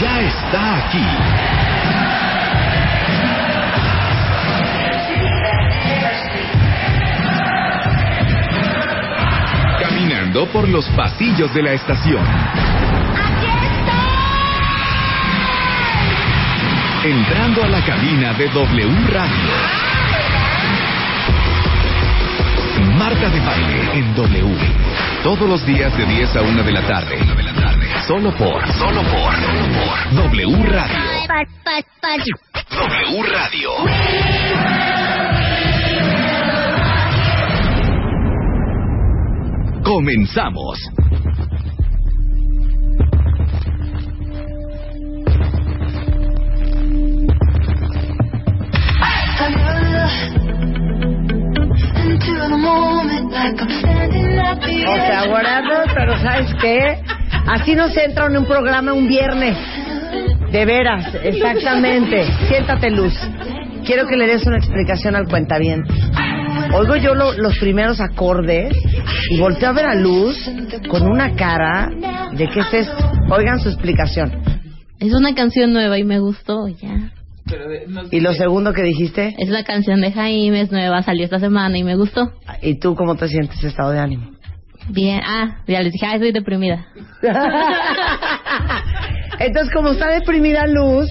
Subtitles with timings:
[0.00, 1.06] Ya está aquí.
[9.78, 12.24] Caminando por los pasillos de la estación.
[17.04, 19.89] Entrando a la cabina de W Radio.
[22.98, 24.56] Marta de baile en W.
[25.22, 27.18] Todos los días de 10 a 1 de la tarde.
[28.06, 29.34] Solo por, solo por,
[30.14, 31.00] W Radio.
[32.70, 33.70] W Radio.
[39.84, 40.78] Comenzamos.
[54.86, 57.02] O sea, whatever, pero ¿sabes qué?
[57.46, 59.56] Así nos entra en un programa un viernes.
[60.50, 62.24] De veras, exactamente.
[62.48, 63.14] Siéntate, Luz.
[63.86, 65.92] Quiero que le des una explicación al cuentaviente.
[66.74, 68.74] Oigo yo lo- los primeros acordes
[69.30, 70.36] y volteo a ver a Luz
[70.88, 71.88] con una cara
[72.32, 73.10] de qué es esto.
[73.30, 74.32] Oigan su explicación.
[74.98, 77.12] Es una canción nueva y me gustó, ya.
[78.10, 79.34] ¿Y lo segundo que dijiste?
[79.38, 82.32] Es la canción de Jaime, es nueva, salió esta semana y me gustó.
[82.62, 84.30] ¿Y tú cómo te sientes estado de ánimo?
[84.88, 86.86] Bien, ah, ya les dije, ah, estoy deprimida.
[89.38, 91.06] Entonces, como está deprimida Luz,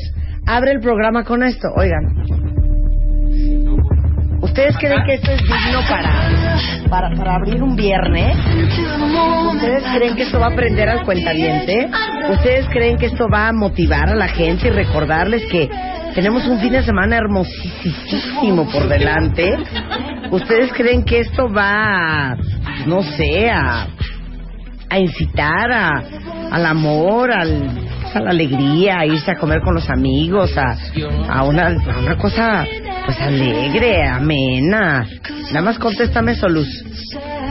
[0.45, 1.67] abre el programa con esto.
[1.75, 2.39] Oigan.
[4.41, 6.57] ¿Ustedes creen que esto es digno para,
[6.89, 8.35] para, para abrir un viernes?
[9.53, 11.89] ¿Ustedes creen que esto va a aprender al cuentaviente?
[12.31, 15.69] ¿Ustedes creen que esto va a motivar a la gente y recordarles que
[16.15, 19.57] tenemos un fin de semana hermosísimo por delante?
[20.31, 22.37] ¿Ustedes creen que esto va, a,
[22.85, 23.87] no sé, a,
[24.89, 26.03] a incitar a,
[26.51, 30.77] al amor, al, a la alegría, a irse a comer con los amigos, a,
[31.29, 32.65] a, una, a una cosa
[33.05, 35.05] pues alegre, amena.
[35.47, 36.67] Nada más contéstame eso, Luz.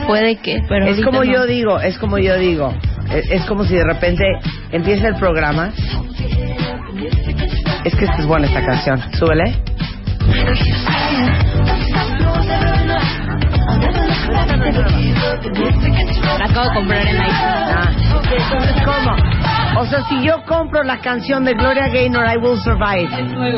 [0.07, 1.31] Puede que, pero es como no.
[1.31, 2.73] yo digo, es como yo digo.
[3.13, 4.23] Es, es como si de repente
[4.71, 5.71] empieza el programa.
[7.85, 8.99] Es que esta es buena esta canción.
[9.13, 9.63] Súbele.
[16.37, 17.33] La acabo de comprar en iTunes.
[17.35, 17.91] Ah,
[18.31, 19.81] entonces, ¿cómo?
[19.81, 23.09] O sea, si yo compro la canción de Gloria Gaynor, I Will Survive,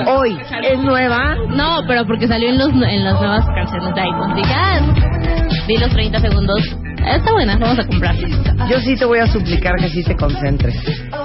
[0.07, 1.35] hoy, ¿es nueva?
[1.49, 4.35] No, pero porque salió en, los, en las nuevas canciones de iPhone.
[4.35, 5.40] Dije, ah,
[5.71, 6.59] vi los 30 segundos.
[7.05, 8.67] Está buena, vamos a comprarla.
[8.69, 10.75] Yo sí te voy a suplicar que sí te concentres.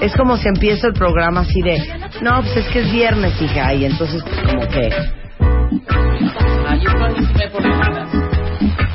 [0.00, 1.78] Es como si empiezo el programa así de,
[2.22, 4.88] no, pues es que es viernes, hija, y entonces pues, como que...
[6.68, 8.08] Ah, yo participé por semanas.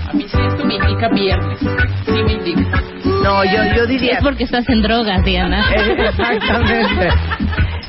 [0.09, 1.59] A mí sí esto me indica viernes.
[1.59, 2.84] Sí me indica.
[3.23, 4.17] No, yo, yo diría...
[4.17, 5.66] Es porque estás en drogas, Diana.
[5.75, 7.09] Eh, Exactamente.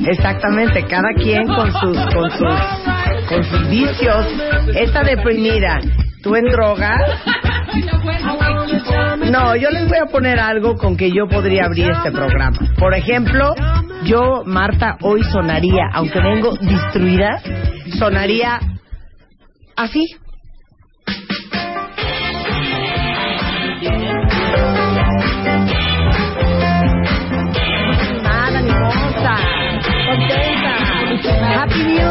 [0.05, 4.27] Exactamente, cada quien con sus, con sus, con sus vicios.
[4.75, 5.79] Esta deprimida,
[6.23, 6.97] tú en droga.
[9.31, 12.59] No, yo les voy a poner algo con que yo podría abrir este programa.
[12.79, 13.55] Por ejemplo,
[14.05, 17.41] yo, Marta, hoy sonaría, aunque vengo destruida,
[17.99, 18.61] sonaría
[19.77, 20.17] así.
[31.55, 32.03] Happy.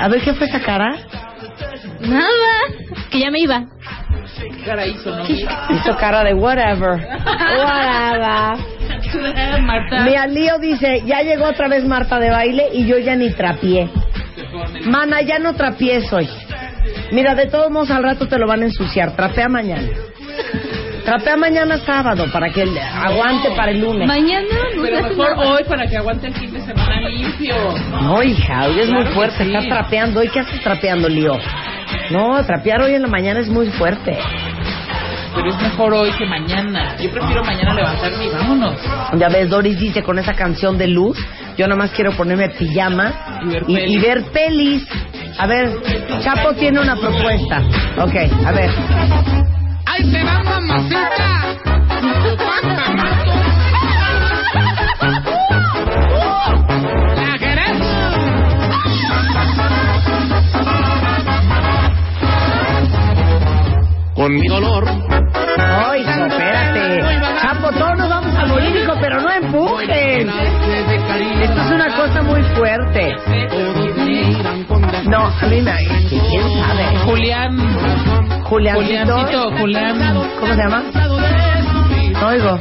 [0.00, 0.96] A ver, ¿qué fue esa cara?
[2.00, 2.52] Nada,
[3.10, 3.66] que ya me iba.
[4.40, 5.24] ¿Qué cara hizo, no?
[5.26, 7.06] Hizo cara de whatever.
[7.58, 8.58] Whatever.
[9.62, 10.04] Marta.
[10.04, 13.90] Mira, Lío dice, ya llegó otra vez Marta de baile y yo ya ni trapié.
[14.86, 16.28] Mana, ya no trapié hoy.
[17.12, 19.14] Mira, de todos modos al rato te lo van a ensuciar.
[19.16, 19.88] Trapea mañana.
[21.04, 24.06] Trapea mañana sábado para que aguante para el lunes.
[24.06, 25.48] Mañana no Pero hace mejor nada.
[25.50, 27.54] hoy para que aguante el fin de semana limpio.
[28.02, 29.44] No, hija, hoy es muy Claro fuerte.
[29.44, 29.50] sí.
[29.54, 30.20] Estás trapeando.
[30.20, 31.32] ¿Hoy qué haces trapeando, Lío?
[32.10, 34.16] No, trapear hoy en la mañana es muy fuerte.
[35.34, 36.96] Pero es mejor hoy que mañana.
[36.96, 38.76] Yo prefiero mañana levantarme y vámonos.
[39.16, 41.16] Ya ves, Doris dice con esa canción de luz,
[41.56, 43.12] Yo nomás quiero ponerme pijama
[43.44, 43.90] Y ver y, pelis.
[43.90, 44.88] y ver pelis.
[45.38, 45.70] A ver,
[46.22, 47.62] Chapo tiene una propuesta.
[47.98, 48.14] Ok,
[48.46, 48.70] a ver.
[49.92, 51.56] ¡Ay, se va mamacita!
[57.16, 57.88] ¡La queremos!
[64.14, 64.84] Con mi dolor,
[65.58, 67.20] Ay, espérate.
[67.42, 70.28] Chapo, todos nos vamos a morir, hijo, pero no empujen.
[70.28, 73.16] Esto es una cosa muy fuerte.
[75.08, 75.72] No, a mí me...
[76.08, 76.96] ¿Quién sabe?
[77.04, 78.19] Julián.
[78.50, 79.16] Juliancito.
[79.16, 80.14] Juliancito, Julián.
[80.40, 80.82] ¿Cómo se llama?
[82.20, 82.58] No oigo.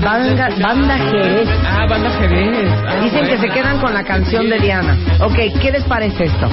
[0.00, 1.48] Banda, banda Jerez.
[1.66, 2.70] Ah, banda Jerez.
[2.86, 4.96] Ah, Dicen que se quedan con la canción de Diana.
[5.20, 6.48] Ok, ¿qué les parece esto?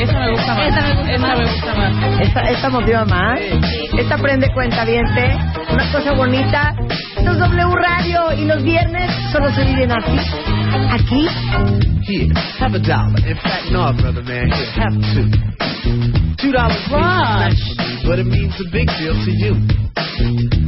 [0.00, 2.20] esa me gusta más.
[2.20, 3.40] ¿Esta, esta motiva más?
[3.96, 5.36] ¿Esta prende cuenta viente?
[5.74, 6.76] Una cosa bonita.
[7.16, 10.18] Esto es W Radio y los viernes solo se viven así.
[10.90, 11.28] Aquí.
[12.06, 13.18] here, have a dollar.
[13.26, 15.30] In fact, no, brother man, here, have two.
[16.40, 16.78] Two dollars
[18.06, 19.83] but it means a big deal to you.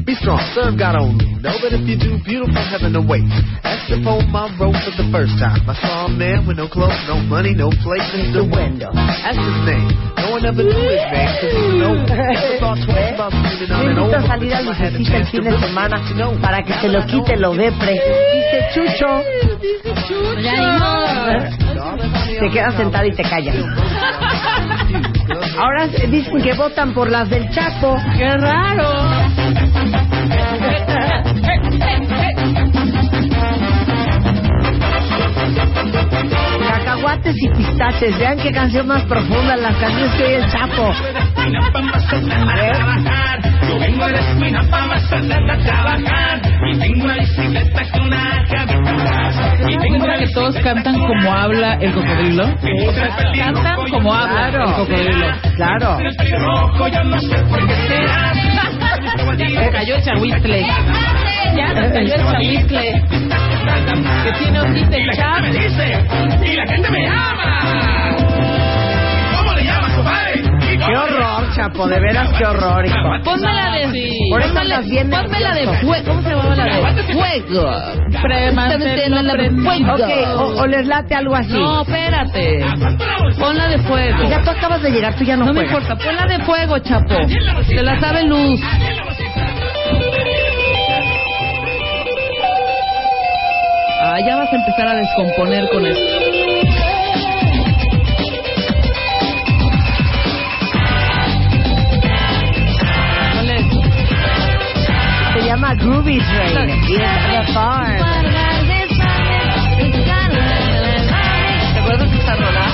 [0.07, 1.27] Be strong, serve God only.
[1.43, 3.27] Know that if you do, beautiful heaven awaits.
[3.67, 5.67] That's the poem I wrote for the first time.
[5.67, 8.95] I saw a man with no clothes, no money, no place in the window.
[8.95, 9.91] That's his name.
[10.23, 12.07] No one ever knew his name, cause he was old.
[12.07, 14.71] Never thought twice about leaning on Me an old invito a one salir a until
[14.71, 16.43] I had a Lucecita el chance to fin de really semana get to know him.
[16.43, 17.95] para que se lo quite lo depre.
[17.99, 19.11] Dice Chucho.
[20.39, 21.35] Ya ni modo.
[22.39, 23.57] Te quedas sentada y te callas.
[25.59, 27.97] Ahora dicen que votan por las del Chapo.
[28.17, 29.46] ¡Qué raro!
[37.07, 38.19] Cacahuates y pistaches.
[38.19, 40.93] Vean qué canción más profunda, las canciones que oye el Chapo.
[43.69, 48.45] Yo vengo a la esquina para Mazatlán a trabajar y tengo una bicicleta con una
[48.51, 49.37] cabita atrás.
[49.69, 52.45] Y tengo ¿Segura que todos cantan como habla el cocodrilo?
[53.37, 55.27] Cantan como habla el cocodrilo.
[55.55, 55.99] Claro.
[56.41, 58.33] rojo, yo no sé por qué será.
[59.37, 60.67] Se cayó el chahuistle.
[61.57, 63.03] Ya nos cayó el chahuistle.
[64.25, 65.45] Que tiene hojita el chat.
[65.45, 66.05] dice,
[66.45, 68.17] y la gente me llama.
[69.37, 70.43] ¿Cómo le llamas, compadre?
[70.73, 71.87] ¿Y Qué horror, Chapo.
[71.89, 72.97] De veras, qué horror, hijo.
[73.25, 73.91] Ponme la de.
[73.93, 74.11] Sí.
[74.31, 76.05] Por eso Ponme la, andas bien ponme la de fuego.
[76.07, 77.71] ¿Cómo se llamaba la de fuego?
[78.29, 79.95] La de fuego.
[79.95, 81.53] Ok, o, o les late algo así.
[81.53, 82.65] No, espérate.
[83.39, 84.29] Ponla de fuego.
[84.29, 87.15] Ya tú acabas de llegar, tú ya no, No me importa, ponla de fuego, chapo.
[87.69, 88.61] Se la sabe luz.
[93.99, 96.26] Ah, ya vas a empezar a descomponer con esto.
[105.57, 106.71] Llama Groovy Train.
[106.89, 107.97] Y The Farm.
[111.73, 112.67] ¿Te acuerdas de esta rola?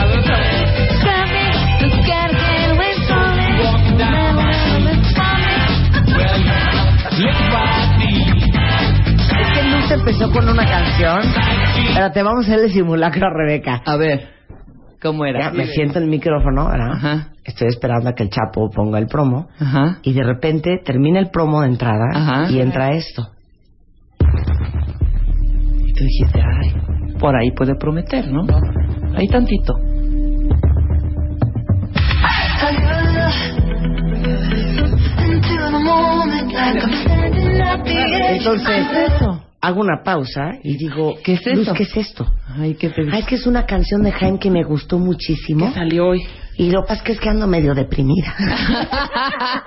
[0.00, 0.36] A ver otra.
[9.38, 11.20] Es que Luz empezó con una canción.
[11.88, 13.82] Espérate, vamos a hacerle simulacro a Rebeca.
[13.84, 14.28] A ver,
[15.02, 15.50] ¿cómo Ya, era?
[15.50, 16.92] me siento en el micrófono, ¿verdad?
[16.92, 17.28] Ajá.
[17.46, 19.48] Estoy esperando a que el Chapo ponga el promo.
[19.58, 19.98] Ajá.
[20.02, 22.50] Y de repente termina el promo de entrada Ajá.
[22.50, 23.28] y entra esto.
[25.86, 28.42] Y tú dijiste, ay, Por ahí puede prometer, ¿no?
[29.16, 29.74] Ahí tantito.
[38.28, 38.86] Entonces,
[39.66, 41.74] hago una pausa y digo, ¿Qué es Luz, eso?
[41.74, 42.26] ¿qué es esto?
[42.58, 45.72] Ay, qué te Ah, es que es una canción de Jaime que me gustó muchísimo.
[45.72, 46.22] salió hoy.
[46.58, 48.34] Y lo que pasa es que es que ando medio deprimida.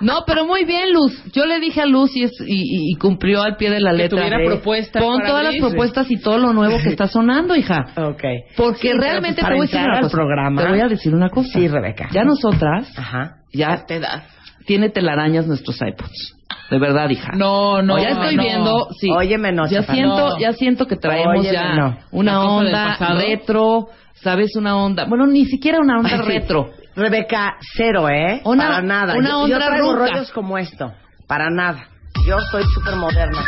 [0.00, 1.22] no, pero muy bien, Luz.
[1.32, 4.18] Yo le dije a Luz y, es- y, cumplió al pie de la letra.
[4.18, 7.54] tuviera De, propuestas Pon para todas las propuestas y todo lo nuevo que está sonando,
[7.54, 7.84] hija.
[7.96, 8.22] ok.
[8.56, 10.16] Porque Sí, pero realmente pues te voy a decir una cosa.
[10.16, 10.62] programa.
[10.62, 11.48] Te voy a decir una cosa.
[11.52, 12.08] Sí, Rebeca.
[12.12, 13.36] Ya nosotras, Ajá.
[13.52, 14.24] ya te da.
[14.66, 16.36] Tiene telarañas nuestros iPods.
[16.70, 17.32] De verdad, hija.
[17.34, 17.94] No, no.
[17.94, 18.42] O ya estoy no.
[18.42, 19.10] viendo, sí.
[19.10, 20.38] Óyeme, no, ya Chapa, siento, no.
[20.38, 21.98] ya siento que traemos Óyeme, ya no.
[22.10, 24.56] una ¿La cosa del onda retro, ¿sabes?
[24.56, 26.24] Una onda, bueno, ni siquiera una onda Ay, sí.
[26.28, 26.70] retro.
[26.96, 28.40] Rebeca, cero, ¿eh?
[28.44, 29.14] Una- para nada.
[29.16, 30.92] una yo, onda yo traigo rollos como esto.
[31.26, 31.88] Para nada.
[32.26, 33.38] Yo soy súper moderna.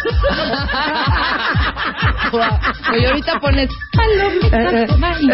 [2.93, 4.51] Oye, ahorita pones palomitas
[4.91, 5.27] de maíz.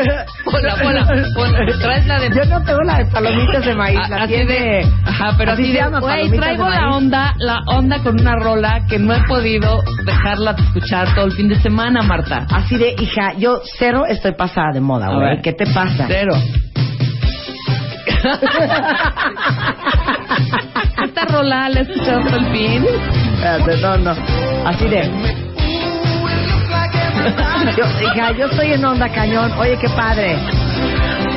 [0.45, 1.59] Ponla, ponla, ponla.
[1.81, 2.29] Traes la de...
[2.31, 4.53] Yo no tengo la de palomitas de maíz, la A- así tiene...
[4.53, 6.97] de, ajá, pero así así se de, llama, güey, traigo de la maíz.
[6.97, 11.33] onda, la onda con una rola que no he podido dejarla de escuchar todo el
[11.33, 12.47] fin de semana, Marta.
[12.51, 15.29] Así de, hija, yo cero estoy pasada de moda, A güey.
[15.31, 15.41] ver.
[15.43, 16.05] ¿Qué te pasa?
[16.07, 16.35] Cero.
[21.33, 22.85] Rola la he escuchado todo el fin.
[23.35, 24.15] Espérate, no, no.
[24.67, 25.03] Así de...
[27.77, 29.53] Yo, hija, yo estoy en onda cañón.
[29.59, 30.37] Oye, qué padre.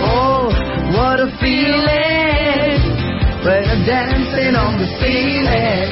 [0.04, 0.50] Oh,
[0.98, 2.82] what a feeling
[3.44, 5.92] when I'm dancing on the ceiling.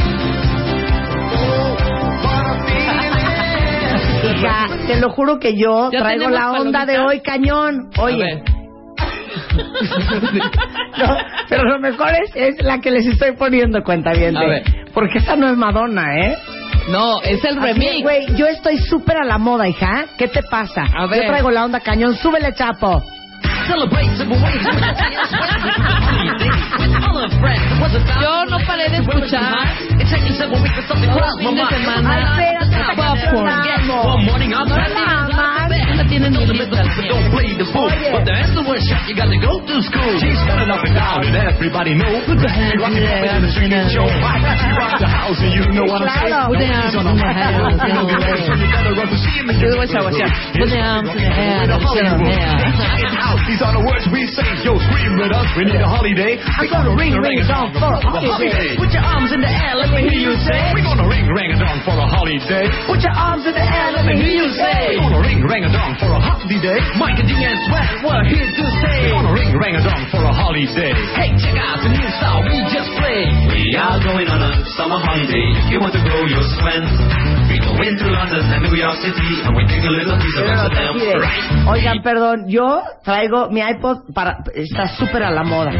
[4.34, 7.08] Hija, te lo juro que yo ¿Ya traigo la onda de palomitas?
[7.08, 7.90] hoy cañón.
[8.00, 8.44] Oye.
[10.98, 11.18] no,
[11.50, 14.36] pero lo mejor es, es la que les estoy poniendo cuenta bien.
[14.94, 16.38] Porque esa no es Madonna, ¿eh?
[16.90, 18.02] No, es el remix.
[18.02, 20.06] Güey, yo estoy súper a la moda, hija.
[20.18, 20.84] ¿Qué te pasa?
[20.96, 21.22] A ver.
[21.22, 22.16] Yo traigo la onda cañón.
[22.16, 23.02] Súbele, chapo.
[28.22, 29.68] Yo no paré de escuchar.
[31.14, 32.36] Todo el fin de semana.
[32.36, 32.54] Ay,
[53.48, 54.48] These are the words we say.
[54.64, 55.48] Yo, scream with us.
[55.60, 56.40] We need a holiday.
[56.60, 58.80] We're gonna ring a ring a dong for a holiday.
[58.80, 59.76] Put your arms in the air.
[59.76, 60.72] Let me hear you say.
[60.72, 62.66] We're gonna ring ring a dong for a holiday.
[62.88, 63.90] Put your arms in the air.
[63.92, 64.96] Let me hear you say.
[64.96, 66.80] We're gonna ring ring a dong for a holiday.
[66.96, 69.00] Mike and Ding and Sweat, we're here to stay.
[69.12, 70.92] We're gonna ring ring a dong for a holiday.
[71.20, 73.28] Hey, check out the new style we just played.
[73.52, 75.46] We are going on a summer holiday.
[75.60, 76.84] If you want to go, you'll swim.
[77.52, 80.48] We go into London and New York City, and we take a little piece of
[80.48, 80.94] Amsterdam.
[81.20, 81.46] Right.
[81.76, 85.72] Oigan, perdón, yo traigo mi iPod para está súper a la moda.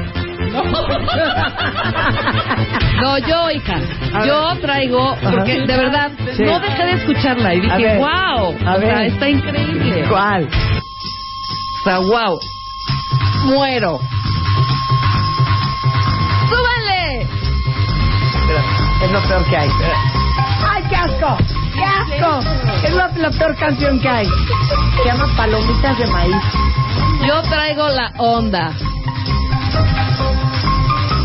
[3.02, 3.76] No, yo, hija.
[4.14, 6.44] A Yo traigo, porque de verdad, Sí.
[6.44, 7.98] no dejé de escucharla y A dije, ver.
[7.98, 8.56] wow.
[8.66, 8.90] A o ver.
[8.96, 10.06] sea, está increíble.
[10.10, 10.48] ¿Cuál?
[10.48, 12.40] O sea, wow.
[13.46, 14.00] Muero.
[16.50, 17.22] ¡Súbanle!
[19.04, 19.70] Es lo peor que hay.
[20.70, 21.38] ¡Ay, qué asco!
[21.74, 22.40] ¡Qué asco!
[22.84, 24.26] Es la, la peor canción que hay.
[24.26, 26.36] Se llama Palomitas de Maíz.
[27.28, 28.72] Yo traigo la onda.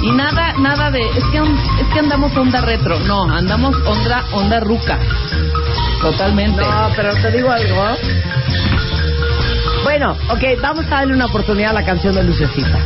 [0.02, 2.98] Y nada, nada de, es que, es que andamos onda retro.
[3.00, 4.98] No, andamos onda, onda ruca.
[6.00, 6.60] Totalmente.
[6.60, 7.96] No, pero te digo algo.
[9.82, 12.84] Bueno, ok, vamos a darle una oportunidad a la canción de Lucecita.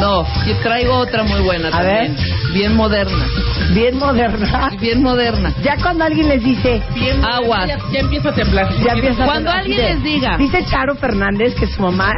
[0.00, 2.16] No, yo traigo otra muy buena A también.
[2.52, 3.24] Bien moderna.
[3.72, 4.70] Bien moderna.
[4.80, 5.52] Bien moderna.
[5.62, 6.82] Ya cuando alguien les dice,
[7.22, 7.68] Aguas.
[7.92, 8.68] Ya empieza a temblar.
[8.84, 10.36] ya empieza a Cuando alguien les diga.
[10.38, 12.12] Dice Charo Fernández que su mamá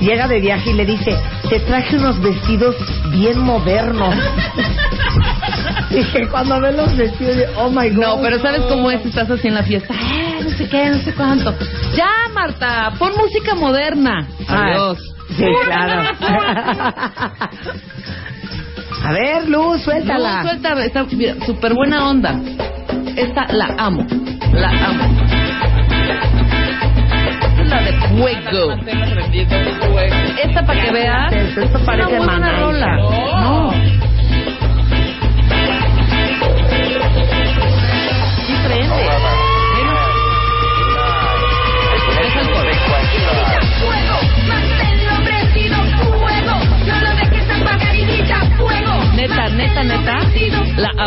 [0.00, 1.16] llega de viaje y le dice,
[1.48, 2.76] te traje unos vestidos
[3.12, 4.14] bien modernos.
[5.90, 8.02] Dije, cuando ve los vestidos, oh my God.
[8.02, 9.04] No, pero ¿sabes cómo es?
[9.06, 9.94] Estás así en la fiesta.
[9.94, 11.54] Eh, no sé qué, no sé cuánto.
[11.96, 14.28] Ya, Marta, pon música moderna.
[14.48, 14.98] Ah, Adiós.
[15.38, 16.02] Sí, claro.
[19.04, 20.42] A ver, Luz, suéltala.
[20.42, 22.40] No, suelta, está mira, súper buena onda.
[23.16, 24.04] Esta la amo,
[24.52, 25.04] la amo.
[27.30, 28.74] Esta es la de fuego.
[30.42, 31.32] Esta para que veas.
[31.32, 32.96] Esto es parece una buena rola.
[32.96, 33.72] No.
[38.46, 39.37] Sí prende.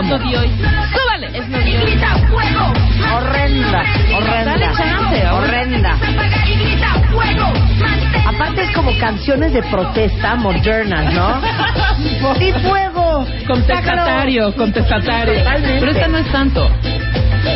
[0.01, 0.17] Amo.
[0.17, 1.27] Súbale.
[1.27, 1.71] Es hoy.
[1.81, 2.73] Grita fuego.
[3.15, 3.83] Horrenda,
[4.15, 5.37] horrenda, Dale chance, ahora.
[5.47, 5.93] horrenda.
[5.93, 7.53] Apagar y grita fuego.
[7.79, 11.41] Manténlo Aparte es como canciones de protesta modernas, ¿no?
[12.39, 13.25] ¡Y fuego!
[13.47, 15.33] Contestatario, contestatario.
[15.79, 16.69] Pero esta no es tanto.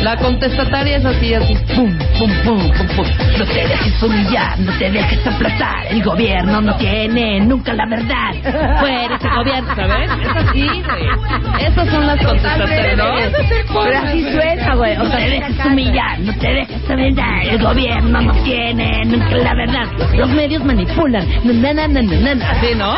[0.02, 1.54] La contestataria es así, así.
[1.74, 3.06] Pum, pum, pum, pum, pum.
[3.38, 5.86] No te dejes humillar, no te dejes aplastar.
[5.90, 8.32] El gobierno no tiene nunca la verdad.
[8.80, 10.10] Fuera ese gobierno, ¿sabes?
[10.22, 11.66] Es así, güey.
[11.66, 13.04] Esas son las contestatarias, ¿no?
[13.84, 14.96] Pero así suena, güey.
[14.96, 17.46] O sea, No te dejes humillar, no te dejes humillar.
[17.46, 19.86] El gobierno no tiene nunca la verdad.
[20.14, 21.26] Los medios manipulan.
[21.44, 22.50] Na, na, na, na, na, na.
[22.50, 22.96] Así, ¿no?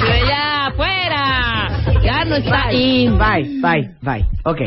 [0.00, 1.68] Pero ya, fuera.
[2.02, 3.08] Ya no está ahí.
[3.08, 4.24] Bye, bye, bye.
[4.44, 4.60] Ok,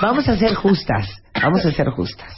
[0.00, 1.08] vamos a ser justas.
[1.42, 2.32] Vamos a ser justas.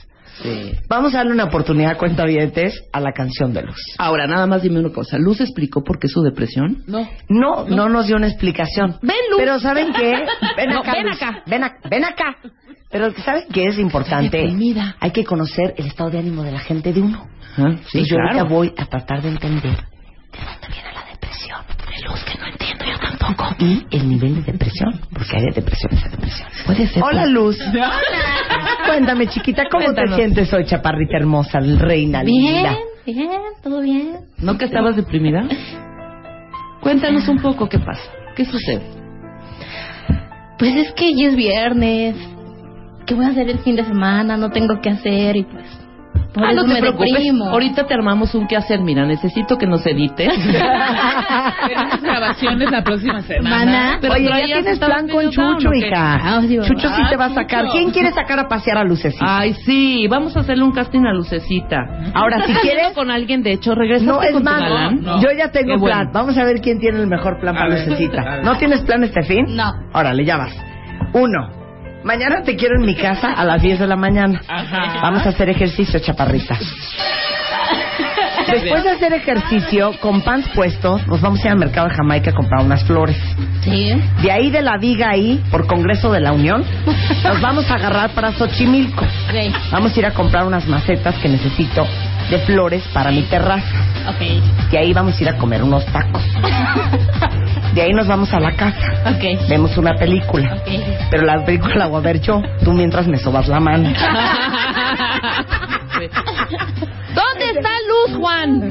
[0.88, 3.80] Vamos a darle una oportunidad, cuentavientes, a la canción de Luz.
[3.98, 5.18] Ahora, nada más dime una cosa.
[5.18, 6.84] ¿Luz explicó por qué su depresión?
[6.86, 7.08] No.
[7.28, 8.98] No, no nos dio una explicación.
[9.02, 9.38] Ven, Luz.
[9.40, 10.12] Pero ¿saben qué?
[10.56, 10.92] Ven No, acá.
[10.92, 11.16] ven Luz.
[11.22, 11.42] acá.
[11.46, 11.88] Ven acá.
[11.90, 12.36] Ven acá.
[12.90, 14.36] Pero ¿saben qué es importante?
[14.38, 14.94] Deprimida.
[15.00, 17.26] Hay que conocer el estado de ánimo de la gente de uno.
[17.56, 18.38] Ah, sí, y yo claro.
[18.38, 21.60] ahorita voy a tratar de entender de dónde viene la depresión.
[21.66, 22.67] De luz que no entiendo
[23.58, 26.48] Y el nivel de depresión, porque hay de depresiones a depresión.
[26.66, 27.02] Puede ser.
[27.02, 27.58] Hola, Luz.
[28.86, 30.16] Cuéntame, chiquita, ¿cómo Cuéntanos.
[30.16, 32.76] te sientes hoy, chaparrita hermosa, reina Bien, linda?
[33.04, 33.30] bien,
[33.62, 34.16] todo bien.
[34.38, 35.46] ¿No que estabas deprimida?
[36.80, 38.02] Cuéntanos un poco qué pasa.
[38.36, 38.82] ¿Qué sucede?
[40.58, 42.16] Pues es que ya es viernes.
[43.06, 44.36] ¿Qué voy a hacer el fin de semana?
[44.36, 45.64] No tengo qué hacer y pues.
[46.32, 47.10] Por ah, eso no te me preocupes.
[47.12, 47.44] deprimo.
[47.46, 48.80] Ahorita te armamos un qué hacer.
[48.80, 50.28] Mira, necesito que nos edites.
[51.68, 53.56] Tenemos grabaciones la próxima semana.
[53.64, 53.98] Mana.
[54.00, 56.18] Pero Oye, ya tienes plan con Chucho, hija.
[56.22, 57.62] Ah, sí, Chucho sí ah, te va a sacar.
[57.62, 57.72] Chucho.
[57.72, 59.24] ¿Quién quiere sacar a pasear a Lucecita?
[59.26, 61.78] Ay, sí, vamos a hacerle un casting a Lucecita.
[62.14, 62.92] Ahora, si quieres...
[62.94, 65.20] con alguien, de hecho, regresa No, es no.
[65.22, 65.96] yo ya tengo Qué bueno.
[65.96, 66.10] plan.
[66.12, 68.42] Vamos a ver quién tiene el mejor plan A para ver, Lucecita.
[68.42, 69.46] ¿No tienes plan este fin?
[69.56, 69.72] No.
[69.92, 70.54] Órale, ya vas.
[71.14, 71.57] Uno.
[72.08, 74.40] Mañana te quiero en mi casa a las 10 de la mañana.
[74.48, 74.98] Ajá.
[75.02, 76.58] Vamos a hacer ejercicio, chaparrita.
[78.50, 82.30] Después de hacer ejercicio, con pants puestos, nos vamos a ir al mercado de Jamaica
[82.30, 83.18] a comprar unas flores.
[83.60, 83.92] Sí.
[84.22, 86.64] De ahí de la viga ahí, por Congreso de la Unión,
[87.24, 89.04] nos vamos a agarrar para Xochimilco.
[89.04, 89.54] Ok.
[89.70, 91.86] Vamos a ir a comprar unas macetas que necesito
[92.30, 93.66] de flores para mi terraza.
[94.08, 94.70] Ok.
[94.70, 96.22] De ahí vamos a ir a comer unos tacos.
[97.74, 98.78] De ahí nos vamos a la casa.
[99.06, 99.48] Ok.
[99.48, 100.54] Vemos una película.
[100.56, 100.68] Ok.
[101.10, 102.42] Pero la película la voy a ver yo.
[102.64, 103.90] Tú mientras me sobas la mano.
[107.14, 108.62] ¿Dónde está Luz, Juan?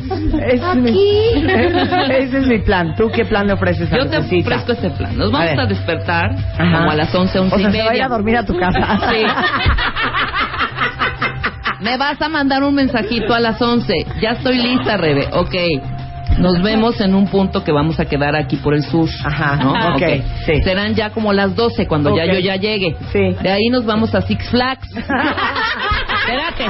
[0.41, 1.43] Es mi-
[2.13, 2.95] Ese es mi plan.
[2.95, 5.17] ¿Tú qué plan le ofreces a Yo te ofrezco este plan.
[5.17, 5.59] Nos A vamos ver.
[5.59, 6.77] a, despertar Ajá.
[6.79, 7.85] como a las 11, 11 O sea, y se media.
[7.91, 8.99] vaya a dormir a tu casa.
[9.11, 9.23] Sí.
[11.81, 13.93] Me vas a mandar un mensajito a las 11.
[14.21, 15.27] Ya estoy lista, Rebe.
[15.33, 15.55] Ok.
[16.37, 19.09] Nos vemos en un punto que vamos a quedar aquí por el sur.
[19.25, 19.71] Ajá, ¿no?
[19.71, 20.61] ok, sí.
[20.63, 22.95] Serán ya como las 12 cuando ya yo ya llegue.
[23.11, 23.35] Sí.
[23.41, 24.87] De ahí nos vamos a Six Flags.
[24.95, 26.65] Espérate.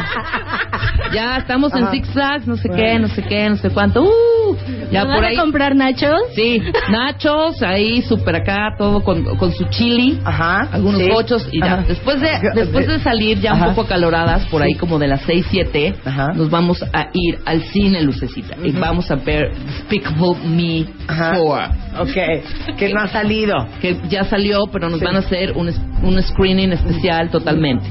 [1.13, 1.87] Ya estamos en.
[1.91, 4.03] Six Flags, no sé qué, no sé qué, no sé cuánto.
[4.03, 4.55] Uh,
[4.91, 5.37] ya ¿Me por vas ahí.
[5.37, 6.19] a comprar nachos?
[6.35, 10.67] Sí, nachos, ahí súper acá, todo con, con su chili, Ajá.
[10.71, 11.07] algunos sí.
[11.09, 11.73] pochos y ya.
[11.75, 11.85] Ajá.
[11.87, 13.69] Después de después de salir ya Ajá.
[13.69, 16.27] un poco acaloradas, por ahí como de las 6, 7, Ajá.
[16.33, 21.37] nos vamos a ir al cine, Lucecita, y vamos a ver Despicable Me Ajá.
[21.39, 21.75] 4.
[22.03, 22.75] Ok.
[22.77, 23.55] Que no ha salido.
[23.81, 25.05] Que ya salió, pero nos Sí.
[25.05, 25.69] van a hacer un,
[26.03, 27.85] un screening especial totalmente.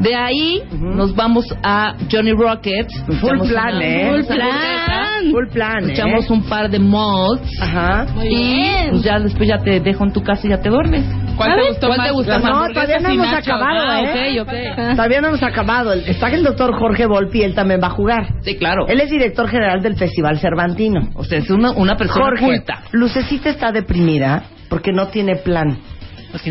[0.00, 2.86] De ahí nos vamos a Johnny Rocket.
[3.06, 4.08] Full Echamos plan, una- ¿eh?
[4.10, 5.30] Full Full plan.
[5.32, 5.92] Full plan, ¿eh?
[5.92, 7.50] Echamos un par de mods.
[7.60, 8.06] Ajá.
[8.14, 8.90] Muy y bien.
[8.90, 11.02] pues ya después ya te dejo en tu casa y ya te duermes.
[11.36, 12.06] ¿Cuál te gustó ¿Cuál más?
[12.06, 12.42] te gustó más?
[12.42, 13.48] No, todavía no hemos nachos.
[13.48, 14.40] acabado, Ah, ¿eh?
[14.40, 14.90] ok, ok.
[14.96, 15.92] Todavía no hemos acabado.
[15.92, 18.26] Está el doctor Jorge Volpi, él también va a jugar.
[18.42, 18.86] Sí, claro.
[18.88, 21.10] Él es director general del Festival Cervantino.
[21.14, 22.82] O sea, es una, una persona Jorge, culta.
[22.92, 25.78] Lucecita está deprimida porque no tiene plan.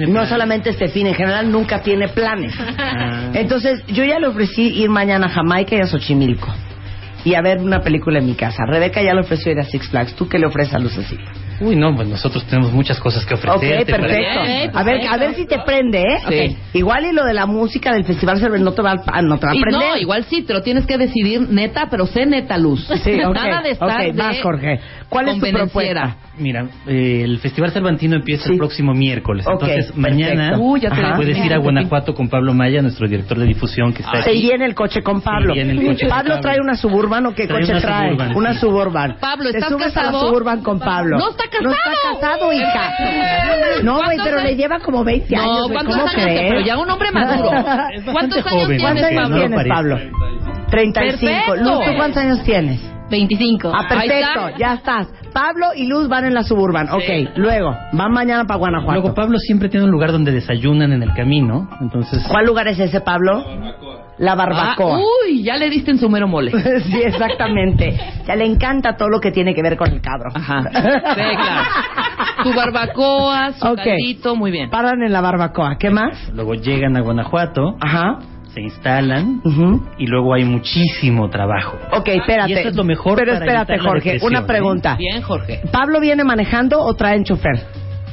[0.07, 2.53] No solamente este fin, en general nunca tiene planes.
[2.77, 3.29] Ah.
[3.33, 6.53] Entonces, yo ya le ofrecí ir mañana a Jamaica y a Xochimilco.
[7.23, 8.63] Y a ver una película en mi casa.
[8.67, 10.15] Rebeca ya le ofreció ir a Six Flags.
[10.15, 11.23] ¿Tú qué le ofreces a Lucecita?
[11.59, 13.85] Uy, no, pues nosotros tenemos muchas cosas que Ok, ofrecerte.
[13.93, 14.77] perfecto.
[14.77, 16.19] A ver, a ver si te prende, ¿eh?
[16.27, 16.57] Sí.
[16.77, 19.45] Igual y lo de la música del Festival Cervantino no te va a, no te
[19.47, 19.89] va a Y prender.
[19.89, 22.85] no, igual sí, te lo tienes que decidir neta, pero sé neta luz.
[23.03, 23.33] Sí, ok.
[23.33, 24.79] Nada de estar ok, de vas, Jorge.
[25.09, 26.17] ¿Cuál es tu propuesta?
[26.37, 28.51] Mira, eh, el Festival Cervantino empieza Sí.
[28.53, 29.45] el próximo miércoles.
[29.47, 31.15] Ok, Entonces, mañana te Ajá.
[31.15, 34.41] puedes ir a Guanajuato con Pablo Maya, nuestro director de difusión que está Se aquí.
[34.41, 35.53] viene el coche con Pablo.
[35.53, 36.41] el coche Pablo Pablo.
[36.41, 38.09] trae una suburban o qué Trae coche una trae?
[38.09, 38.59] Suburban, una sí.
[38.59, 39.15] suburban.
[39.19, 40.27] Pablo, Te ¿estás subes a la casado?
[40.27, 41.17] suburban con Pablo.
[41.17, 42.19] No está No está casado.
[42.19, 42.93] casado, hija.
[43.83, 44.49] No, güey, ¿Cuántos pero años?
[44.51, 45.45] le lleva como 20 años.
[45.47, 46.23] No, güey, ¿cuántos ¿Cómo años?
[46.23, 46.49] crees?
[46.51, 47.49] Pero ya un hombre maduro.
[47.95, 49.75] Es ¿Cuántos bastante años joven, tienes, ¿Cuántos aunque años no.
[49.75, 49.99] Pablo?
[50.69, 51.19] 35.
[51.19, 51.55] Perfecto.
[51.57, 52.81] Luz, ¿tú cuántos años tienes?
[53.09, 53.71] 25.
[53.73, 54.15] Ah, perfecto,
[54.47, 54.57] está.
[54.57, 55.07] ya estás.
[55.33, 56.89] Pablo y Luz van en la suburban.
[56.89, 58.93] Ok, luego, van mañana para Guanajuato.
[59.01, 61.69] Luego Pablo siempre tiene un lugar donde desayunan en el camino.
[61.81, 63.43] Entonces, ¿Cuál lugar es ese, Pablo?
[64.17, 64.95] La barbacoa.
[64.95, 66.51] Ah, uy, ya le diste en su mero mole.
[66.83, 67.99] sí, exactamente.
[68.25, 70.29] Ya le encanta todo lo que tiene que ver con el cabro.
[70.33, 70.61] Ajá.
[70.71, 71.63] Sí, claro.
[72.43, 73.75] Su barbacoa, su Ok.
[73.83, 74.69] caldito, muy bien.
[74.69, 75.77] Paran en la barbacoa.
[75.77, 76.29] ¿Qué más?
[76.33, 78.19] luego llegan a Guanajuato, Ajá.
[78.55, 79.85] Se instalan Ujú.
[79.97, 81.77] y luego hay muchísimo trabajo.
[81.91, 82.51] Ok, espérate.
[82.51, 84.03] Y eso es lo mejor Pero para espérate, la Jorge.
[84.13, 84.47] depresión, Una ¿eh?
[84.47, 84.95] pregunta.
[84.95, 85.61] Bien, Jorge.
[85.71, 87.65] ¿Pablo viene manejando o traen chofer?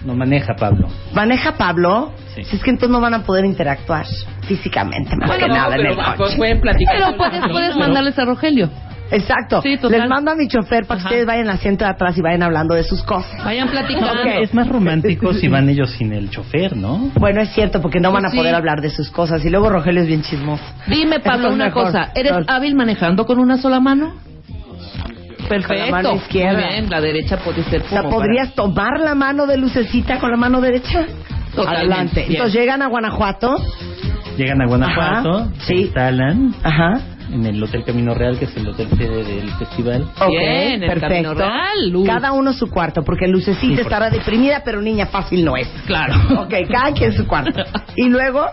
[0.04, 0.88] No maneja Pablo.
[1.14, 2.10] ¿Maneja Pablo?
[2.34, 2.42] Sí.
[2.42, 4.04] Si es que entonces no van a poder interactuar
[4.48, 6.36] físicamente, más que nada en el pues coche.
[6.36, 6.96] pueden platicar.
[6.96, 8.68] Pero puedes, puedes mandarles a Rogelio.
[9.12, 9.60] Exacto.
[9.62, 10.00] Sí, total.
[10.00, 11.08] Les mando a mi chofer para que Ajá.
[11.10, 13.44] ustedes vayan al asiento de atrás y vayan hablando de sus cosas.
[13.44, 14.10] Vayan platicando.
[14.12, 14.26] Ok.
[14.40, 17.10] Es más romántico si van ellos sin el chofer, ¿no?
[17.16, 18.36] Bueno, es cierto, porque no van a sí.
[18.36, 19.44] poder hablar de sus cosas.
[19.44, 20.64] Y luego Rogelio es bien chismoso.
[20.86, 21.84] Dime, Pablo, una mejor.
[21.84, 22.10] cosa.
[22.14, 24.14] ¿Eres hábil manejando con una sola mano?
[25.48, 25.74] Perfecto.
[25.74, 26.60] Con la mano izquierda.
[26.60, 30.18] Muy bien, la derecha puede ser O sea, como ¿podrías tomar la mano de Lucecita
[30.18, 31.04] con la mano derecha?
[31.54, 32.20] Totalmente, Adelante.
[32.20, 32.32] bien.
[32.32, 33.56] Entonces llegan a Guanajuato
[34.38, 35.80] Llegan a Guanajuato, Ajá, se sí.
[35.82, 37.00] instalan Ajá.
[37.32, 40.02] En el Hotel Camino Real, que es el hotel sede del festival.
[40.20, 41.08] Ok, Bien, el perfecto.
[41.08, 42.06] Camino Real, Luz.
[42.06, 45.68] Cada uno su cuarto, porque Lucecita Sí, por- deprimida, pero niña fácil no es.
[45.86, 46.14] Claro.
[46.42, 47.62] Ok, cada quien su cuarto.
[47.96, 48.46] Y luego,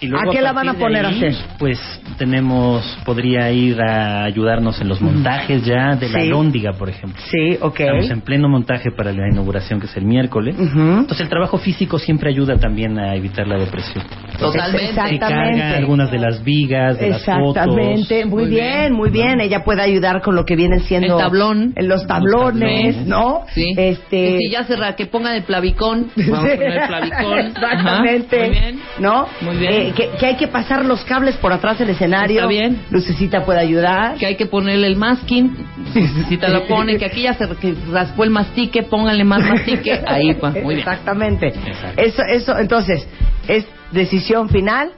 [0.00, 1.34] Y luego, ¿A qué la van a poner a hacer?
[1.58, 1.78] Pues
[2.18, 6.28] tenemos, podría ir a ayudarnos en los montajes ya de la Sí.
[6.28, 7.20] Lóndiga, por ejemplo.
[7.30, 7.80] sí, ok.
[7.80, 10.54] Estamos en pleno montaje para la inauguración, que es el miércoles.
[10.58, 10.78] Ujú.
[10.80, 14.04] Entonces el trabajo físico siempre ayuda también a evitar la depresión.
[14.38, 14.86] Totalmente.
[14.86, 15.58] Se Exactamente.
[15.60, 17.48] carga algunas de las vigas, de las fotos.
[17.56, 18.92] Exactamente, muy, Muy bien, bien.
[18.92, 19.40] muy bien.
[19.40, 21.72] Ella puede ayudar con lo que vienen siendo El tablón.
[21.74, 23.06] en los tablones, tablones.
[23.06, 23.42] ¿no?
[23.52, 23.74] Sí.
[23.76, 26.08] Este, Que si ya cerra, que pongan el plavicón.
[26.16, 27.38] Vamos a poner el plavicón.
[27.38, 28.36] Exactamente.
[28.40, 28.80] Ajá, Muy bien.
[29.00, 29.26] ¿No?
[29.40, 29.72] Muy bien.
[29.72, 32.38] Eh, que, que hay que pasar los cables por atrás del escenario.
[32.40, 32.82] Está bien.
[32.90, 34.16] Lucecita puede ayudar.
[34.16, 35.56] Que hay que ponerle el masking.
[36.28, 40.02] Si te lo pone, que aquí ya se que raspó el mastique, pónganle más mastique.
[40.06, 40.50] Ahí, pa.
[40.50, 40.78] Muy bien.
[40.80, 41.48] Exactamente.
[41.48, 42.02] Exacto.
[42.02, 43.06] Eso, eso, entonces,
[43.46, 44.90] es decisión final.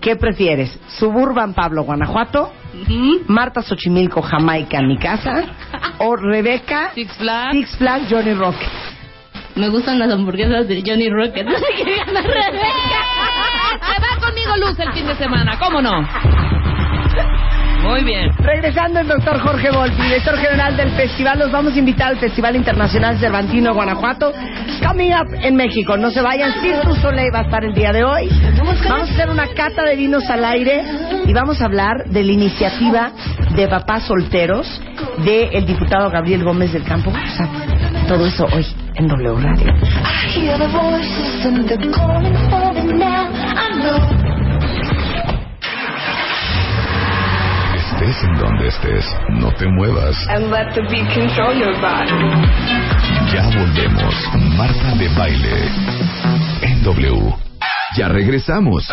[0.00, 0.76] ¿Qué prefieres?
[0.98, 2.52] ¿Suburban Pablo, Guanajuato?
[3.28, 5.44] ¿Marta Xochimilco, Jamaica, mi casa?
[5.98, 7.52] ¿O Rebeca, Six Flags.
[7.56, 8.68] Six Flags, Johnny Rocket?
[9.54, 11.46] Me gustan las hamburguesas de Johnny Rocket.
[11.52, 13.31] No sé qué gana Rebeca.
[13.80, 16.61] Va conmigo Luz el fin de semana, ¿cómo no?
[17.82, 18.30] Muy bien.
[18.38, 22.56] Regresando el doctor Jorge Volpi, director general del festival, los vamos a invitar al Festival
[22.56, 24.32] Internacional Cervantino Guanajuato,
[24.86, 25.96] coming up en México.
[25.96, 28.28] No se vayan, Cirque Soleil va a estar el día de hoy.
[28.88, 30.84] Vamos a hacer una cata de vinos al aire
[31.26, 33.12] y vamos a hablar de la iniciativa
[33.54, 34.80] de papás solteros
[35.24, 37.12] del diputado Gabriel Gómez del Campo.
[37.12, 39.66] A todo eso hoy en W Radio.
[47.92, 50.16] Estés en donde estés, no te muevas.
[50.28, 52.10] And let the beat control your body.
[53.32, 54.14] Ya volvemos.
[54.56, 55.68] Marta de baile.
[56.62, 57.34] En W.
[57.96, 58.88] Ya regresamos.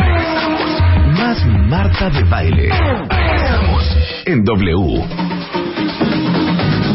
[1.17, 2.69] Más Marta de baile.
[3.09, 3.97] Regresamos.
[4.25, 5.38] En W.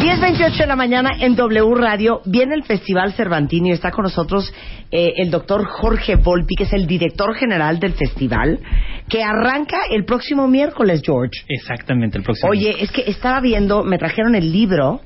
[0.05, 4.53] 10.28 de la mañana en W Radio viene el Festival Cervantino y está con nosotros
[4.91, 8.61] eh, el doctor Jorge Volpi, que es el director general del festival,
[9.09, 11.47] que arranca el próximo miércoles, George.
[11.49, 12.51] Exactamente, el próximo.
[12.51, 15.01] Oye, es que estaba viendo, me trajeron el libro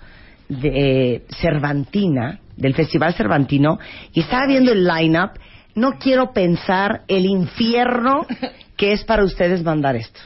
[0.49, 3.79] de eh, Cervantina, del Festival Cervantino,
[4.13, 5.31] y estaba viendo el line-up.
[5.77, 8.27] No quiero pensar el infierno
[8.77, 10.19] que es para ustedes mandar esto.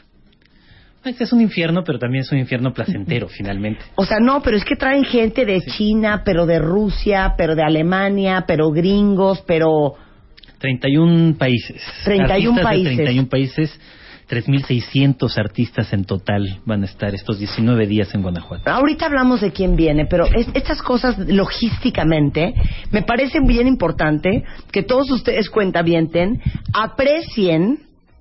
[1.03, 3.81] Pues es un infierno, pero también es un infierno placentero, finalmente.
[3.97, 7.63] O sea, no, pero es que traen gente de China, pero de Rusia, pero de
[7.63, 9.95] Alemania, pero gringos, pero...
[10.59, 11.83] 31 países.
[12.05, 12.97] 31 Artistas países.
[12.97, 13.81] De 31 países.
[14.31, 18.71] 3.600 artistas en total van a estar estos 19 días en Guanajuato.
[18.71, 22.55] Ahorita hablamos de quién viene, pero es- estas cosas logísticamente
[22.93, 26.41] me parecen bien importante que todos ustedes cuentavienten,
[26.73, 27.81] aprecien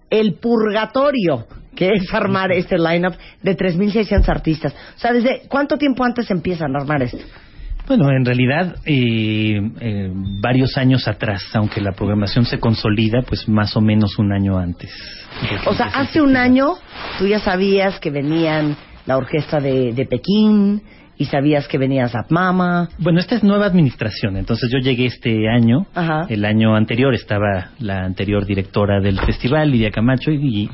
[0.10, 4.74] el purgatorio que es armar este lineup de 3.600 artistas.
[4.96, 7.24] O sea, ¿desde cuánto tiempo antes empiezan a armar esto?
[7.88, 13.76] Bueno, en realidad, eh, eh, varios años atrás, aunque la programación se consolida, pues más
[13.76, 14.92] o menos un año antes.
[15.66, 16.76] O sea, hace un año
[17.18, 20.82] tú ya sabías que venían la orquesta de, de Pekín
[21.22, 22.90] y sabías que venía Zap Mama.
[22.98, 25.86] Bueno, esta es nueva administración, entonces yo llegué este año.
[25.94, 26.26] Ajá.
[26.30, 30.68] El año anterior estaba la anterior directora del festival, Lidia Camacho, y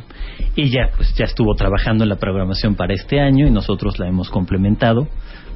[0.56, 4.30] ella pues ya estuvo trabajando en la programación para este año y nosotros la hemos
[4.30, 5.10] complementado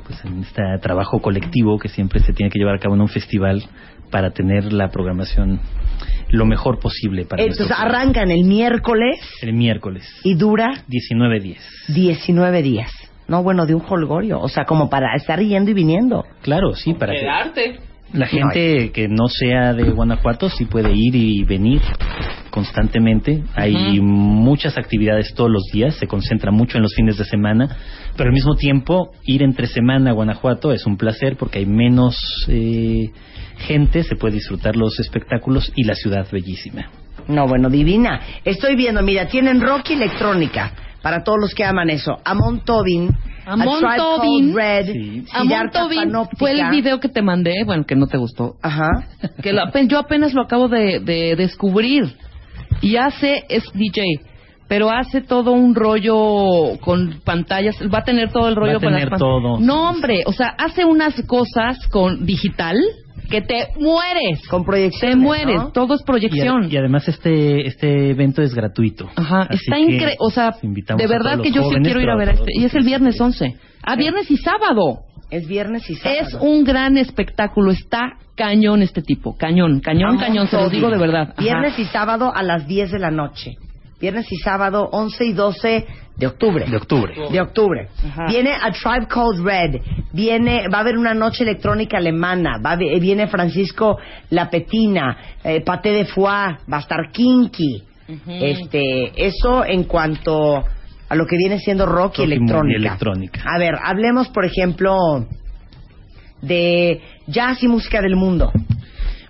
[0.06, 3.08] pues en este trabajo colectivo que siempre se tiene que llevar a cabo en un
[3.08, 3.64] festival
[4.12, 5.62] para tener la programación
[6.32, 11.64] lo mejor posible para Entonces arrancan el miércoles el miércoles y dura 19 días.
[11.88, 12.92] 19 días.
[13.32, 14.42] No, bueno, de un holgorio.
[14.42, 16.26] O sea, como para estar yendo y viniendo.
[16.42, 17.80] Claro, sí, para que Quedarte.
[18.12, 21.82] La gente que no sea de Guanajuato sí puede ir y venir
[22.50, 23.42] constantemente.
[23.56, 27.70] Hay muchas actividades todos los días, se concentra mucho en los fines de semana,
[28.18, 32.18] pero al mismo tiempo ir entre semana a Guanajuato es un placer porque hay menos
[32.50, 33.12] eh,
[33.60, 36.90] gente, se puede disfrutar los espectáculos y la ciudad bellísima.
[37.30, 38.20] No, bueno, divina.
[38.44, 40.74] Estoy viendo, mira, tienen rock y electrónica.
[41.02, 42.18] Para todos los que aman eso.
[42.24, 43.10] Amon Tobin.
[43.46, 44.56] Amon A Tobin.
[44.56, 44.86] Red.
[44.92, 45.26] Sí.
[45.34, 48.56] Amon Tobin fue el video que te mandé, bueno, que no te gustó.
[48.62, 48.90] Ajá.
[49.42, 52.16] Que lo yo apenas lo acabo de, de descubrir.
[52.82, 54.04] Y hace, es DJ,
[54.68, 57.76] pero hace todo un rollo con pantallas.
[57.94, 59.60] Va a tener todo el rollo Va a con tener las todo.
[59.60, 62.78] No, hombre, o sea, hace unas cosas con digital
[63.32, 64.48] que te mueres.
[64.50, 65.12] Con proyección.
[65.12, 66.64] Te mueres, todo es Y, proyección.
[66.64, 69.10] a- y además este este evento es gratuito.
[69.16, 70.16] Ajá, Así está increíble.
[70.20, 72.62] O sea, de a verdad que yo sí quiero ir a ver todos este.
[72.62, 73.56] Y es el viernes 11.
[73.84, 75.00] Ah, viernes y sábado.
[75.32, 76.22] Es viernes y sábado.
[76.28, 77.72] Es un gran espectáculo.
[77.72, 78.02] Está
[78.36, 79.36] cañón este tipo.
[79.38, 80.48] Cañón, cañón, Amon cañón.
[80.48, 80.80] Se los Tobin.
[80.80, 81.30] digo de verdad.
[81.32, 81.42] Ajá.
[81.42, 83.56] Viernes y sábado a las 10 de la noche.
[84.02, 85.86] Viernes y sábado 11 y 12
[86.18, 86.66] de octubre.
[86.70, 87.14] De octubre.
[87.32, 87.88] De octubre.
[88.06, 88.26] Ajá.
[88.28, 89.82] Viene a Tribe Called Red.
[90.12, 92.58] Viene, va a haber una noche electrónica alemana.
[92.64, 93.98] Va a haber- viene Francisco
[94.32, 97.84] Lapetina, eh, Paté de Foie, va a estar Kinky.
[98.28, 100.58] Este, eso en cuanto
[101.08, 102.74] a lo que viene siendo rock, y Rock y electrónica.
[102.74, 103.42] y electrónica.
[103.46, 104.96] A ver, hablemos, por ejemplo,
[106.42, 108.52] de jazz y música del mundo.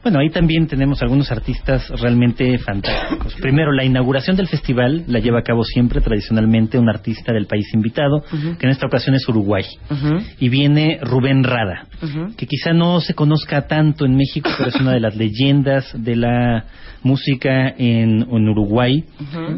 [0.03, 3.35] Bueno, ahí también tenemos algunos artistas realmente fantásticos.
[3.35, 7.71] Primero, la inauguración del festival la lleva a cabo siempre tradicionalmente un artista del país
[7.75, 8.23] invitado,
[8.57, 9.63] que en esta ocasión es Uruguay.
[10.39, 11.85] Y viene Rubén Rada,
[12.35, 16.15] que quizá no se conozca tanto en México, pero es una de las leyendas de
[16.15, 16.65] la
[17.03, 19.03] música en, en Uruguay,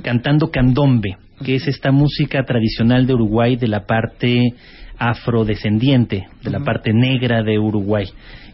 [0.04, 4.54] cantando candombe, que es esta música tradicional de Uruguay de la parte
[4.98, 8.06] afrodescendiente, de la parte negra de Uruguay.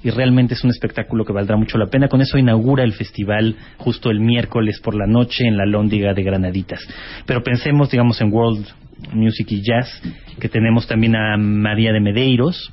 [0.04, 2.08] Y realmente es un espectáculo que valdrá mucho la pena.
[2.08, 6.24] Con eso inaugura el festival justo el miércoles por la noche en la Lóndiga de
[6.24, 6.80] Granaditas.
[7.26, 8.66] Pero pensemos, digamos, en World
[9.14, 10.02] Music y Jazz,
[10.40, 12.72] que tenemos también a María de Medeiros,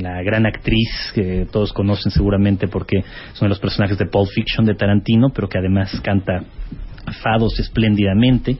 [0.00, 4.28] la gran actriz que todos conocen seguramente porque es uno de los personajes de Pulp
[4.30, 6.44] Fiction de Tarantino, pero que además canta
[7.22, 8.58] fados espléndidamente.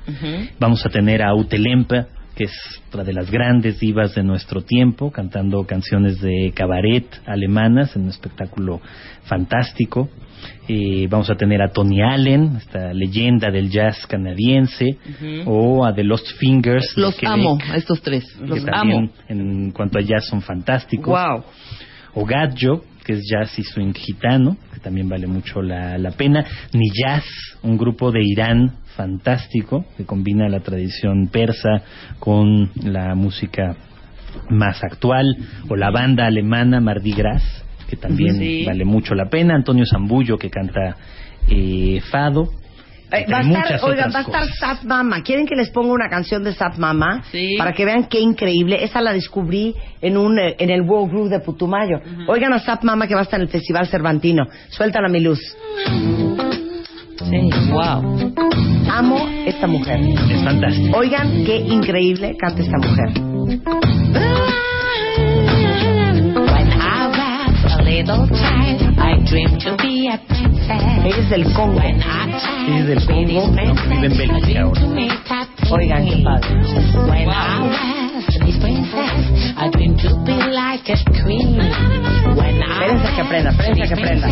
[0.59, 2.53] Vamos a tener a Utelempa, que es
[2.89, 8.09] otra de las grandes divas de nuestro tiempo, cantando canciones de cabaret alemanas en un
[8.09, 8.81] espectáculo
[9.25, 10.09] fantástico.
[10.69, 14.99] Eh, vamos a tener a Tony Allen, esta leyenda del jazz canadiense,
[15.47, 16.93] o a The Lost Fingers.
[16.97, 18.25] Los Quebec, amo, a estos tres.
[18.41, 19.11] Los amo.
[19.29, 21.45] en cuanto a jazz son fantásticos Wow.
[22.15, 26.45] o Gadjo, que es jazz y swing gitano, que también vale mucho la, la pena,
[26.73, 27.25] ni Jazz,
[27.63, 31.83] un grupo de Irán fantástico, que combina la tradición persa
[32.19, 33.77] con la música
[34.51, 35.25] más actual,
[35.69, 37.43] o la banda alemana Mardi Gras,
[37.89, 38.65] que también Sí.
[38.67, 40.97] vale mucho la pena, Antonio Zambullo, que canta
[41.49, 42.49] eh, Fado,
[43.13, 44.45] Eh, va a estar, oigan, va a estar.
[44.59, 45.23] Sat Mama.
[45.23, 47.23] ¿Quieren que les ponga una canción de Sat Mama?
[47.31, 47.55] Sí.
[47.57, 48.83] Para que vean qué increíble.
[48.83, 52.01] Esa la descubrí en un eh, en el World Group de Putumayo.
[52.27, 54.47] Oigan a Sat Mama que va a estar en el Festival Cervantino.
[54.69, 55.39] Suéltala mi luz.
[57.19, 58.35] Sí, wow.
[58.91, 60.01] Amo esta mujer.
[60.01, 60.99] Es fantástico.
[60.99, 63.11] Oigan qué increíble canta esta mujer.
[71.05, 71.81] Ella es del Congo.
[71.81, 74.81] Es del Congo, aunque vive en Bélgica ahora.
[75.71, 76.49] Oigan qué padre.
[77.09, 78.04] When
[78.45, 81.57] This princess, I dreamed to be like a queen.
[82.37, 84.29] When I Espérense que aprenda, espérense que aprenda.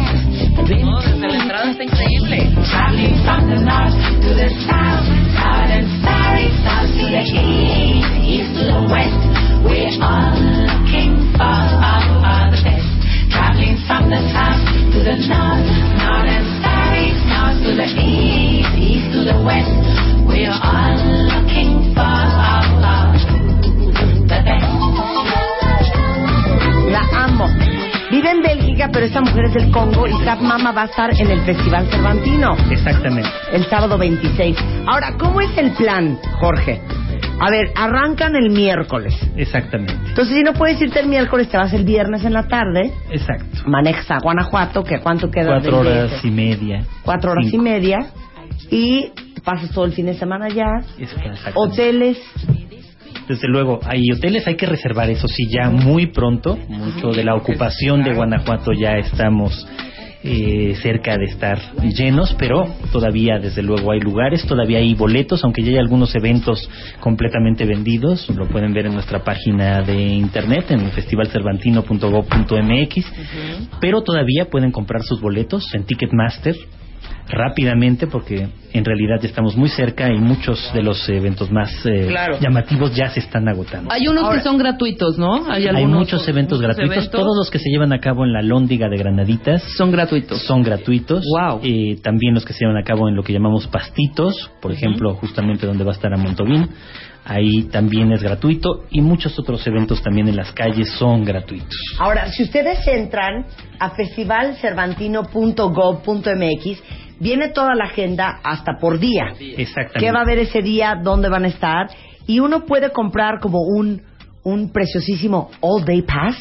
[0.85, 2.53] No, desde la entrada está increíble.
[2.69, 8.53] Traveling from the north to the south, south and starry south to the east, east
[8.53, 9.17] to the west.
[9.65, 12.85] We're all looking for all the best.
[13.33, 14.61] Traveling from the south
[14.93, 15.69] to the north,
[16.05, 19.73] north and starry south to the east, east to the west.
[20.29, 21.01] We're all
[21.33, 22.82] looking for all
[28.11, 31.11] Vive en Bélgica, pero esta mujer es del Congo y Sat Mama va a estar
[31.19, 33.29] en el Festival Cervantino Exactamente.
[33.53, 34.57] el sábado 26.
[34.87, 36.81] Ahora, ¿cómo es el plan, Jorge?
[37.41, 39.15] A ver, arrancan el miércoles.
[39.37, 39.95] Exactamente.
[40.09, 42.93] Entonces, si no puedes irte el miércoles, te vas el viernes en la tarde.
[43.11, 43.47] Exacto.
[43.67, 46.85] Manejas a Guanajuato, que cuánto queda Cuatro horas y media.
[47.03, 47.63] Cuatro horas Cinco.
[47.63, 47.99] y media.
[48.71, 49.11] Y
[49.43, 50.67] pasas todo el fin de semana allá.
[51.55, 52.19] Hoteles.
[53.33, 56.59] Desde luego, hay hoteles, hay que reservar eso sí ya muy pronto.
[56.69, 59.67] Mucho de la ocupación de Guanajuato ya estamos
[60.23, 65.63] eh, cerca de estar llenos, pero todavía desde luego hay lugares, todavía hay boletos, aunque
[65.63, 66.69] ya hay algunos eventos
[67.01, 68.29] completamente vendidos.
[68.29, 73.13] Lo pueden ver en nuestra página de internet en festivalcervantino.gov.mx,
[73.81, 76.55] pero todavía pueden comprar sus boletos en Ticketmaster
[77.33, 82.07] rápidamente porque en realidad ya estamos muy cerca y muchos de los eventos más eh,
[82.09, 82.39] Claro.
[82.41, 83.91] llamativos ya se están agotando.
[83.93, 85.51] Hay unos Ahora- que son gratuitos, ¿no?
[85.51, 88.43] Hay, muchos eventos muchos gratuitos, eventos todos los que se llevan a cabo en la
[88.43, 90.43] Lóndiga de Granaditas son gratuitos.
[90.43, 91.25] son gratuitos.
[91.27, 91.61] Wow.
[91.63, 95.15] Eh, también los que se llevan a cabo en lo que llamamos pastitos, por ejemplo,
[95.15, 96.69] justamente donde va a estar a Montovín,
[97.25, 101.71] ahí también es gratuito y muchos otros eventos también en las calles son gratuitos.
[101.99, 103.47] Ahora, si ustedes entran
[103.79, 106.83] a festivalcervantino.gov.mx,
[107.23, 109.35] viene toda la agenda hasta por día.
[109.39, 110.01] Exactamente.
[110.01, 110.99] ¿Qué va a haber ese día?
[111.01, 111.87] ¿Dónde van a estar?
[112.27, 114.03] Y uno puede comprar como un,
[114.43, 116.37] un preciosísimo All Day Pass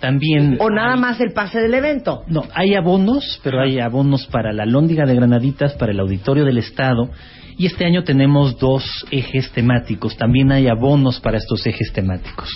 [0.00, 2.22] También o nada más el pase del evento.
[2.28, 6.58] No, hay abonos, pero hay abonos para la Lóndiga de Granaditas, para el Auditorio del
[6.58, 7.10] Estado.
[7.56, 10.16] Y este año tenemos dos ejes temáticos.
[10.16, 12.50] También hay abonos para estos ejes temáticos.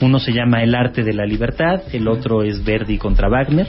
[0.00, 3.66] Uno se llama El arte de la libertad, el otro es Verdi contra Wagner.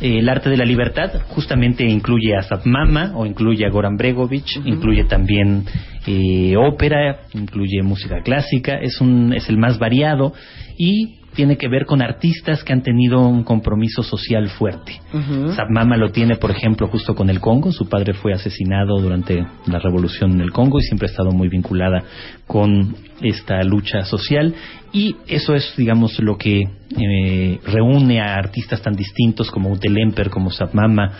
[0.00, 4.44] Eh, el arte de la libertad justamente incluye a Zapmama o incluye a Goran Bregovic,
[4.64, 5.64] incluye también
[6.06, 10.32] eh, ópera, incluye música clásica, es, un, es el más variado
[10.78, 15.00] y tiene que ver con artistas que han tenido un compromiso social fuerte.
[15.54, 17.72] Zapmama lo tiene, por ejemplo, justo con el Congo.
[17.72, 21.48] Su padre fue asesinado durante la revolución en el Congo y siempre ha estado muy
[21.48, 22.02] vinculada
[22.46, 24.54] con esta lucha social.
[24.92, 30.50] Y eso es, digamos, lo que eh, reúne a artistas tan distintos como Utelemper, como
[30.50, 31.10] Zapmama,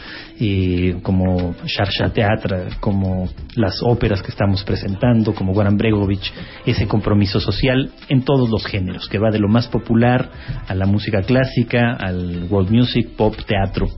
[0.40, 6.22] eh, como Sharsha Teatra, como las óperas que estamos presentando, como Goran Bregovic,
[6.66, 10.30] ese compromiso social en todos los géneros, que va de lo más popular
[10.68, 13.88] a la música clásica, al world music, pop, teatro.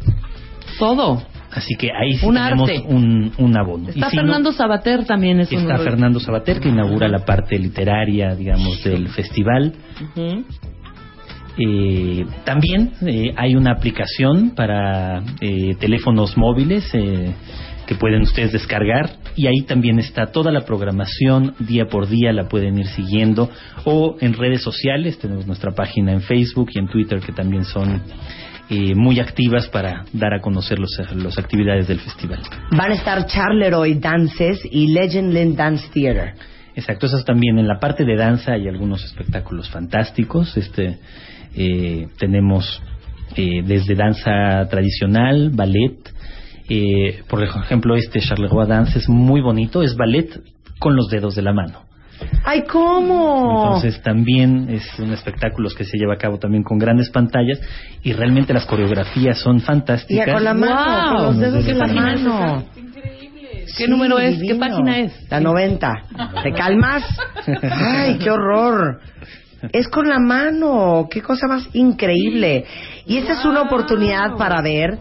[0.78, 1.22] Todo.
[1.52, 2.82] Así que ahí sí Un tenemos arte.
[2.88, 3.88] un, un abono.
[3.90, 5.78] Está no- Fernando Sabater también es Está.
[5.78, 9.72] Fernando Sabater, que inaugura la parte literaria, digamos, del festival.
[11.56, 17.32] Eh, también eh, hay una aplicación para eh, teléfonos móviles eh,
[17.86, 22.48] que pueden ustedes descargar y ahí también está toda la programación día por día, la
[22.48, 23.50] pueden ir siguiendo
[23.84, 28.02] o en redes sociales, tenemos nuestra página en Facebook y en Twitter que también son
[28.70, 32.40] eh, muy activas para dar a conocer los- las actividades del festival.
[32.72, 36.32] Van a estar Charleroi Dances y Legendland Dance Theater.
[36.74, 40.56] Exacto, eso también en la parte de danza hay algunos espectáculos fantásticos.
[40.56, 40.98] Este
[41.56, 42.82] eh, tenemos
[43.36, 45.96] eh, desde danza tradicional, ballet.
[46.68, 50.40] eh, por ejemplo, este Charleroi Dance es muy bonito, es ballet
[50.78, 51.80] con los dedos de la mano.
[52.44, 53.64] ¡Ay, cómo!
[53.74, 57.60] Entonces también es un espectáculo que se lleva a cabo también con grandes pantallas
[58.02, 60.32] y realmente las coreografías son Y fantásticas.
[60.32, 60.74] con la mano,
[61.10, 61.16] Wow.
[61.16, 62.64] con los dedos ¿Qué de la mano.
[63.76, 64.40] ¿Qué número es?
[64.46, 65.28] ¿Qué página es?
[65.30, 65.92] La 90.
[66.44, 67.02] ¿Te calmas?
[67.62, 69.00] ¡Ay, qué horror!
[69.72, 72.64] Es con la mano, qué cosa más increíble.
[73.07, 74.98] Y esta es una oportunidad para ver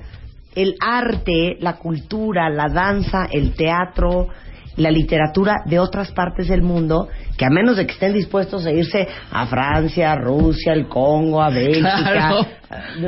[0.56, 4.30] el arte, la cultura, la danza, el teatro,
[4.76, 8.72] la literatura de otras partes del mundo que a menos de que estén dispuestos a
[8.72, 12.46] irse a Francia, a Rusia, al Congo, a Bélgica, Claro.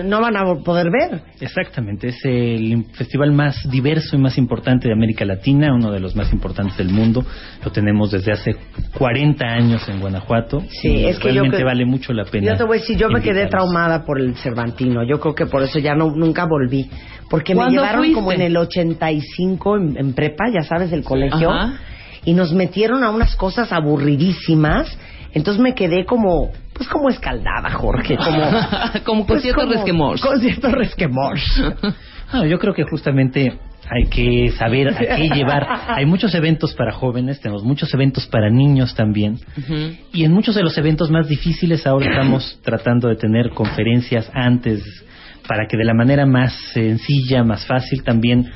[0.04, 1.22] no van a poder ver.
[1.40, 6.16] Exactamente, es el festival más diverso y más importante de América Latina, uno de los
[6.16, 7.24] más importantes del mundo.
[7.64, 8.56] Lo tenemos desde hace
[8.98, 10.62] 40 años en Guanajuato.
[10.70, 12.52] Sí, y es que yo realmente vale mucho la pena.
[12.54, 15.04] Yo te voy a decir, yo me quedé traumada por el Cervantino.
[15.08, 16.90] Yo creo que por eso ya no nunca volví.
[17.30, 18.16] Porque me ¿Cuándo llevaron fuiste?
[18.16, 21.50] como en el 85 en, en prepa, ya sabes, del colegio.
[21.52, 21.74] Ajá.
[22.26, 24.98] Y nos metieron a unas cosas aburridísimas.
[25.34, 28.18] Entonces me quedé como, pues como escaldada, Jorge.
[28.18, 28.42] Como,
[29.04, 30.20] Como con pues cierto como- resquemor.
[30.20, 31.38] Con cierto resquemor.
[32.50, 33.54] Yo creo que justamente
[33.88, 35.68] hay que saber a qué llevar.
[35.90, 39.38] Hay muchos eventos para jóvenes, tenemos muchos eventos para niños también.
[40.12, 44.82] Y en muchos de los eventos más difíciles ahora estamos tratando de tener conferencias antes
[45.48, 48.52] para que de la manera más sencilla, más fácil también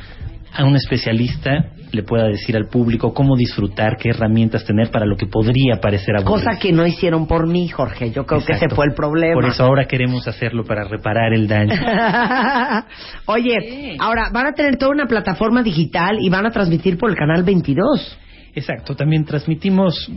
[0.51, 5.15] a un especialista le pueda decir al público cómo disfrutar, qué herramientas tener para lo
[5.15, 6.33] que podría parecer aburrido.
[6.33, 8.11] Cosa que no hicieron por mí, Jorge.
[8.11, 8.75] Yo creo que ese Exacto.
[8.75, 9.33] fue el problema.
[9.33, 11.73] Por eso ahora queremos hacerlo para reparar el daño.
[13.25, 17.15] Oye, ahora van a tener toda una plataforma digital y van a transmitir por el
[17.15, 18.17] canal 22.
[18.55, 20.09] Exacto, también transmitimos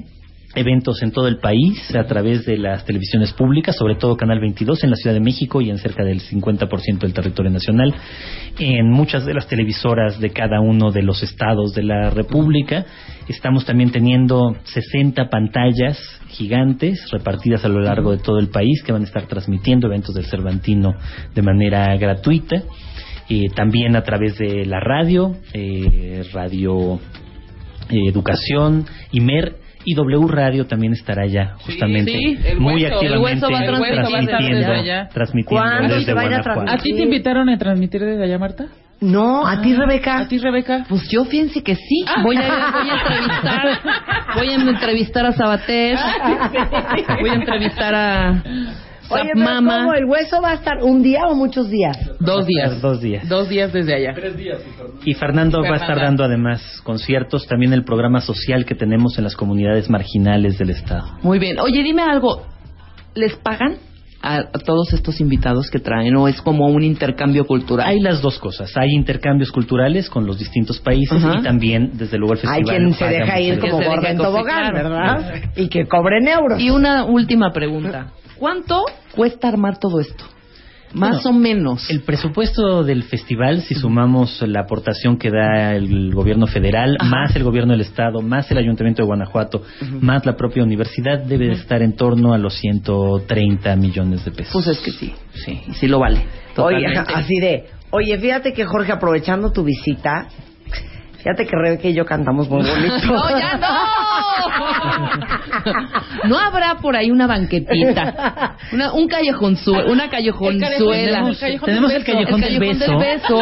[0.54, 4.84] eventos en todo el país a través de las televisiones públicas, sobre todo Canal 22
[4.84, 7.94] en la Ciudad de México y en cerca del 50% del territorio nacional,
[8.58, 12.84] en muchas de las televisoras de cada uno de los estados de la República.
[13.28, 18.92] Estamos también teniendo 60 pantallas gigantes repartidas a lo largo de todo el país que
[18.92, 20.94] van a estar transmitiendo eventos del Cervantino
[21.34, 22.62] de manera gratuita.
[23.28, 27.00] Eh, también a través de la radio, eh, radio
[27.88, 33.00] eh, Educación, IMER y W Radio también estará ya justamente sí, muy hueso.
[33.00, 35.08] El activamente hueso va a transmitir transmitiendo, desde allá.
[35.08, 36.72] transmitiendo ¿Cuándo se desde va a ir a Guanajuato.
[36.72, 38.66] ¿A ti te invitaron a transmitir desde allá, Marta?
[39.00, 40.20] No, a ti, Rebeca.
[40.20, 40.84] ¿A ti, Rebeca?
[40.88, 42.04] Pues yo fíjense que sí.
[42.22, 43.80] Voy a, voy a entrevistar,
[44.36, 45.98] voy a entrevistar a Sabater,
[47.20, 48.42] voy a entrevistar a
[49.14, 49.76] Oye, pero Mama.
[49.78, 49.94] ¿cómo?
[49.94, 51.96] ¿El hueso va a estar un día o muchos días?
[52.20, 52.80] Dos días.
[52.80, 53.28] Dos días.
[53.28, 54.14] Dos días desde allá.
[55.04, 59.24] Y Fernando va a estar dando además conciertos, también el programa social que tenemos en
[59.24, 61.18] las comunidades marginales del Estado.
[61.22, 61.58] Muy bien.
[61.60, 62.46] Oye, dime algo.
[63.14, 63.76] ¿Les pagan
[64.22, 67.86] a, a todos estos invitados que traen o es como un intercambio cultural?
[67.88, 68.72] Hay las dos cosas.
[68.76, 72.76] Hay intercambios culturales con los distintos países y también, desde luego, el Hay festival.
[72.76, 74.72] quien se deja ir como gorda en tobogán.
[74.72, 75.42] ¿verdad?
[75.56, 76.60] Y que cobren euros.
[76.60, 78.12] Y una última pregunta.
[78.42, 78.82] ¿Cuánto
[79.14, 80.24] cuesta armar todo esto?
[80.94, 81.88] Más Bueno, o menos.
[81.88, 87.08] El presupuesto del festival, si sumamos la aportación que da el gobierno federal, Ajá.
[87.08, 89.62] más el gobierno del estado, más el ayuntamiento de Guanajuato,
[90.00, 94.52] más la propia universidad, debe de estar en torno a los 130 millones de pesos.
[94.52, 96.26] Pues es que sí, sí, sí lo vale.
[96.56, 96.84] Oye,
[97.14, 100.26] así de, oye, fíjate que Jorge, aprovechando tu visita,
[101.22, 103.06] fíjate que Rebeca y yo cantamos muy bonito.
[103.06, 103.68] No, ya no.
[106.28, 109.56] No habrá por ahí una banquetita, una, un callejón,
[109.88, 111.34] una callejonzuela.
[111.34, 112.98] Tenemos, tenemos el callejón, del, beso.
[112.98, 113.38] beso.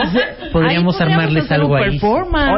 [0.52, 2.00] Podríamos armarles hacer algo un ahí.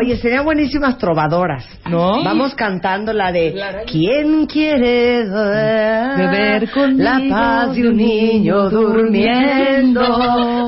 [0.01, 2.23] Oye, serían buenísimas trovadoras, ¿no?
[2.25, 3.55] Vamos cantando la de
[3.87, 10.01] ¿Quién quiere beber conmigo la paz de un niño durmiendo?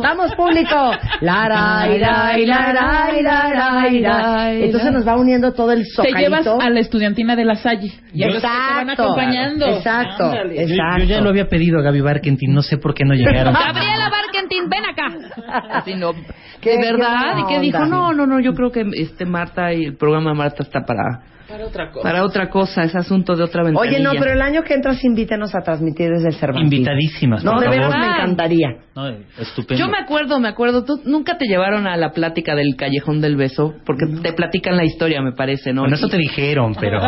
[0.03, 0.93] Vamos, público.
[1.21, 6.71] La, ra, ira, ira, ra, ira, Entonces nos va uniendo todo el Te llevas a
[6.71, 7.93] la estudiantina de la Salle.
[8.13, 9.67] Y a los que te van Exacto, acompañando.
[9.67, 10.55] exacto, Ándale.
[10.57, 10.99] Yo, exacto.
[10.99, 13.53] yo ya lo había pedido a Gaby Barkentin, no sé por qué no llegaron.
[13.55, 15.69] Gabriela Barkentin, ven acá.
[15.79, 16.13] Así no.
[16.61, 19.85] Qué- de verdad, y que dijo, no, no, no, yo creo que este Marta y
[19.85, 21.23] el programa de Marta está para
[21.55, 22.03] Para otra cosa.
[22.03, 23.97] para otra cosa, es asunto de otra ventanilla.
[23.97, 26.65] Oye, no, pero el año que entras invítenos a transmitir desde el Cervantes.
[26.73, 27.81] Invitadísimas, No, por de favor.
[27.81, 28.69] veras me encantaría.
[28.97, 29.75] No, estupendo.
[29.85, 33.37] Yo me acuerdo, me acuerdo, tú nunca te llevaron a la plática del callejón del
[33.37, 35.83] beso, porque te platican la historia, me parece, ¿no?
[35.83, 37.01] Bueno, eso te dijeron, pero...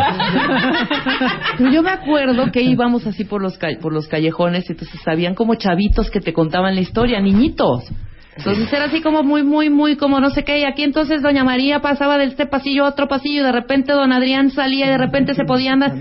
[1.57, 4.99] Pero yo me acuerdo que íbamos así por los ca- por los callejones y entonces
[5.07, 7.83] habían como chavitos que te contaban la historia, niñitos.
[8.37, 10.59] Entonces era así como muy, muy, muy como no sé qué.
[10.59, 13.93] Y aquí entonces Doña María pasaba de este pasillo a otro pasillo y de repente
[13.93, 15.93] Don Adrián salía y de repente se podía andar.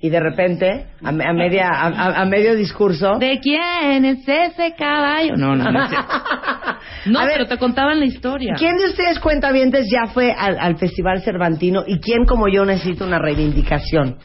[0.00, 3.16] Y de repente, a, a media, a, medio discurso.
[3.18, 5.34] ¿De quién es ese caballo?
[5.34, 5.64] No, no,
[7.06, 7.20] no.
[7.20, 8.54] A ver, pero te contaban la historia.
[8.58, 13.06] ¿Quién de ustedes cuentavientes ya fue al, al Festival Cervantino y quién como yo necesita
[13.06, 14.18] una reivindicación?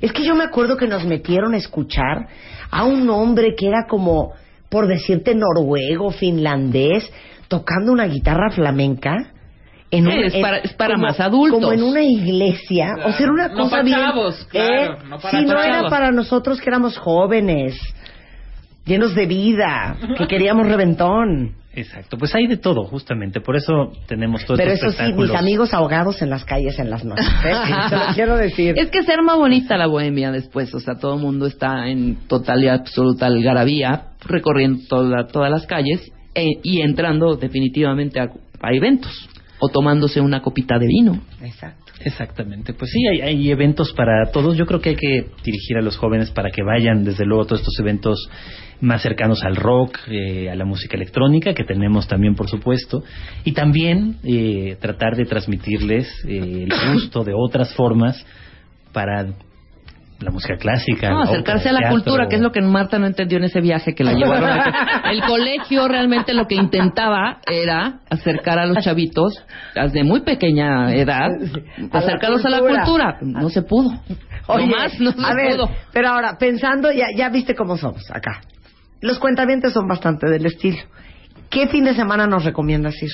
[0.00, 2.26] Es que yo me acuerdo que nos metieron a escuchar
[2.68, 4.32] a un hombre que era como,
[4.70, 7.10] por decirte, noruego, finlandés,
[7.48, 9.32] tocando una guitarra flamenca.
[9.90, 11.58] En un- es para- es para como- más adultos.
[11.60, 12.94] Como en una iglesia.
[13.04, 13.98] O sea, era una No cosa para bien.
[13.98, 14.96] chavos, claro, ¿eh?
[15.08, 15.66] no para sí, no chavos.
[15.66, 17.76] era para nosotros que éramos jóvenes,
[18.86, 21.56] llenos de vida, que queríamos reventón.
[21.72, 23.40] Exacto, pues hay de todo, justamente.
[23.40, 26.90] Por eso tenemos todos Pero estos eso sí, mis amigos ahogados en las calles en
[26.90, 27.24] las noches.
[27.44, 27.52] ¿eh?
[27.88, 28.74] Se lo quiero decir.
[28.76, 32.16] Es que ser más bonita la bohemia después, o sea, todo el mundo está en
[32.26, 38.24] total y absoluta algarabía, recorriendo toda- todas las calles e- y entrando definitivamente a,
[38.60, 39.12] a eventos
[39.60, 41.20] o tomándose una copita de vino.
[41.40, 41.92] Exacto.
[42.02, 44.56] Exactamente, pues sí, hay, hay eventos para todos.
[44.56, 47.46] Yo creo que hay que dirigir a los jóvenes para que vayan, desde luego, a
[47.46, 48.18] todos estos eventos
[48.80, 53.02] más cercanos al rock, eh, a la música electrónica, que tenemos también, por supuesto,
[53.44, 58.24] y también eh, tratar de transmitirles eh, el gusto de otras formas
[58.92, 59.26] para
[60.20, 61.10] la música clásica.
[61.10, 63.60] No, acercarse a la el cultura, que es lo que Marta no entendió en ese
[63.60, 64.50] viaje que la llevaron.
[65.10, 69.32] El colegio realmente lo que intentaba era acercar a los chavitos
[69.74, 73.16] desde muy pequeña edad, A la acercarlos a la cultura.
[73.18, 73.40] cultura.
[73.40, 73.90] No se pudo.
[74.46, 75.70] Oye, no más, no se a ver, pudo.
[75.92, 78.40] pero ahora, pensando, ya, ya viste cómo somos acá.
[79.00, 80.78] Los cuentavientes son bastante del estilo.
[81.48, 83.10] ¿Qué fin de semana nos recomiendas ir?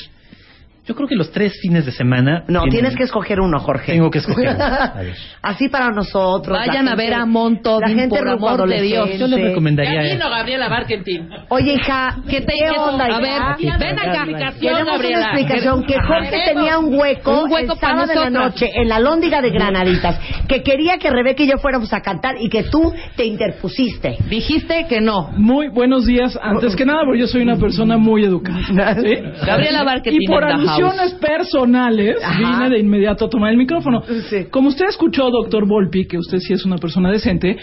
[0.87, 2.45] Yo creo que los tres fines de semana.
[2.47, 3.93] No, tienen- tienes que escoger uno, Jorge.
[3.93, 4.65] Tengo que escoger uno.
[4.65, 5.15] A ver.
[5.43, 6.57] Así para nosotros.
[6.57, 9.11] Vayan a ver a Montodín, la gente por amor de Dios.
[9.19, 10.03] Yo les recomendaría.
[10.15, 11.29] vino Gabriela Barkentin.
[11.49, 13.19] Oye, hija, ¿Qué te ¿qué onda, A hija?
[13.21, 14.25] ver, Aquí, ven acá.
[14.61, 15.19] Tenemos Gabriela.
[15.19, 18.71] una explicación que Jorge tenía un hueco, Un hueco el para sábado de la noche
[18.75, 20.19] en la lóndiga de Granaditas,
[20.49, 24.19] que quería que Rebeca y yo fuéramos a cantar y que tú te interpusiste.
[24.29, 25.31] Dijiste que no.
[25.37, 26.39] Muy buenos días.
[26.41, 28.95] Antes que nada, porque yo soy una persona muy educada.
[29.03, 29.17] ¿sí?
[29.45, 30.45] Gabriela Barquetín Y por
[31.21, 32.39] personales, Ajá.
[32.39, 34.03] vine de inmediato a tomar el micrófono.
[34.31, 34.47] Sí.
[34.51, 37.57] Como usted escuchó, doctor Volpi, que usted sí es una persona decente,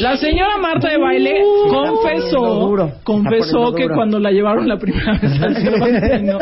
[0.00, 3.94] la señora Marta de Baile Uh, confesó, duro, confesó que duro.
[3.94, 6.38] cuando la llevaron la primera vez al Cervantino,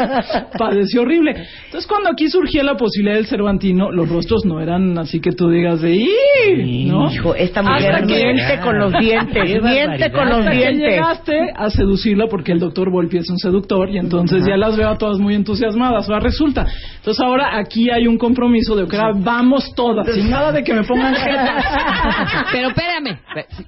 [0.58, 1.34] padeció horrible.
[1.66, 5.48] Entonces, cuando aquí surgía la posibilidad del Cervantino, los rostros no eran así que tú
[5.50, 6.86] digas de ¡Ih!
[6.86, 7.10] ¿no?
[7.10, 11.38] Hijo, esta mujer Hasta que- miente con los dientes, miente con los Hasta que llegaste
[11.56, 14.98] a seducirla porque el doctor Volpi es un seductor y entonces ya las veo a
[14.98, 16.08] todas muy entusiasmadas.
[16.18, 16.66] Ahora resulta.
[16.96, 20.74] Entonces ahora aquí hay un compromiso de que ahora vamos todas, sin nada de que
[20.74, 21.14] me pongan.
[22.52, 23.18] Pero espérame,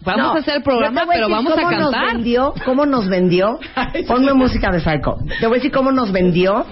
[0.05, 2.15] vamos No, a hacer el programa, pero vamos a cómo Nos cantar.
[2.15, 3.59] vendió, ¿Cómo nos vendió?
[4.09, 5.17] Ponme música de Psycho.
[5.39, 6.65] Te voy a decir cómo nos vendió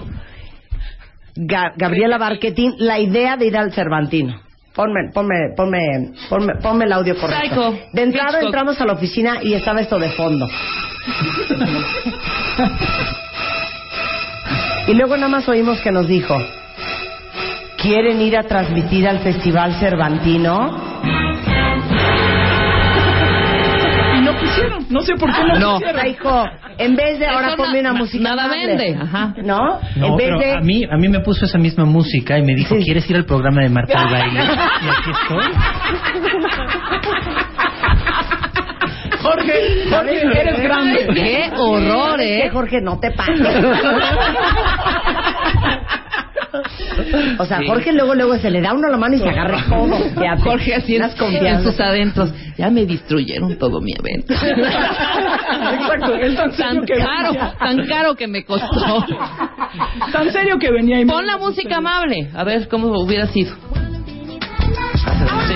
[1.35, 4.41] Ga- Gabriela Barquetín la idea de ir al Cervantino.
[4.75, 5.79] Ponme, ponme, ponme,
[6.29, 7.71] ponme, ponme el audio correcto.
[7.71, 7.85] Psycho.
[7.93, 8.45] De entrada Hitchcock.
[8.45, 10.47] entramos a la oficina y estaba esto de fondo.
[14.87, 16.35] Y luego nada más oímos que nos dijo,
[17.77, 20.77] ¿quieren ir a transmitir al Festival Cervantino?
[24.17, 24.85] Y no quisieron.
[24.89, 25.77] No sé por qué no, No.
[25.79, 26.01] quisieron.
[26.01, 26.43] Psycho,
[26.79, 28.65] En vez de ahora ponme na- una na- música nada amable.
[28.77, 29.33] vende, ajá.
[29.43, 29.79] ¿No?
[29.95, 30.53] No, en vez pero de...
[30.53, 33.25] a mí, a mí me puso esa misma música y me dijo, ¿quieres ir al
[33.25, 34.39] programa de Marta de Baile?
[34.81, 35.53] Y aquí estoy.
[39.29, 41.07] Jorge, Jorge, eres grande.
[41.13, 42.49] ¡Qué horror, ¿Sabes qué, eh!
[42.49, 43.39] Jorge, no te pases.
[47.37, 47.67] O sea, Sí.
[47.67, 49.97] Jorge luego luego se le da uno la mano y se agarra todo.
[50.43, 52.33] Jorge así en, sus adentros.
[52.57, 54.33] Ya me destruyeron todo mi evento.
[54.33, 57.53] Exacto, es tan serio tan que caro, venía.
[57.59, 59.05] tan caro que me costó.
[60.11, 63.55] Tan serio que venía y Pon la música amable, a ver cómo hubiera sido.
[65.47, 65.55] Sí.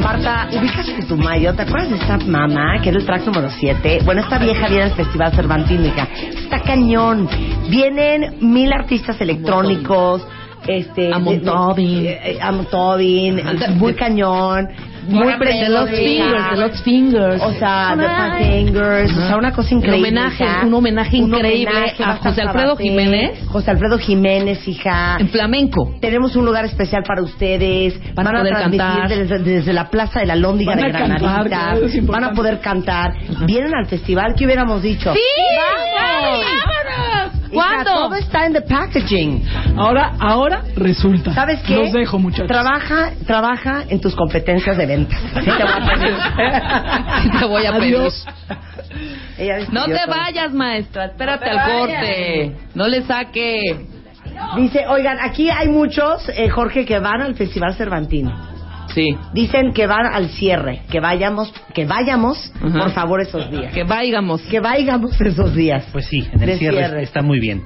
[0.00, 3.50] Marta, ubicas que tu mayo, ¿te acuerdas de esta mamá que era el track número
[3.50, 4.00] 7?
[4.04, 6.08] Bueno, esta vieja viene al Festival Cervantino, hija.
[6.42, 7.28] Está cañón.
[7.68, 10.26] Vienen mil artistas electrónicos.
[10.66, 12.06] Este, Amon de- de- Tobin.
[12.06, 13.70] eh, eh, Amon Tobin, Ajá.
[13.72, 14.68] muy cañón,
[15.08, 17.42] muy De los fingers, de los fingers.
[17.42, 20.08] O sea, de Fat Fingers, o sea, una cosa increíble.
[20.10, 20.66] Un homenaje, hija.
[20.66, 23.46] un homenaje increíble homenaje, a José Alfredo Sabaté, Jiménez.
[23.48, 25.16] José Alfredo Jiménez, hija.
[25.18, 25.94] En flamenco.
[26.00, 27.98] Tenemos un lugar especial para ustedes.
[28.14, 29.08] Van a poder transmitir cantar.
[29.08, 31.70] Desde, desde la Plaza de la Lóndiga Van de a cantar, Granaditas.
[31.72, 32.26] que eso es importante.
[32.26, 33.12] Van a poder cantar.
[33.46, 35.12] Vienen al festival, ¿qué hubiéramos dicho?
[35.12, 35.20] ¡Sí!
[35.56, 36.69] ¡Vamos!
[37.52, 37.82] ¡Vámonos!
[37.82, 37.90] Hija, ¿Cuándo?
[38.08, 39.44] Todo está en the packaging.
[39.76, 41.34] Ahora, ahora resulta.
[41.34, 41.74] ¿Sabes qué?
[41.76, 42.46] Los dejo, muchachos.
[42.48, 45.18] Trabaja, trabaja en tus competencias de ventas.
[45.34, 46.14] Así te voy a pedir.
[47.22, 47.96] Sí te voy a pedir.
[47.96, 48.26] Adiós.
[49.38, 50.06] Ella No te todo.
[50.16, 51.06] vayas, maestra.
[51.06, 52.56] Espérate No al corte.
[52.74, 53.86] No le saque.
[54.56, 58.32] Dice, oigan, aquí hay muchos, eh, Jorge, que van al Festival Cervantino.
[58.94, 59.16] Sí.
[59.32, 63.72] Dicen que van al cierre, que vayamos, que vayamos, por favor, esos días.
[63.72, 64.42] Que vayamos.
[64.42, 65.86] Que vayamos esos días.
[65.92, 67.02] Pues sí, en el cierre, cierre.
[67.02, 67.62] está muy bien.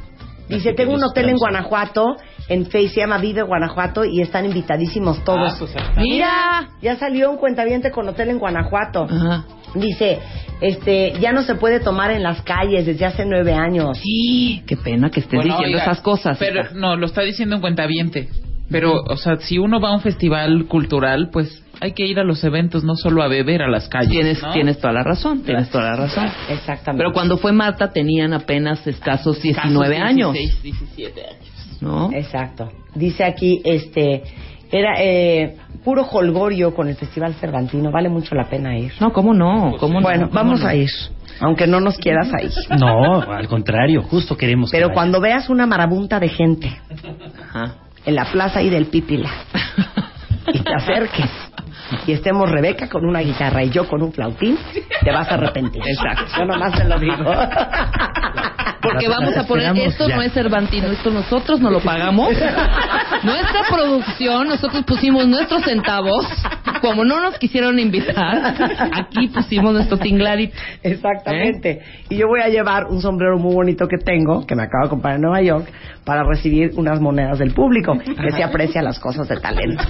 [0.49, 1.37] Dice, Así tengo un hotel en.
[1.39, 2.17] Guanajuato,
[2.49, 5.55] en Face se llama Vive Guanajuato y están invitadísimos todos.
[5.55, 6.69] Ah, pues, Mira.
[6.83, 9.05] Ya salió un cuentaviente con hotel en Guanajuato.
[9.05, 9.45] Ajá.
[9.75, 10.19] Dice,
[10.61, 13.99] este, ya no se puede tomar en las calles desde hace nueve años.
[13.99, 14.63] Sí.
[14.67, 16.37] Qué pena que estés Bueno, diciendo oiga, esas cosas.
[16.39, 16.71] Pero hija.
[16.75, 18.29] no, lo está diciendo en cuentaviente.
[18.71, 22.25] Pero, o sea, si uno va a un festival cultural, pues hay que ir a
[22.25, 24.11] los eventos, no solo a beber a las calles.
[24.11, 24.53] Tienes, ¿no?
[24.53, 26.27] tienes toda la razón, tienes toda la razón.
[26.49, 27.03] Exactamente.
[27.03, 31.79] Pero cuando fue Marta tenían apenas escasos 19 Casos años, 16, 17 años.
[31.81, 32.11] ¿no?
[32.13, 32.71] Exacto.
[32.95, 34.23] Dice aquí, este,
[34.73, 37.91] era eh, puro holgorio con el Festival Cervantino.
[37.91, 38.93] Vale mucho la pena ir.
[39.01, 39.75] No, ¿cómo no?
[39.79, 40.03] ¿Cómo no?
[40.07, 40.69] Bueno, ¿Cómo vamos no?
[40.69, 40.89] a ir.
[41.41, 42.49] Aunque no nos quieras ahí.
[42.79, 44.95] No, al contrario, justo queremos que Pero vaya.
[44.95, 46.77] cuando veas una marabunta de gente
[47.51, 47.75] Ajá.
[48.07, 49.31] En la plaza ahí del Pípila
[50.53, 51.31] y te acerques
[52.07, 54.59] y estemos Rebeca con una guitarra y yo con un flautín,
[55.03, 55.83] te vas a arrepentir.
[55.87, 56.25] Exacto.
[56.39, 57.25] Yo nomás te lo digo.
[58.83, 60.17] Porque vamos a poner, esto ya.
[60.17, 62.29] no es Cervantino, esto nosotros no lo pagamos.
[63.23, 66.27] Nuestra producción, nosotros pusimos nuestros centavos.
[66.83, 68.55] Como no nos quisieron invitar,
[68.93, 70.55] aquí pusimos nuestro tinglarito.
[70.83, 71.81] Exactamente.
[72.11, 74.91] Y yo voy a llevar un sombrero muy bonito que tengo, que me acabo de
[74.91, 75.67] comprar en Nueva York,
[76.05, 79.83] para recibir unas monedas del público, que se aprecia las cosas de talento.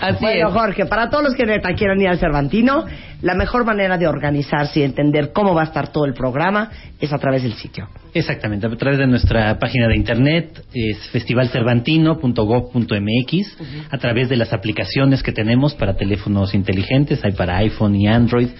[0.00, 0.54] Así bueno, es.
[0.54, 2.86] Jorge, para todos los que neta quieran ir al Cervantino,
[3.20, 6.70] la mejor manera de organizarse y entender cómo va a estar todo el programa
[7.00, 7.88] es a través del sitio.
[8.14, 13.58] Exactamente, a través de nuestra página de internet es festivalcervantino.gov.mx,
[13.90, 18.50] a través de las aplicaciones que tenemos para teléfonos inteligentes, hay para iPhone y Android,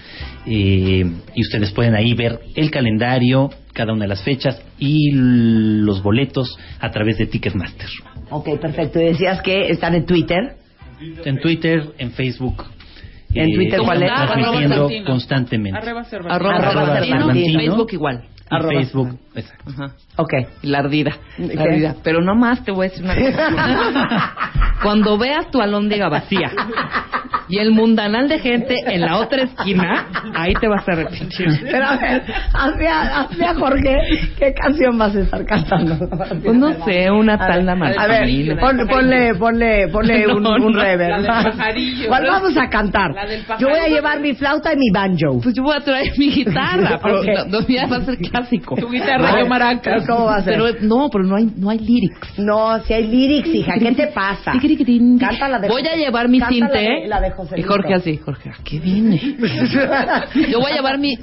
[0.45, 6.01] eh, y ustedes pueden ahí ver el calendario, cada una de las fechas y los
[6.03, 7.87] boletos a través de Ticketmaster.
[8.29, 8.99] Ok, perfecto.
[8.99, 10.55] Y decías que están en Twitter.
[11.25, 12.63] En Twitter, en Facebook.
[13.33, 14.09] eh, ¿En Twitter cuál es?
[14.11, 15.05] Transmitiendo Arroba Cervantino.
[15.05, 15.77] constantemente.
[15.79, 16.35] Arroba Cervantino.
[16.35, 17.59] Arroba, Arroba Cervantino, Cervantino.
[17.59, 18.23] Facebook igual.
[18.51, 19.71] Y Arroba Facebook, exacto.
[19.71, 19.93] Ajá.
[20.17, 20.33] Ok.
[20.63, 21.11] La ardida.
[21.37, 21.95] La ardida.
[22.03, 24.33] Pero no más te voy a decir una cosa.
[24.83, 26.51] Cuando veas tu alóndiga vacía
[27.49, 31.47] y el mundanal de gente en la otra esquina, ahí te vas a arrepentir.
[31.63, 32.23] Pero a ver,
[32.53, 33.97] hazme a, hazme a Jorge,
[34.37, 35.97] ¿qué canción vas a estar cantando?
[36.43, 40.73] Pues no sé, una tal la A ver, pon- ponle, ponle, ponle un, No, un
[40.73, 40.79] no.
[40.81, 41.09] reverb.
[41.23, 42.07] La del pajarillo.
[42.07, 43.11] ¿Cuál vamos a cantar?
[43.15, 45.41] La del Yo voy a llevar mi flauta y mi banjo.
[45.41, 47.25] Pues yo voy a traer mi guitarra, pero Ok.
[47.49, 48.75] no, no, ya va a ser clásico.
[48.75, 50.05] Tu guitarra, Yo maracas.
[50.07, 50.55] ¿Cómo va a ser?
[50.57, 52.39] Pero no, pero no hay, no hay lyrics.
[52.39, 54.53] No, si hay lyrics, hija, ¿qué te pasa?
[55.19, 56.77] Canta la de Voy a llevar mi la cinte.
[56.77, 57.67] de- la de Joselito.
[57.67, 59.17] y Jorge así, Jorge, ¿a qué viene?
[60.49, 61.15] Yo voy a llevar mi...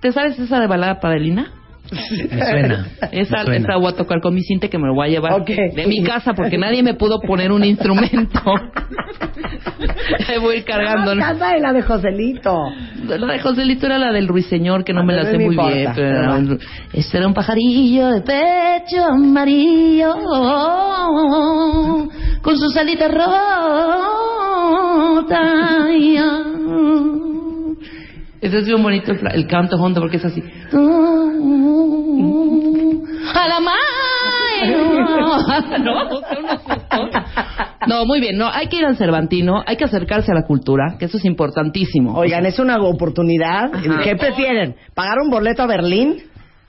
[0.00, 1.50] ¿Te sabes esa de balada padelina?
[1.90, 1.98] Me
[2.44, 2.86] suena.
[3.12, 3.56] Esa, me suena.
[3.56, 5.48] esa voy a tocar con mi cinte que me lo voy a llevar Ok.
[5.74, 8.40] de mi casa porque nadie me pudo poner un instrumento.
[10.28, 11.14] Ahí voy a ir cargando.
[11.14, 11.20] ¿no?
[11.20, 12.56] Canta de la de Joselito.
[13.06, 15.92] La de Joselito era la del ruiseñor, que no me la sé muy importa, bien.
[15.94, 16.58] Pero era un-
[16.92, 20.14] este era un pajarillo de pecho amarillo
[22.42, 23.34] con sus alitas rotas.
[28.44, 30.42] Ese es bien bonito el, el canto hondo porque es así.
[33.34, 33.58] A la.
[35.80, 35.94] No.
[37.86, 38.36] No, muy bien.
[38.36, 41.24] No, hay que ir al Cervantino, hay que acercarse a la cultura, que eso es
[41.24, 42.14] importantísimo.
[42.14, 43.74] Oigan, es una oportunidad.
[43.74, 44.02] Ajá.
[44.02, 44.76] ¿Qué prefieren?
[44.94, 46.22] ¿Pagar un boleto a Berlín?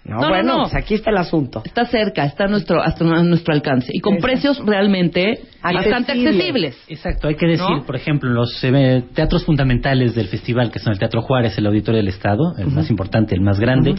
[0.06, 0.64] No, No, no, bueno, no.
[0.64, 1.64] pues aquí está el asunto.
[1.66, 3.88] Está cerca, está a nuestro, hasta a nuestro alcance.
[3.92, 4.28] Y con Exacto.
[4.28, 6.78] precios realmente bastante Accesibles.
[6.88, 7.86] Exacto, hay que decir, ¿No?
[7.86, 11.98] por ejemplo, los eh, teatros fundamentales del festival, que son el Teatro Juárez, el Auditorio
[11.98, 13.96] del Estado, el más importante, el más grande.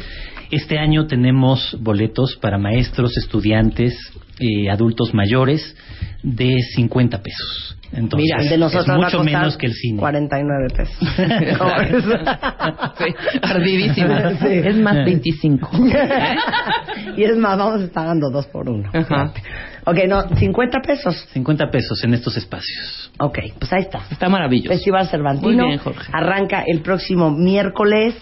[0.52, 3.94] Este año tenemos boletos para maestros, estudiantes,
[4.38, 5.76] eh, adultos mayores
[6.22, 7.76] de 50 pesos.
[7.93, 9.99] Entonces, Mira, el de nosotros es va a mucho menos que el cine.
[9.99, 10.97] 49 pesos.
[12.99, 14.30] Sí, ardidísima.
[14.39, 14.47] Sí.
[14.64, 15.70] Es más 25.
[17.16, 18.91] y es más, vamos a estar dando dos por uno.
[18.93, 19.32] Ajá.
[19.84, 21.28] Ok, no, 50 pesos.
[21.32, 23.11] 50 pesos en estos espacios.
[23.18, 24.01] Ok, pues ahí está.
[24.11, 24.74] Está maravilloso.
[24.74, 25.62] Festival Cervantino.
[25.64, 26.11] Muy bien, Jorge.
[26.12, 28.14] Arranca el próximo miércoles.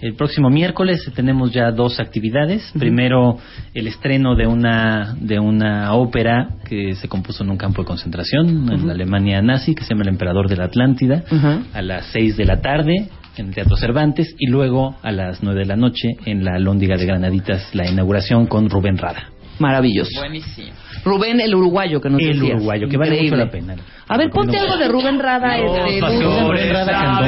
[0.00, 2.70] El próximo miércoles tenemos ya dos actividades.
[2.78, 3.38] Primero,
[3.72, 8.70] el estreno de una, de una ópera que se compuso en un campo de concentración
[8.70, 11.24] en la Alemania nazi, que se llama El Emperador de la Atlántida,
[11.72, 15.60] a las 6 de la tarde en el Teatro Cervantes y luego a las 9
[15.60, 19.30] de la noche en la Lóndiga de Granaditas, la inauguración con Rubén Rada.
[19.58, 20.20] Maravilloso.
[20.20, 20.68] Buenísimo.
[21.04, 22.56] Rubén el uruguayo que nos El decías.
[22.56, 23.76] uruguayo, que vale mucho la pena.
[24.08, 25.56] A ver, ponte algo de Rubén Rada.
[25.56, 27.20] este, Rubén Rada.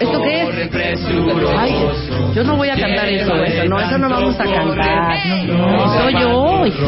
[0.00, 0.48] ¿Esto qué es?
[1.58, 1.74] Ay,
[2.34, 3.34] yo no voy a cantar eso.
[3.44, 5.18] Eso, no, eso no vamos a cantar.
[5.46, 6.84] No, soy yo, hija.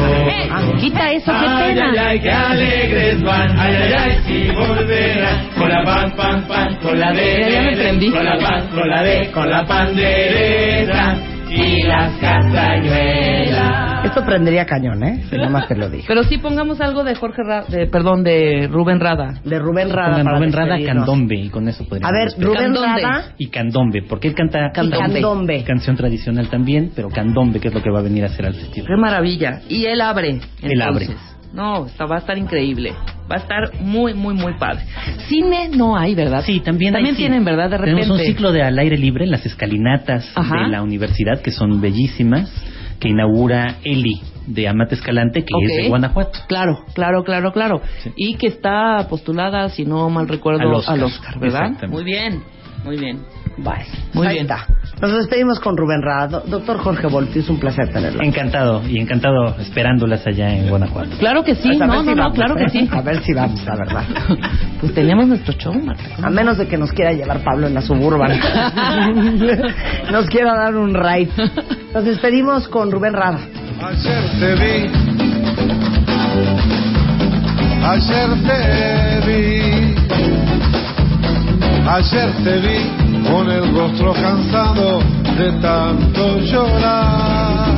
[0.51, 1.91] Ah, quita eso, qué Ay, pena.
[1.93, 6.77] ay, ay, qué alegres van, ay, ay, ay, si volverán, con la pan, pan, pan,
[6.83, 8.11] con la de, ya me prendí.
[8.11, 11.17] con la pan, con la de, con la pandereta
[11.55, 14.05] y las castañuelas.
[14.05, 15.25] Esto prendería cañón, ¿eh?
[15.31, 16.05] Si nomás te lo dije.
[16.07, 19.41] Pero sí pongamos algo de Jorge Ra de, perdón, de Rubén Rada.
[19.45, 20.23] De Rubén Rada.
[20.23, 20.77] Rubén Rada.
[20.85, 22.49] Candombe y con eso podríamos A ver, despedir.
[22.49, 23.03] Rubén Candombe.
[23.03, 25.21] Rada y candombe, porque él canta Candombe.
[25.21, 25.65] Candombe.
[25.65, 28.55] canción tradicional también, pero candombe, que es lo que va a venir a hacer al
[28.55, 28.89] festival.
[28.89, 29.61] Qué maravilla.
[29.69, 30.41] Y él abre.
[30.61, 31.09] Él abre.
[31.55, 32.93] No, está, va a estar increíble.
[33.31, 34.85] Va a estar muy, muy, muy padre.
[35.29, 36.43] Cine no hay, ¿verdad?
[36.45, 37.29] Sí, también hay También cine.
[37.29, 37.71] tienen, ¿verdad?
[37.71, 38.01] De repente.
[38.03, 40.65] Tenemos un ciclo de al aire libre en las escalinatas Ajá.
[40.65, 42.51] de la universidad, que son bellísimas,
[42.99, 46.41] que inaugura Eli de Amate Escalante, que es de Guanajuato.
[46.49, 47.81] Claro, claro, claro, claro.
[48.03, 48.11] Sí.
[48.17, 51.39] Y que está postulada, si no mal recuerdo, Al Oscar.
[51.39, 51.61] ¿verdad?
[51.71, 51.87] Exactamente.
[51.87, 52.43] Muy bien,
[52.85, 53.21] muy bien.
[53.57, 53.85] Bueno,
[54.15, 54.47] Muy ahí bien.
[54.47, 54.67] está.
[55.01, 56.29] Nos despedimos con Rubén Rada.
[56.29, 58.23] Do- Doctor Jorge Volpi, es un placer tenerlo.
[58.23, 61.11] Encantado, y encantado esperándolas allá en Guanajuato.
[61.19, 62.65] Claro que sí, Pues a ver no, si no, no, vamos, claro ¿eh?
[62.65, 62.89] que sí.
[62.91, 64.05] A ver si vamos, la verdad.
[64.81, 66.05] Pues tenemos nuestro show, Marta.
[66.23, 68.39] A menos de que nos quiera llevar Pablo en la suburban.
[70.13, 71.31] nos quiera dar un ride.
[71.95, 73.39] Nos despedimos con Rubén Rada.
[73.83, 74.91] Ayer te vi,
[77.83, 79.95] ayer te vi,
[81.89, 85.01] ayer te vi con el rostro cansado
[85.37, 87.75] de tanto llorar.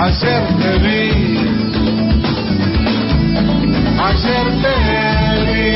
[0.00, 1.10] Ayer te vi,
[4.08, 4.74] ayer te
[5.46, 5.68] vi,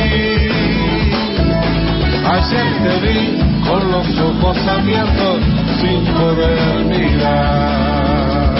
[2.25, 3.19] ayer te vi
[3.67, 5.39] con los ojos abiertos
[5.81, 8.53] sin poder mirar.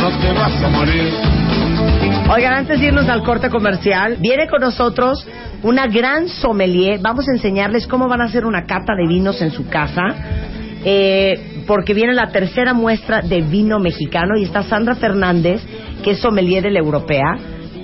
[0.00, 1.12] No te vas a morir.
[2.30, 5.26] Oigan, antes de irnos al corte comercial, viene con nosotros
[5.62, 7.00] una gran sommelier.
[7.00, 10.02] Vamos a enseñarles cómo van a hacer una cata de vinos en su casa.
[10.84, 15.62] eh, porque viene la tercera muestra de vino mexicano y está Sandra Fernández,
[16.02, 17.36] que es sommelier de la europea.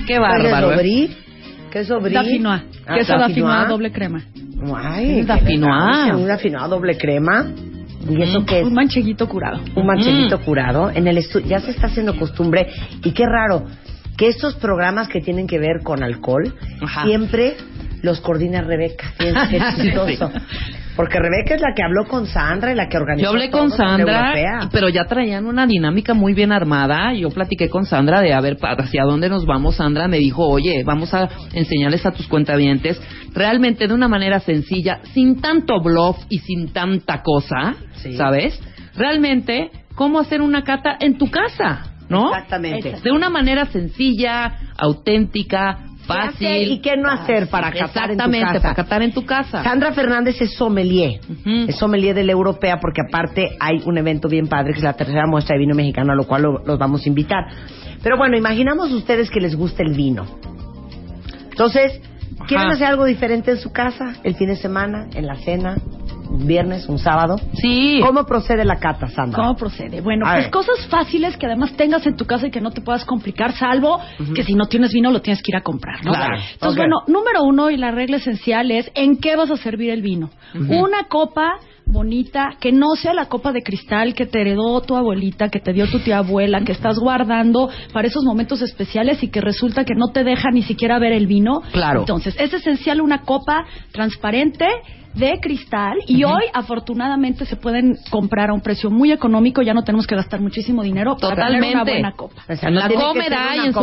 [0.08, 0.70] Qué bárbaro.
[0.70, 0.78] Queso ¿eh?
[0.78, 1.10] brie,
[1.72, 2.14] queso brie.
[2.14, 2.62] Dauphinois.
[2.88, 3.68] Ah, Queso dauphinois.
[3.68, 4.22] Dauphinois doble crema.
[4.74, 7.48] Ay, Un elegante, Un afinoado doble crema.
[8.10, 8.66] ¿Y eso qué es?
[8.68, 9.60] Un mancheguito curado.
[9.76, 10.92] Un mancheguito curado.
[10.92, 12.68] En el estu- ya se está haciendo costumbre.
[13.04, 13.66] Y qué raro
[14.18, 16.54] que estos programas que tienen que ver con alcohol
[17.04, 17.56] siempre
[18.06, 19.14] los coordina Rebeca.
[19.18, 19.34] Qué.
[20.96, 23.70] Porque Rebeca es la que habló con Sandra y la que organizó Yo hablé con
[23.70, 27.14] Sandra, pero ya traían una dinámica muy bien armada.
[27.14, 29.76] Yo platiqué con Sandra de a ver hacia dónde nos vamos.
[29.76, 33.02] Sandra me dijo, oye, vamos a enseñarles a tus cuentavientes
[33.34, 37.76] realmente de una manera sencilla, sin tanto bluff y sin tanta cosa,
[38.16, 38.58] ¿sabes?
[38.96, 42.30] Realmente, cómo hacer una cata en tu casa, ¿no?
[42.30, 42.96] Exactamente.
[43.04, 46.72] De una manera sencilla, auténtica, ¿Qué hacer fácil.
[46.72, 48.62] y qué no hacer para catar en tu Exactamente, casa?
[48.62, 49.64] para catar en tu casa.
[49.64, 51.20] Sandra Fernández es sommelier.
[51.68, 54.94] Es sommelier de la europea porque aparte hay un evento bien padre que es la
[54.94, 57.46] tercera muestra de vino mexicano a lo cual lo- los vamos a invitar.
[58.04, 60.26] Pero bueno, imaginamos ustedes que les gusta el vino.
[61.50, 62.02] Entonces,
[62.48, 62.76] ¿quieren Ajá.
[62.76, 65.78] hacer algo diferente en su casa el fin de semana, en la cena,
[66.30, 67.36] un viernes, un sábado?
[67.54, 68.00] Sí.
[68.06, 69.38] ¿Cómo procede la cata, Sandra?
[69.44, 70.02] ¿Cómo procede?
[70.02, 70.52] Bueno, A pues ver.
[70.52, 74.00] cosas fáciles que además tengas en tu casa y que no te puedas complicar, salvo
[74.34, 76.12] que si no tienes vino lo tienes que ir a comprar, ¿no?
[76.14, 76.36] Claro.
[76.54, 80.02] Entonces, bueno, número uno y la regla esencial es en qué vas a servir el
[80.02, 80.30] vino.
[80.54, 85.50] Una copa bonita, que no sea la copa de cristal que te heredó tu abuelita,
[85.50, 89.42] que te dio tu tía abuela, que estás guardando para esos momentos especiales y que
[89.42, 91.62] resulta que no te deja ni siquiera ver el vino.
[91.72, 92.02] Claro.
[92.02, 94.66] Entonces, es esencial una copa transparente
[95.16, 99.84] de cristal y hoy afortunadamente se pueden comprar a un precio muy económico, ya no
[99.84, 101.76] tenemos que gastar muchísimo dinero para tener Totalmente.
[101.76, 102.42] una buena copa.
[102.50, 102.98] O sea, En no la ser
[103.34, 103.74] hay, en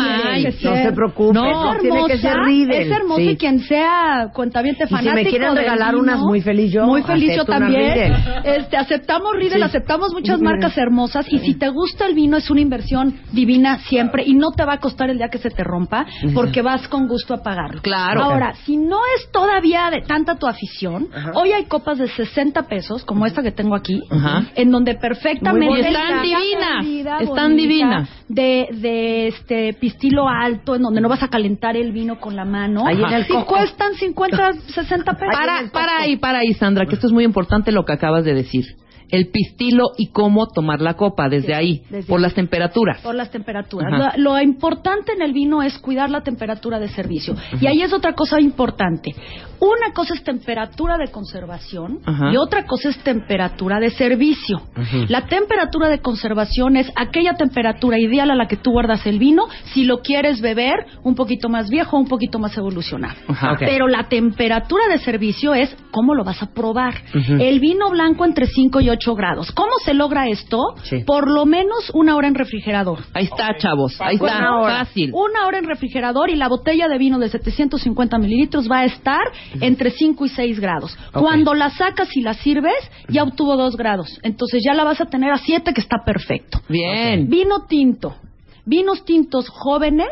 [0.00, 0.44] hay.
[0.44, 2.82] No se preocupe, No, no, tiene que ser hermosa, Riedel.
[2.82, 3.28] Es hermosa Sí.
[3.30, 6.86] y quien sea cuentaviente Y si me fanático quieren regalar vino, unas, muy feliz yo,
[6.86, 8.14] Muy feliz yo también.
[8.44, 9.64] Este, aceptamos Riedel, Sí.
[9.64, 14.22] aceptamos muchas marcas hermosas y si te gusta el vino es una inversión divina siempre
[14.26, 17.06] y no te va a costar el día que se te rompa porque vas con
[17.08, 17.82] gusto a pagarlo.
[17.82, 18.22] Claro.
[18.22, 23.04] Ahora, si no es todavía de tanta tu afición, hoy hay copas de 60 pesos,
[23.04, 24.44] como esta que tengo aquí, Ajá.
[24.54, 28.08] en donde perfectamente Están divinas, están divinas.
[28.32, 32.44] De, de este pistilo alto, en donde no vas a calentar el vino con la
[32.44, 32.86] mano.
[32.86, 35.34] Ahí en el cuestan 50, 60 pesos.
[35.34, 38.34] Para, para ahí, para ahí, Sandra, que esto es muy importante lo que acabas de
[38.34, 38.66] decir.
[39.10, 42.22] El pistilo y cómo tomar la copa desde ahí, desde por ahí.
[42.22, 43.00] las temperaturas.
[43.00, 43.92] Por las temperaturas.
[43.92, 44.16] Ajá.
[44.16, 47.34] Lo, lo importante en el vino es cuidar la temperatura de servicio.
[47.60, 49.14] Y ahí es otra cosa importante.
[49.60, 52.32] Una cosa es temperatura de conservación Ajá.
[52.32, 54.62] y otra cosa es temperatura de servicio.
[55.08, 59.46] La temperatura de conservación es aquella temperatura ideal a la que tú guardas el vino
[59.74, 63.16] si lo quieres beber un poquito más viejo un poquito más evolucionado.
[63.58, 66.94] Pero la temperatura de servicio es cómo lo vas a probar.
[67.38, 69.52] El vino blanco entre 5 y 8 grados.
[69.52, 70.58] ¿Cómo se logra esto?
[70.84, 71.04] Sí.
[71.04, 73.00] Por lo menos una hora en refrigerador.
[73.14, 74.00] Ahí está, chavos.
[74.00, 74.38] Ahí está.
[74.38, 74.78] Una hora.
[74.84, 75.10] Fácil.
[75.12, 79.22] Una hora en refrigerador y la botella de vino de 750 mililitros va a estar
[79.60, 80.96] entre 5 y 6 grados.
[81.12, 84.18] Cuando la sacas y la sirves, ya obtuvo 2 grados.
[84.22, 86.60] Entonces ya la vas a tener a 7, que está perfecto.
[86.68, 87.28] Bien.
[87.28, 88.16] Vino tinto.
[88.64, 90.08] Vinos tintos jóvenes,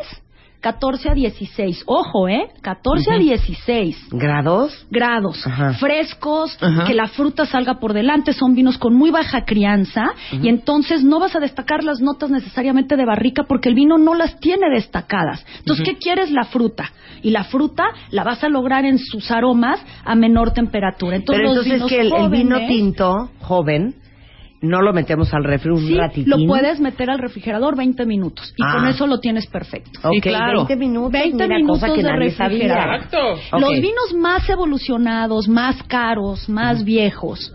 [0.61, 1.83] 14 a 16.
[1.85, 2.49] Ojo, ¿eh?
[2.61, 3.23] 14 a Ujú.
[3.23, 4.85] 16 ¿Grados?
[4.91, 5.73] grados, Ajá.
[5.75, 6.83] frescos, Ajá.
[6.83, 11.19] que la fruta salga por delante, son vinos con muy baja crianza y entonces no
[11.19, 15.45] vas a destacar las notas necesariamente de barrica porque el vino no las tiene destacadas.
[15.59, 15.85] Entonces.
[15.85, 16.29] ¿qué quieres?
[16.31, 16.91] La fruta.
[17.21, 21.15] Y la fruta la vas a lograr en sus aromas a menor temperatura.
[21.15, 23.95] Entonces, Pero los vinos que el, el vino jóvenes- tinto, joven,
[24.61, 26.29] no lo metemos al refri un Sí, ratitín.
[26.29, 28.73] lo puedes meter al refrigerador 20 minutos y Ah.
[28.75, 29.99] con eso lo tienes perfecto.
[30.03, 32.95] Ok, 20 minutos, 20 mira, minutos cosa que de refrigerador.
[32.95, 33.17] Exacto.
[33.55, 33.61] Ok.
[33.61, 37.53] Los vinos más evolucionados, más caros, más viejos,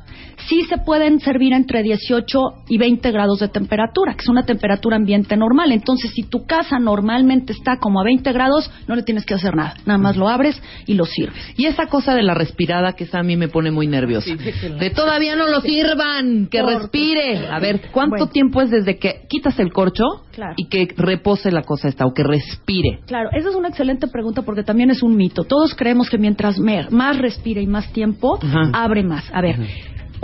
[0.48, 2.38] sí se pueden servir entre 18
[2.68, 5.72] y 20 grados de temperatura, que es una temperatura ambiente normal.
[5.72, 9.54] Entonces, si tu casa normalmente está como a 20 grados, no le tienes que hacer
[9.54, 9.74] nada.
[9.86, 11.42] Nada más lo abres y lo sirves.
[11.56, 14.30] Y esa cosa de la respirada que esa a mí me pone muy nerviosa.
[14.34, 17.46] De todavía no lo sirvan, que Por- respire.
[17.48, 18.28] A ver, ¿cuánto Bueno.
[18.32, 20.54] tiempo es desde que quitas el corcho Claro.
[20.56, 23.00] y que repose la cosa esta o que respire?
[23.06, 25.44] Claro, esa es una excelente pregunta porque también es un mito.
[25.44, 26.58] Todos creemos que mientras
[26.90, 28.70] más respire y más tiempo, Ajá.
[28.72, 29.24] abre más.
[29.32, 29.56] A ver,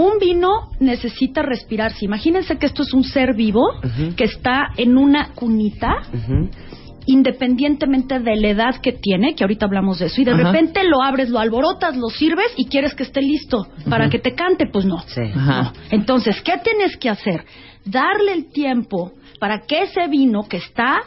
[0.01, 2.07] un vino necesita respirarse.
[2.07, 3.63] Imagínense que esto es un ser vivo
[4.17, 6.03] que está en una cunita
[7.07, 10.45] independientemente de la edad que tiene, que ahorita hablamos de eso, y de Ajá.
[10.45, 14.35] repente lo abres, lo alborotas, lo sirves y quieres que esté listo para que te
[14.35, 15.01] cante, pues no.
[15.07, 15.23] Sí.
[15.91, 17.45] Entonces, ¿qué tienes que hacer?
[17.85, 21.01] Darle el tiempo para que ese vino que está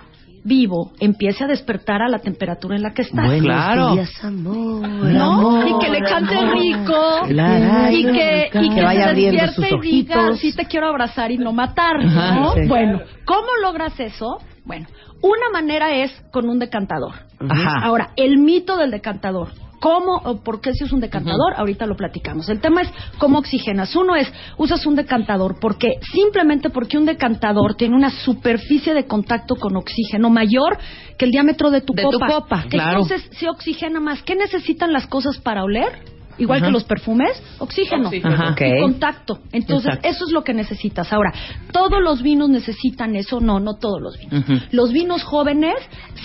[0.44, 3.24] vivo empiece a despertar a la temperatura en la que está.
[3.40, 3.94] Claro.
[3.94, 4.88] días, amor.
[4.88, 5.34] ¿No?
[5.34, 6.54] amor, y que le cante amor.
[6.54, 10.56] rico La, y que, y que, que vaya se abriendo despierte sus y diga, sí
[10.56, 12.54] te quiero abrazar y no matar, Ajá, ¿no?
[12.54, 12.68] sí.
[12.68, 14.38] Bueno, ¿cómo logras eso?
[14.66, 14.88] Bueno,
[15.22, 17.14] una manera es con un decantador.
[17.40, 17.86] Ajá.
[17.86, 19.50] Ahora, el mito del decantador.
[19.84, 21.56] ¿Cómo o por qué si es un decantador?
[21.58, 22.48] Ahorita lo platicamos.
[22.48, 23.94] El tema es cómo oxigenas.
[23.98, 29.58] Uno es, usas un decantador porque simplemente porque un decantador tiene una superficie de contacto
[29.58, 30.78] con oxígeno mayor
[31.18, 32.28] que el diámetro de tu De tu copa.
[32.28, 33.02] copa, claro.
[33.02, 34.24] Entonces se oxigena más.
[34.24, 36.13] ¿Qué necesitan las cosas para oler?
[36.38, 36.68] Igual Ajá.
[36.68, 38.34] que los perfumes, oxígeno, Oxígeno.
[38.36, 38.56] Ajá.
[38.60, 38.82] y Ok.
[38.82, 39.40] contacto.
[39.52, 40.08] Entonces, Exacto.
[40.10, 41.12] eso es lo que necesitas.
[41.14, 41.32] Ahora,
[41.72, 43.40] ¿todos los vinos necesitan eso?
[43.40, 44.44] No, no todos los vinos.
[44.72, 45.76] Los vinos jóvenes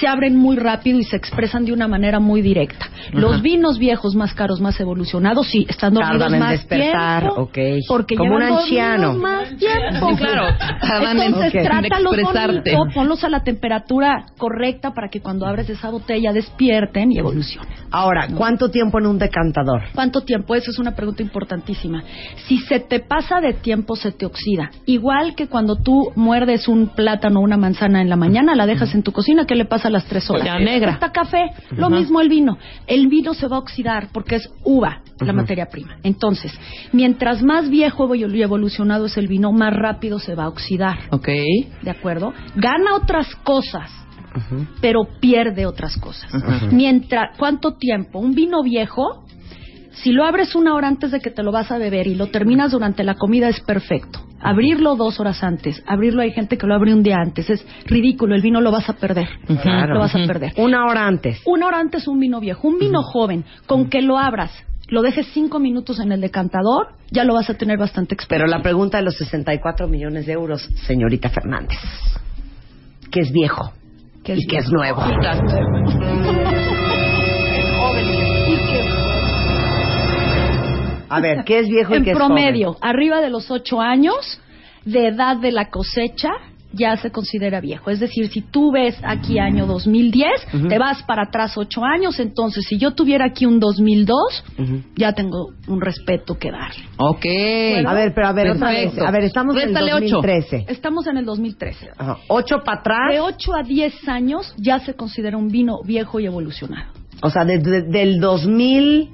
[0.01, 2.87] se abren muy rápido y se expresan de una manera muy directa.
[3.13, 7.41] Los vinos viejos, más caros, más evolucionados, sí, están dormidos Tardan en más despertar, tiempo.
[7.43, 7.59] ok.
[7.89, 9.15] Porque Como un anciano.
[9.15, 10.11] más tiempo.
[10.11, 10.49] Sí, claro.
[11.23, 12.73] Entonces, en trátalos expresarte.
[12.75, 17.73] bonito, ponlos a la temperatura correcta para que cuando abres esa botella despierten y evolucionen.
[17.91, 19.83] Ahora, ¿cuánto tiempo en un decantador?
[19.99, 20.55] ¿Cuánto tiempo?
[20.55, 22.05] Eso es una pregunta importantísima.
[22.47, 24.71] Si se te pasa de tiempo, se te oxida.
[24.87, 28.95] Igual que cuando tú muerdes un plátano o una manzana en la mañana, la dejas
[28.95, 30.45] en tu cocina, ¿qué le pasa a las tres horas?
[30.45, 30.93] Ya negra.
[30.93, 31.51] Está café.
[31.73, 32.59] Lo mismo el vino.
[32.87, 35.97] El vino se va a oxidar porque es uva, la materia prima.
[36.05, 36.53] Entonces,
[36.93, 40.97] mientras más viejo y evolucionado es el vino, más rápido se va a oxidar.
[41.11, 41.29] Ok.
[41.83, 42.33] ¿De acuerdo?
[42.55, 43.91] Gana otras cosas,
[44.81, 46.31] pero pierde otras cosas.
[46.71, 48.21] Mientras, ¿cuánto tiempo?
[48.21, 49.25] Un vino viejo,
[50.03, 52.29] si lo abres una hora antes de que te lo vas a beber y lo
[52.29, 54.21] terminas durante la comida es perfecto.
[54.41, 58.35] Abrirlo dos horas antes, abrirlo hay gente que lo abre un día antes, es ridículo,
[58.35, 59.29] el vino lo vas a perder.
[59.63, 59.95] Claro.
[59.95, 60.53] Lo vas a perder.
[60.57, 61.43] Una hora antes.
[61.45, 64.53] Una hora antes un vino viejo, un vino joven, con que lo abras,
[64.89, 68.43] lo dejes cinco minutos en el decantador, ya lo vas a tener bastante experto.
[68.43, 71.79] Pero la pregunta de los 64 millones de euros, señorita Fernández.
[73.11, 73.73] ¿Qué es viejo?
[74.25, 75.03] ¿Qué es y qué es nuevo?
[81.09, 84.41] A ver, ¿qué es viejo y en qué es promedio, arriba de los ocho años
[84.85, 86.31] de edad de la cosecha,
[86.73, 87.91] ya se considera viejo.
[87.91, 90.69] Es decir, si tú ves aquí año 2010, Ujú.
[90.69, 94.83] te vas para atrás ocho años, entonces si yo tuviera aquí un 2002, Ujú.
[94.95, 96.85] ya tengo un respeto que darle.
[96.99, 97.25] Ok.
[97.87, 98.99] A ver, pero a ver, otra vez.
[98.99, 100.17] A ver, estamos Réstale en el ocho.
[100.17, 100.67] 2013.
[100.69, 101.91] Estamos en el 2013.
[101.97, 102.19] Ajá.
[102.29, 103.13] ¿Ocho para atrás?
[103.13, 106.93] De 8 a 10 años ya se considera un vino viejo y evolucionado.
[107.23, 109.11] O sea, desde del 2000...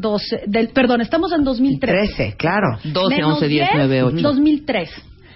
[0.00, 2.14] 11, 12, del, perdón, estamos en 2013.
[2.14, 2.78] 13, claro.
[2.84, 4.16] 12, Menos 11, 10, 9, 8.
[4.20, 4.90] 2003.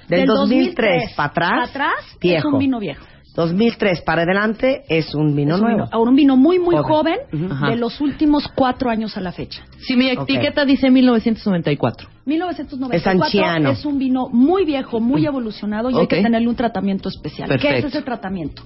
[0.09, 2.49] Del 2003 para atrás, para atrás es viejo.
[2.49, 3.05] un vino viejo.
[3.35, 5.85] 2003 para adelante es un vino Es un nuevo.
[5.85, 7.17] vino- ahora un vino muy, muy Joven.
[7.33, 9.63] de los últimos cuatro años a la fecha.
[9.87, 12.09] Si mi etiqueta dice 1994.
[12.25, 13.71] 1994 Es anciano.
[13.71, 17.49] es un vino muy viejo, muy evolucionado y hay que tenerle un tratamiento especial.
[17.49, 17.87] ¿Qué Perfecto.
[17.89, 18.63] es ese tratamiento?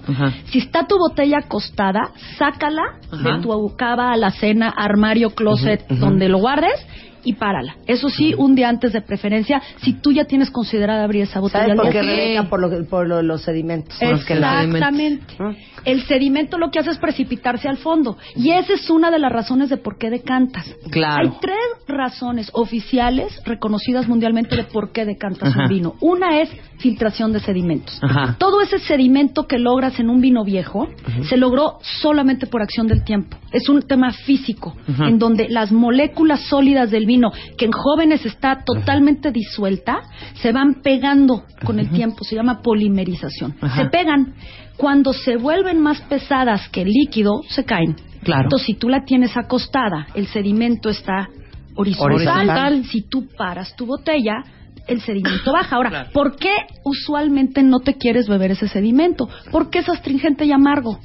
[0.51, 3.37] Si está tu botella acostada, sácala Ajá.
[3.37, 6.85] de tu cava, alacena, armario, closet, donde lo guardes
[7.27, 7.75] y párala.
[7.85, 11.65] Eso sí, un día antes de preferencia, si tú ya tienes considerado abrir esa botella.
[11.65, 12.01] ¿Sabes por qué.
[12.01, 12.43] Rebeca?
[12.49, 13.97] Por, lo, por lo- los sedimentos.
[14.01, 15.25] Exactamente.
[15.39, 15.55] ¿Mm?
[15.85, 18.17] El sedimento lo que hace es precipitarse al fondo.
[18.35, 20.65] Y esa es una de las razones de por qué decantas.
[20.89, 21.21] Claro.
[21.23, 21.57] Hay tres
[21.87, 25.63] razones oficiales reconocidas mundialmente de por qué decantas Ajá.
[25.63, 25.95] un vino.
[26.01, 26.49] Una es
[26.79, 27.97] filtración de sedimentos.
[28.01, 28.35] Ajá.
[28.37, 30.87] Todo ese sedimento que logras en un vino viejo
[31.27, 33.37] se logró solamente por acción del tiempo.
[33.51, 35.07] Es un tema físico, Ajá.
[35.07, 37.16] en donde las moléculas sólidas del vino,
[37.57, 40.01] que en jóvenes está totalmente disuelta,
[40.35, 42.23] se van pegando con el tiempo.
[42.23, 43.55] Se llama polimerización.
[43.61, 43.83] Ajá.
[43.83, 44.33] Se pegan.
[44.77, 47.95] Cuando se vuelven más pesadas que el líquido, se caen.
[48.23, 48.43] Claro.
[48.43, 51.29] Entonces, si tú la tienes acostada, el sedimento está
[51.75, 52.15] horizontal.
[52.15, 52.85] Horizontal.
[52.85, 54.43] Si tú paras tu botella,
[54.87, 55.75] el sedimento baja.
[55.75, 56.53] Ahora, ¿por qué
[56.83, 59.29] usualmente no te quieres beber ese sedimento?
[59.51, 60.99] Porque es astringente y amargo.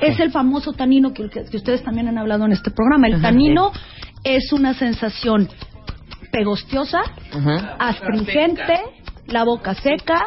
[0.00, 3.08] Es el famoso tanino que, que ustedes también han hablado en este programa.
[3.08, 3.72] El tanino
[4.24, 5.48] es una sensación
[6.32, 7.00] pegostiosa,
[7.78, 8.80] astringente,
[9.26, 10.22] la boca seca,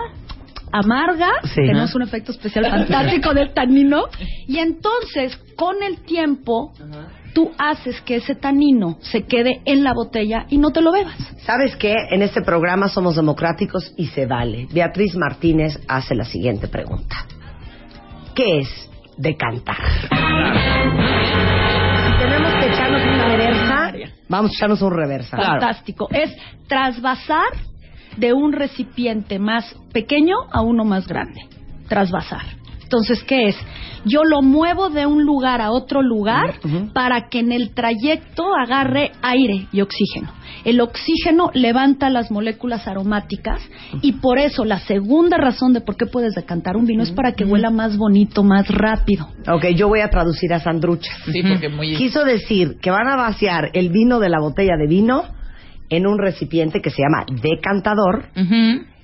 [0.71, 1.61] amarga, Sí.
[1.65, 4.05] que no es un efecto especial fantástico del tanino,
[4.47, 6.73] y entonces con el tiempo
[7.33, 11.17] tú haces que ese tanino se quede en la botella y no te lo bebas.
[11.45, 11.93] ¿Sabes qué?
[12.11, 14.67] En este programa somos democráticos y se vale.
[14.71, 17.15] Beatriz Martínez hace la siguiente pregunta.
[18.35, 19.77] ¿Qué es decantar?
[22.05, 23.27] Si tenemos que echarnos una
[24.31, 25.37] vamos a echarnos un reversa.
[25.37, 26.07] Fantástico.
[26.09, 26.35] Es
[26.67, 27.51] trasvasar
[28.17, 31.41] de un recipiente más pequeño a uno más grande.
[31.87, 32.60] Trasvasar.
[32.91, 33.55] Entonces, ¿qué es?
[34.03, 36.55] Yo lo muevo de un lugar a otro lugar
[36.93, 40.29] para que en el trayecto agarre aire y oxígeno.
[40.65, 43.61] El oxígeno levanta las moléculas aromáticas
[44.01, 47.31] y por eso la segunda razón de por qué puedes decantar un vino es para
[47.31, 49.25] que huela más bonito, más rápido.
[49.47, 51.13] Ok, yo voy a traducir a Sandrucha.
[51.31, 51.95] Sí, porque muy...
[51.95, 55.23] Quiso decir que van a vaciar el vino de la botella de vino
[55.89, 58.25] en un recipiente que se llama decantador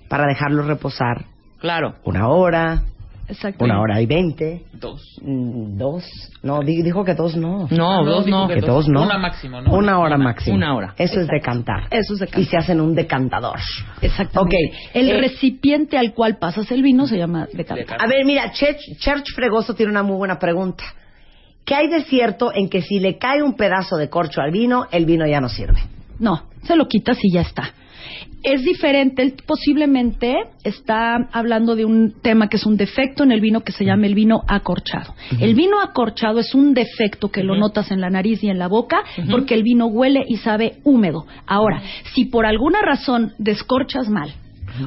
[0.09, 1.23] para dejarlo reposar
[1.59, 1.95] Claro.
[2.03, 2.83] una hora,
[3.29, 3.65] Exacto.
[3.65, 5.01] una hora y veinte, Dos.
[5.21, 6.05] mm, dos,
[6.43, 7.67] no, di- dijo que dos no.
[7.69, 8.47] No, dos no.
[8.47, 9.03] Que dos no.
[9.03, 9.73] Una máximo, ¿no?
[9.73, 10.55] Una hora máximo.
[10.55, 10.95] Una hora.
[10.97, 11.87] Eso es decantar.
[11.91, 12.41] Eso es decantar.
[12.41, 13.59] Y se hacen un decantador.
[14.01, 14.55] Exactamente.
[14.55, 17.97] Ok, El eh, recipiente al cual pasas el vino se llama decantar.
[18.01, 20.83] A ver, mira, Church, Church Fregoso tiene una muy buena pregunta.
[21.65, 24.87] ¿Qué hay de cierto en que si le cae un pedazo de corcho al vino,
[24.91, 25.81] el vino ya no sirve?
[26.17, 27.73] No, se lo quitas y ya está.
[28.43, 33.41] Es diferente, él posiblemente está hablando de un tema que es un defecto en el
[33.41, 35.15] vino que se llama el vino acorchado.
[35.39, 38.67] El vino acorchado es un defecto que lo notas en la nariz y en la
[38.67, 41.25] boca porque el vino huele y sabe húmedo.
[41.45, 41.81] Ahora,
[42.13, 44.33] si por alguna razón descorchas mal,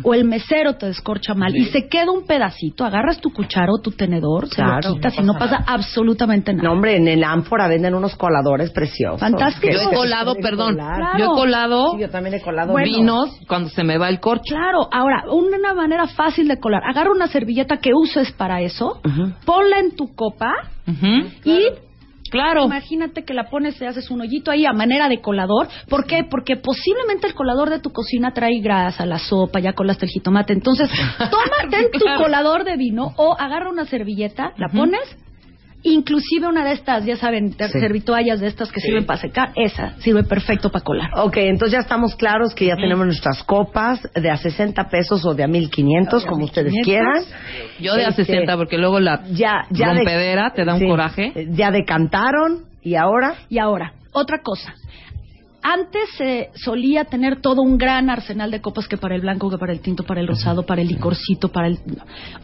[0.03, 3.80] o el mesero te descorcha mal y se queda un pedacito, agarras tu cuchara o
[3.80, 6.68] tu tenedor, se Claro, lo quitas no y no pasa absolutamente nada.
[6.68, 9.20] No, hombre, en el ánfora venden unos coladores preciosos.
[9.20, 9.72] Fantástico.
[9.72, 10.78] Yo he se colado, perdón,
[11.18, 12.86] yo he colado Sí, yo también he colado Bueno.
[12.86, 14.55] vinos cuando se me va el corcho.
[14.55, 16.82] Claro, ahora, una manera fácil de colar.
[16.88, 19.01] Agarra una servilleta que uses para eso,
[19.45, 20.53] ponla en tu copa
[20.86, 21.28] Ujú.
[21.45, 21.89] y Claro.
[22.64, 25.68] Imagínate que la pones y haces un hoyito ahí a manera de colador.
[25.89, 26.24] ¿Por qué?
[26.24, 30.53] Porque posiblemente el colador de tu cocina trae grasa, la sopa, ya colaste el jitomate.
[30.53, 32.22] Entonces, tómate en tu Claro.
[32.22, 35.01] colador de vino o agarra una servilleta, la pones
[35.83, 37.81] Inclusive una de estas, ya saben, Sí.
[37.81, 41.11] servitoallas de estas que sirven para secar, esa sirve perfecto para colar.
[41.16, 45.35] Ok, entonces ya estamos claros que ya tenemos nuestras copas de a 60 pesos o
[45.35, 46.85] de a 1500, como ustedes 1500.
[47.24, 47.70] quieran.
[47.81, 50.81] Yo de a Este, 60 porque luego la ya, ya de- rompedera te da un
[50.81, 51.49] sí, coraje.
[51.53, 54.74] Ya decantaron y ahora Y ahora, otra cosa.
[55.62, 59.58] Antes se solía tener todo un gran arsenal de copas que para el blanco, que
[59.58, 61.78] para el tinto, para el rosado, para el licorcito, para el...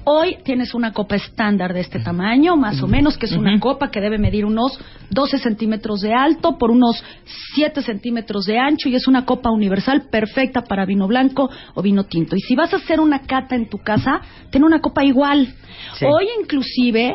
[0.05, 3.91] Hoy tienes una copa estándar de este tamaño, más o menos, que es una copa
[3.91, 4.79] que debe medir unos
[5.11, 7.03] 12 centímetros de alto por unos
[7.55, 12.05] 7 centímetros de ancho y es una copa universal perfecta para vino blanco o vino
[12.05, 12.37] tinto.
[12.37, 15.55] Y si vas a hacer una cata en tu casa, ten una copa igual.
[15.99, 16.05] Sí.
[16.05, 17.15] Hoy inclusive...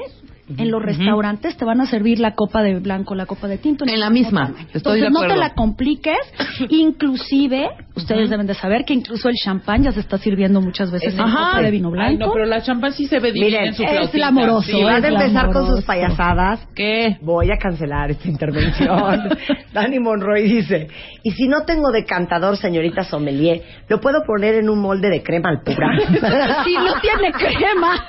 [0.58, 3.86] En los restaurantes te van a servir la copa de blanco, la copa de tinto.
[3.88, 6.18] En la misma, de Entonces no te la compliques.
[6.70, 11.14] Inclusive, ustedes deben de saber que incluso el champán ya se está sirviendo muchas veces
[11.14, 11.52] en Ajá.
[11.52, 12.26] copa de vino Ay, blanco.
[12.28, 14.84] no, pero la champán sí se ve divina Miren, en su es glamoroso, Sí, si
[14.84, 17.18] vas a empezar con sus payasadas, ¿Qué?
[17.22, 19.30] voy a cancelar esta intervención.
[19.74, 20.88] Dani Monroy dice,
[21.24, 25.50] y si no tengo decantador, señorita sommelier, ¿lo puedo poner en un molde de crema
[25.50, 25.88] al pura?
[26.66, 28.06] si no tiene crema.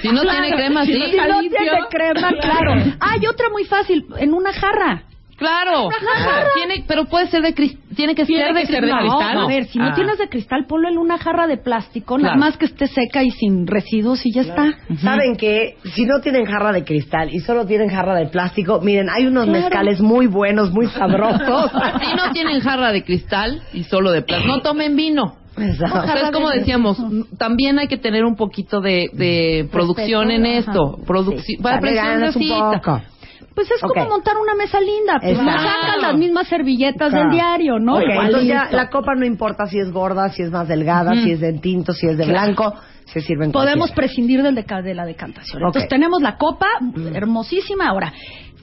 [0.00, 0.92] Si no tiene crema, sí.
[0.92, 2.74] Si no tiene crema, claro.
[3.00, 5.02] Hay otra muy fácil, en una jarra.
[5.38, 5.88] Claro.
[6.54, 9.00] Tiene, pero puede ser de cris- tiene que Tiene ser de que ser de cristal.
[9.08, 9.38] cristal.
[9.40, 9.94] A ver, si no Ah.
[9.94, 13.30] tienes de cristal, ponlo en una jarra de plástico, nada más que esté seca y
[13.32, 14.72] sin residuos y ya está.
[15.02, 19.08] ¿Saben que Si no tienen jarra de cristal y solo tienen jarra de plástico, miren,
[19.10, 19.60] hay unos Claro.
[19.62, 21.72] mezcales muy buenos, muy sabrosos.
[22.02, 25.38] Si no tienen jarra de cristal y solo de plástico, no tomen vino.
[25.56, 25.98] Exacto.
[26.00, 26.96] O sea, es como decíamos,
[27.38, 30.58] también hay que tener un poquito de, de producción en ajá.
[30.58, 30.98] esto.
[31.44, 33.00] Sí, para ganas un poco.
[33.54, 35.18] Pues es como montar una mesa linda.
[35.20, 37.24] Pues no sacan las mismas servilletas Claro.
[37.28, 37.96] del diario, ¿no?
[37.96, 38.22] Ok, Igualito.
[38.38, 41.40] entonces ya la copa no importa si es gorda, si es más delgada, si es
[41.40, 42.72] de tinto, si es de blanco,
[43.04, 43.94] se sirven Podemos cualquiera.
[43.96, 45.60] prescindir del deca- de la decantación.
[45.62, 46.66] Entonces tenemos la copa,
[47.12, 47.88] hermosísima.
[47.88, 48.12] Ahora,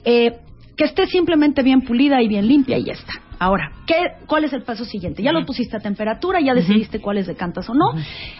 [0.04, 0.32] eh,
[0.76, 3.12] que esté simplemente bien pulida y bien limpia y ya está.
[3.40, 5.22] Ahora, ¿qué, ¿cuál es el paso siguiente?
[5.22, 7.86] Ya lo pusiste a temperatura, ya decidiste cuáles decantas o no.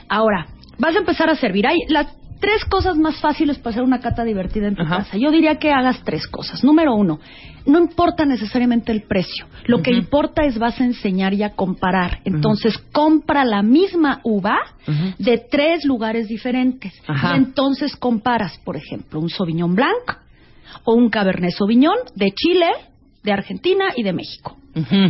[0.09, 0.47] Ahora,
[0.79, 1.67] vas a empezar a servir.
[1.67, 2.07] Hay las
[2.39, 5.17] tres cosas más fáciles para hacer una cata divertida en tu casa.
[5.17, 6.65] Yo diría que hagas tres cosas.
[6.65, 7.19] Número uno,
[7.67, 9.47] no importa necesariamente el precio.
[9.67, 12.21] Lo que importa es vas a enseñar y a comparar.
[12.25, 14.59] Entonces, compra la misma uva
[15.19, 16.93] de tres lugares diferentes.
[17.09, 20.19] Y entonces comparas, por ejemplo, un Sauvignon Blanc
[20.85, 22.67] o un Cabernet Sauvignon de Chile,
[23.23, 24.57] de Argentina y de México.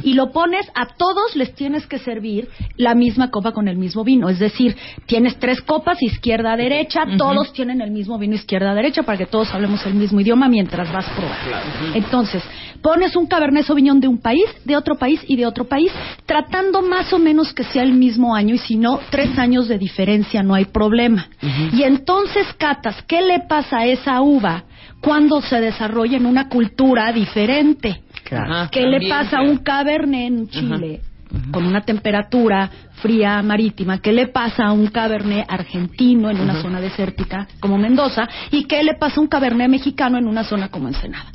[0.03, 4.05] Y lo pones, a todos les tienes que servir la misma copa con el mismo
[4.05, 4.29] vino.
[4.29, 8.75] Es decir, tienes tres copas izquierda a derecha, todos tienen el mismo vino izquierda a
[8.75, 11.95] derecha para que todos hablemos el mismo idioma mientras vas probando.
[11.95, 12.43] Entonces,
[12.83, 15.93] pones un Cabernet Sauvignon de un país, de otro país y de otro país,
[16.27, 19.79] tratando más o menos que sea el mismo año y si no, tres años de
[19.79, 21.29] diferencia no hay problema.
[21.73, 24.65] Y entonces catas, ¿qué le pasa a esa uva
[25.01, 28.03] cuando se desarrolla en una cultura diferente?
[28.31, 28.69] Claro.
[28.71, 31.01] ¿Qué le pasa a un cabernet en Chile
[31.51, 32.71] con una temperatura
[33.03, 33.99] fría marítima?
[33.99, 38.29] ¿Qué le pasa a un cabernet argentino en una zona desértica como Mendoza?
[38.53, 41.27] ¿Y qué le pasa a un cabernet mexicano en una zona como Ensenada?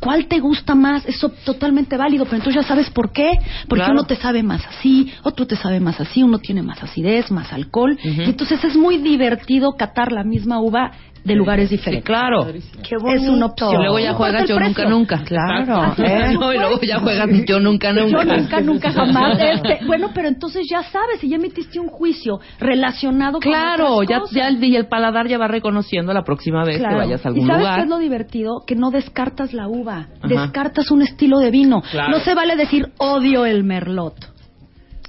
[0.00, 1.06] ¿Cuál te gusta más?
[1.06, 3.30] Eso totalmente válido, pero entonces ya sabes por qué.
[3.68, 3.92] Porque Claro.
[3.92, 7.50] uno te sabe más así, otro te sabe más así, uno tiene más acidez, más
[7.54, 7.98] alcohol.
[8.04, 10.92] Y entonces es muy divertido catar la misma uva
[11.24, 12.04] de lugares diferentes.
[12.04, 12.46] claro.
[12.46, 13.72] Qué Es una opción.
[13.72, 15.22] Y luego ya juegas yo nunca, nunca.
[15.24, 15.94] Claro.
[15.96, 16.34] ¿eh?
[16.38, 18.10] No, y luego ya juegas yo nunca, nunca.
[18.10, 19.38] Yo nunca, nunca jamás.
[19.54, 24.08] Este, bueno, pero entonces ya sabes, si ya emitiste un juicio relacionado Claro, con otras
[24.10, 24.34] ya, cosas.
[24.36, 26.98] ya el, y el paladar ya va reconociendo la próxima vez que Claro.
[26.98, 27.76] vayas a ¿Y algún sabes lugar.
[27.76, 28.62] qué es lo divertido?
[28.66, 30.28] Que no descartas la uva, Ajá.
[30.28, 31.82] descartas un estilo de vino.
[31.90, 32.10] Claro.
[32.12, 34.14] No se vale decir odio el merlot.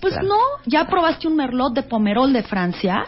[0.02, 0.28] Pues Claro.
[0.30, 3.06] no, ya probaste un merlot de Pomerol de Francia,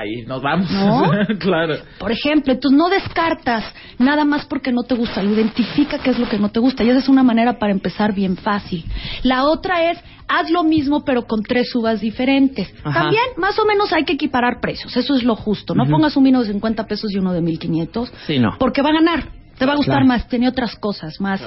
[0.00, 0.70] Ahí nos vamos.
[0.70, 1.10] ¿No?
[1.38, 1.76] claro.
[1.98, 3.64] por ejemplo, entonces no descartas
[3.98, 6.84] nada más porque no te gusta, lo identifica qué es lo que no te gusta
[6.84, 8.84] y esa es una manera para empezar bien fácil.
[9.22, 12.72] La otra es haz lo mismo pero con tres uvas diferentes.
[12.84, 13.02] Ajá.
[13.02, 15.74] También más o menos hay que equiparar precios, eso es lo justo.
[15.74, 18.56] No pongas un vino de 50 pesos y uno de 1500 Sí, no.
[18.58, 19.28] porque va a ganar,
[19.58, 20.06] te va a gustar Claro.
[20.08, 21.40] más, tiene otras cosas más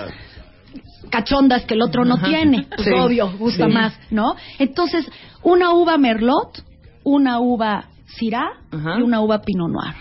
[1.10, 2.28] cachondas que el otro no Ajá.
[2.28, 2.94] tiene, pues Sí.
[2.94, 3.72] obvio, gusta Sí.
[3.74, 4.36] más, ¿no?
[4.60, 5.06] Entonces,
[5.44, 6.64] una uva merlot,
[7.04, 7.86] una uva
[8.18, 9.00] syrah Ajá.
[9.00, 9.96] y una uva pinot noir.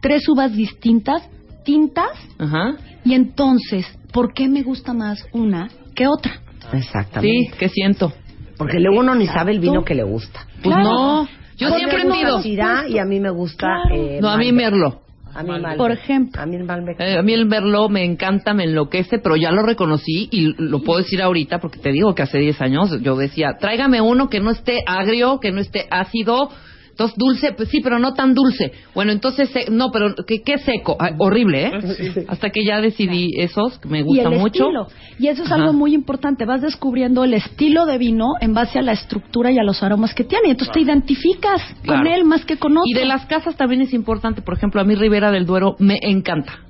[0.00, 1.28] Tres uvas distintas,
[1.64, 2.76] tintas, Ajá.
[3.04, 6.40] y entonces, ¿por qué me gusta más una que otra?
[6.72, 7.50] Exactamente.
[7.50, 8.12] Sí, ¿qué siento?
[8.56, 10.46] Porque luego uno ni sabe el vino que le gusta.
[10.62, 10.82] Pues Claro.
[10.82, 11.28] no.
[11.56, 12.42] Yo mí siempre me gusta pido.
[12.42, 13.66] Syrah y a mí me gusta.
[13.88, 13.94] Claro.
[13.94, 14.52] eh, No, a mí.
[14.52, 15.00] Merlot.
[15.34, 15.76] A mí Malbec.
[15.76, 16.40] Por ejemplo.
[16.42, 17.00] A mí el Malbec.
[17.00, 20.82] Eh, a mí el Merlot me encanta, me enloquece, pero ya lo reconocí y lo
[20.82, 24.40] puedo decir ahorita porque te digo que hace 10 años yo decía, tráigame uno que
[24.40, 26.50] no esté agrio, que no esté ácido.
[26.98, 28.72] Entonces, dulce, pues sí, pero no tan dulce.
[28.92, 30.96] Bueno, entonces, se- no, pero que, que seco.
[30.98, 32.24] Ay, horrible, ¿eh?
[32.26, 34.64] Hasta que ya decidí esos, que me y gusta el mucho.
[34.64, 34.88] estilo.
[35.20, 35.60] Y eso es Ajá.
[35.62, 36.44] algo muy importante.
[36.44, 40.12] Vas descubriendo el estilo de vino en base a la estructura y a los aromas
[40.12, 40.48] que tiene.
[40.48, 42.82] Y entonces te identificas con él más que con otro.
[42.84, 44.42] Y de las casas también es importante.
[44.42, 46.64] Por ejemplo, a mí Rivera del Duero me encanta.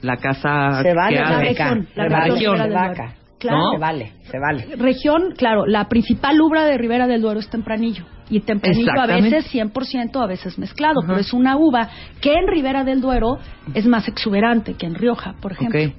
[0.00, 1.44] La casa Se vale, que la hace.
[1.44, 2.58] región, la La región.
[2.58, 2.72] región.
[2.74, 3.14] Vaca.
[3.38, 3.58] Claro.
[3.74, 4.76] Se vale, se vale.
[4.76, 8.06] Región, claro, la principal uva de Ribera del Duero es Tempranillo.
[8.30, 11.00] Y Tempranillo a veces 100%, a veces mezclado.
[11.00, 11.08] Ajá.
[11.08, 11.88] Pero es una uva
[12.20, 13.38] que en Ribera del Duero
[13.74, 15.78] es más exuberante que en Rioja, por ejemplo.
[15.80, 15.92] Ok.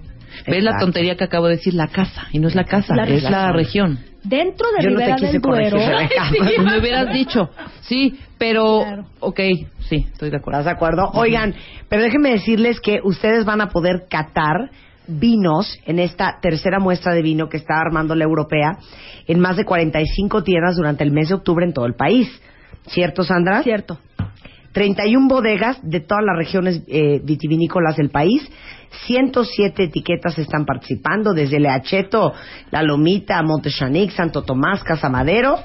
[0.47, 1.73] ¿Ves la tontería que acabo de decir?
[1.73, 2.28] La casa.
[2.32, 3.32] Y no es la casa, La es región.
[3.32, 3.99] la región.
[4.23, 5.78] Dentro de Yo no te Ribera quise del Duero.
[5.80, 7.49] Sí, me hubieras dicho.
[7.82, 8.82] Sí, pero...
[8.82, 9.05] Claro.
[9.19, 9.39] Ok,
[9.88, 10.59] sí, estoy de acuerdo.
[10.59, 11.09] ¿Estás de acuerdo?
[11.13, 11.53] Oigan,
[11.88, 14.71] pero déjenme decirles que ustedes van a poder catar
[15.08, 18.78] vinos en esta tercera muestra de vino que está armando la europea
[19.28, 22.30] en más de 45 tiendas durante el mes de octubre en todo el país.
[22.88, 23.64] ¿Cierto, Sandra?
[23.64, 23.99] Cierto.
[24.74, 28.41] 31 bodegas de todas las regiones eh, vitivinícolas del país.
[29.08, 32.34] 107 etiquetas están participando, desde Leacheto,
[32.72, 35.60] La Lomita, Montechanic, Santo Tomás, Casamadero.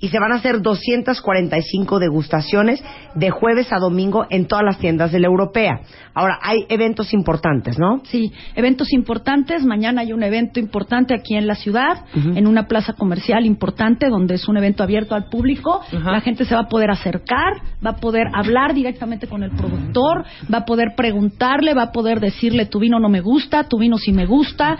[0.00, 2.82] Y se van a hacer 245 degustaciones
[3.14, 5.80] de jueves a domingo en todas las tiendas de la europea.
[6.14, 8.00] Ahora, hay eventos importantes, ¿no?
[8.04, 9.64] Sí, eventos importantes.
[9.64, 14.34] Mañana hay un evento importante aquí en la ciudad, en una plaza comercial importante, donde
[14.34, 15.80] es un evento abierto al público.
[15.92, 20.24] La gente se va a poder acercar, va a poder hablar directamente con el productor,
[20.52, 23.98] va a poder preguntarle, va a poder decirle tu vino no me gusta, tu vino
[23.98, 24.78] sí me gusta,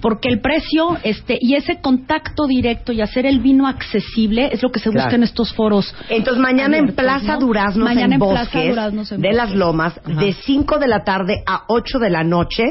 [0.00, 4.70] porque el precio, este, y ese contacto directo y hacer el vino accesible es lo
[4.70, 5.16] que se busca Claro.
[5.16, 5.94] en estos foros.
[6.08, 7.40] Entonces, mañana en Plaza ¿no?
[7.40, 9.54] Duraznos Mañana en en Plaza Bosques Duraznos en de las.
[9.54, 12.64] Lomas, de 5 de la tarde a 8 de la noche,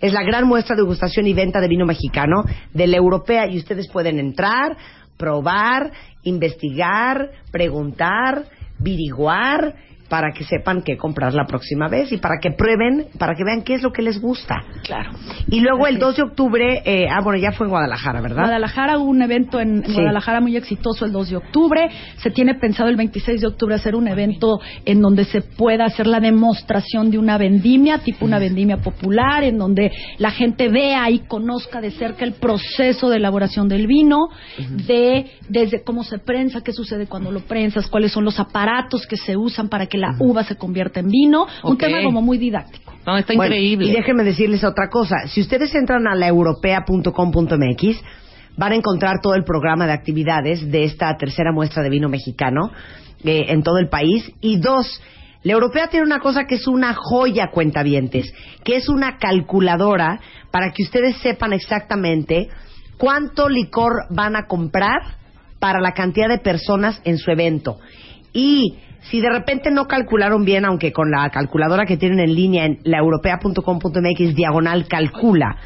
[0.00, 3.58] es la gran muestra de degustación y venta de vino mexicano de la europea y
[3.58, 4.76] ustedes pueden entrar,
[5.18, 5.90] probar,
[6.22, 8.44] investigar, preguntar,
[8.78, 9.74] viriguar
[10.10, 13.62] para que sepan qué comprar la próxima vez y para que prueben, para que vean
[13.62, 14.56] qué es lo que les gusta.
[14.82, 15.12] Claro.
[15.48, 18.42] Y luego el 2 de octubre, eh, ah, bueno, ya fue en Guadalajara, ¿verdad?
[18.42, 19.92] Guadalajara hubo un evento en, Sí.
[19.92, 21.88] Guadalajara muy exitoso el 2 de octubre.
[22.16, 26.08] Se tiene pensado el 26 de octubre hacer un evento en donde se pueda hacer
[26.08, 31.20] la demostración de una vendimia, tipo una vendimia popular, en donde la gente vea y
[31.20, 34.28] conozca de cerca el proceso de elaboración del vino,
[34.86, 39.16] de desde cómo se prensa, qué sucede cuando lo prensas, cuáles son los aparatos que
[39.16, 41.46] se usan para que la uva se convierta en vino.
[41.62, 42.92] Un tema como muy didáctico.
[43.06, 43.88] No, está Bueno, increíble.
[43.88, 45.26] Y déjenme decirles otra cosa.
[45.26, 48.02] Si ustedes entran a laeuropea.com.mx,
[48.56, 52.70] van a encontrar todo el programa de actividades de esta tercera muestra de vino mexicano
[53.24, 54.30] eh, en todo el país.
[54.40, 55.00] Y dos,
[55.42, 58.32] la Europea tiene una cosa que es una joya, cuentavientes,
[58.64, 60.20] que es una calculadora
[60.50, 62.48] para que ustedes sepan exactamente
[62.98, 65.20] cuánto licor van a comprar
[65.58, 67.78] para la cantidad de personas en su evento.
[68.32, 72.66] Y si de repente no calcularon bien, aunque con la calculadora que tienen en línea
[72.66, 75.56] en laeuropea.com.mx diagonal calcula,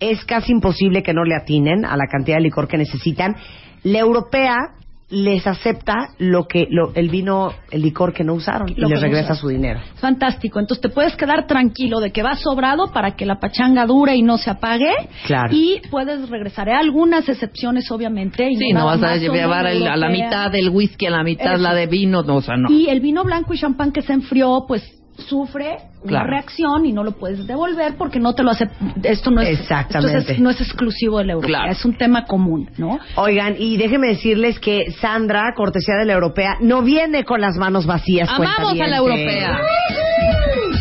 [0.00, 3.34] es casi imposible que no le atinen a la cantidad de licor que necesitan.
[3.82, 4.74] La europea
[5.08, 8.98] les acepta lo que lo- el vino, el licor que no usaron y Lo les
[8.98, 9.40] que no regresa usaron.
[9.40, 9.80] su dinero.
[10.00, 10.58] Fantástico.
[10.58, 14.22] Entonces te puedes quedar tranquilo de que va sobrado para que la pachanga dure y
[14.22, 14.90] no se apague.
[15.26, 15.50] Claro.
[15.54, 16.68] Y puedes regresar.
[16.68, 18.50] Hay algunas excepciones, obviamente.
[18.50, 21.54] y Sí, no vas a llevar el- a la mitad del whisky, a la mitad
[21.54, 21.62] Eso.
[21.62, 22.70] la de vino, no, o sea, no.
[22.70, 24.82] Y el vino blanco y champán que se enfrió, pues
[25.18, 26.26] sufre una Claro.
[26.30, 28.68] reacción y no lo puedes devolver porque no te lo hace.
[29.02, 30.18] Esto no es, Exactamente.
[30.18, 31.72] esto es- no es exclusivo de la europea, Claro.
[31.72, 32.98] es un tema común, ¿no?
[33.16, 37.86] Oigan, y déjenme decirles que Sandra, cortesía de la europea, no viene con las manos
[37.86, 38.28] vacías.
[38.30, 39.58] Amamos a la europea.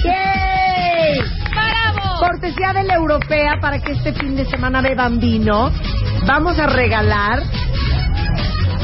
[0.03, 1.19] ¡Yay!
[2.19, 5.71] Cortesía de la europea para que este fin de semana beban vino.
[6.27, 7.43] Vamos a regalar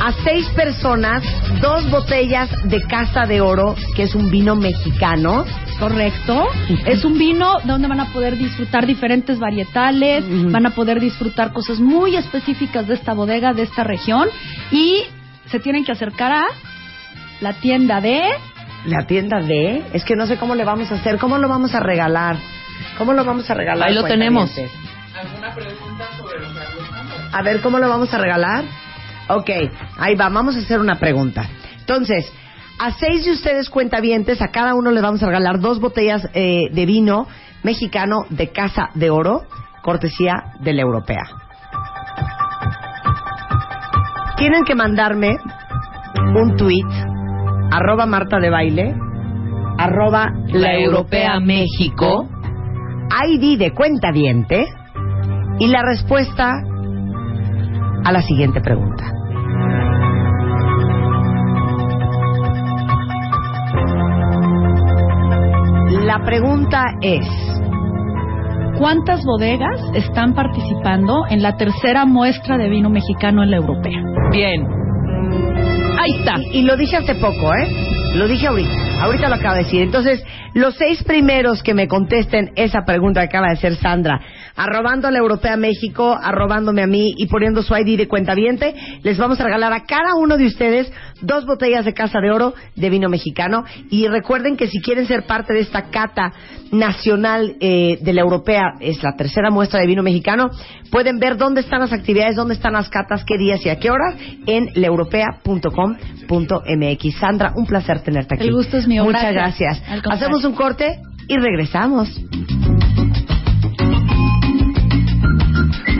[0.03, 1.23] a seis personas
[1.61, 5.45] dos botellas de Casa de Oro, que es un vino mexicano.
[5.80, 6.48] Correcto.
[6.86, 11.80] Es un vino donde van a poder disfrutar diferentes varietales, van a poder disfrutar cosas
[11.80, 14.28] muy específicas de esta bodega, de esta región
[14.72, 15.03] y
[15.48, 16.45] se tienen que acercar a
[17.40, 18.22] la tienda de
[18.86, 21.76] La tienda de, es que no sé cómo le vamos a hacer, cómo lo vamos
[21.76, 22.38] a regalar,
[22.98, 23.90] cómo lo vamos a regalar.
[23.90, 24.52] Ahí lo tenemos.
[24.52, 24.91] cuentavientes?
[27.32, 28.64] A ver, ¿cómo lo vamos a regalar?
[29.30, 29.49] Ok,
[29.98, 31.48] ahí va, vamos a hacer una pregunta.
[31.80, 32.31] Entonces,
[32.80, 36.69] a seis de ustedes cuentavientes, a cada uno le vamos a regalar dos botellas eh,
[36.72, 37.27] de vino
[37.64, 39.43] mexicano de Casa de Oro,
[39.81, 41.23] cortesía de la europea.
[44.38, 45.38] Tienen que mandarme
[46.35, 46.88] un tweet,
[47.72, 48.95] arroba Marta de Baile,
[49.77, 52.27] arroba La Europea México.
[53.27, 54.65] ID de cuenta diente
[55.60, 56.64] y la respuesta
[58.03, 59.06] a la siguiente pregunta.
[66.03, 67.28] La pregunta es,
[68.82, 74.02] ¿Cuántas bodegas están participando en la tercera muestra de vino mexicano en la europea?
[74.32, 74.65] Bien.
[75.99, 76.40] Ahí está.
[76.52, 77.68] Y, y lo dije hace poco, ¿eh?
[78.15, 78.90] Lo dije ahorita.
[79.02, 79.82] Ahorita lo acabo de decir.
[79.82, 80.23] Entonces,
[80.53, 84.22] los seis primeros que me contesten esa pregunta que acaba de hacer Sandra,
[84.56, 89.18] arrobando a la Europea México, arrobándome a mí y poniendo su ID de cuentaviente, les
[89.18, 92.90] vamos a regalar a cada uno de ustedes dos botellas de Casa de Oro de
[92.91, 93.64] vino mexicano.
[93.90, 96.34] Y recuerden que si quieren ser parte de esta cata
[96.72, 100.52] nacional eh, de la Europea, es la tercera muestra de vino mexicano,
[100.91, 103.90] pueden ver dónde están las actividades, dónde están las catas, qué días y a qué
[103.90, 104.14] hora
[104.45, 107.19] en laeuropea.com.mx.
[107.19, 108.44] Sandra, un placer tenerte aquí.
[108.91, 109.81] Mío, Muchas gracias.
[109.88, 110.05] gracias.
[110.11, 112.09] Hacemos un corte y regresamos.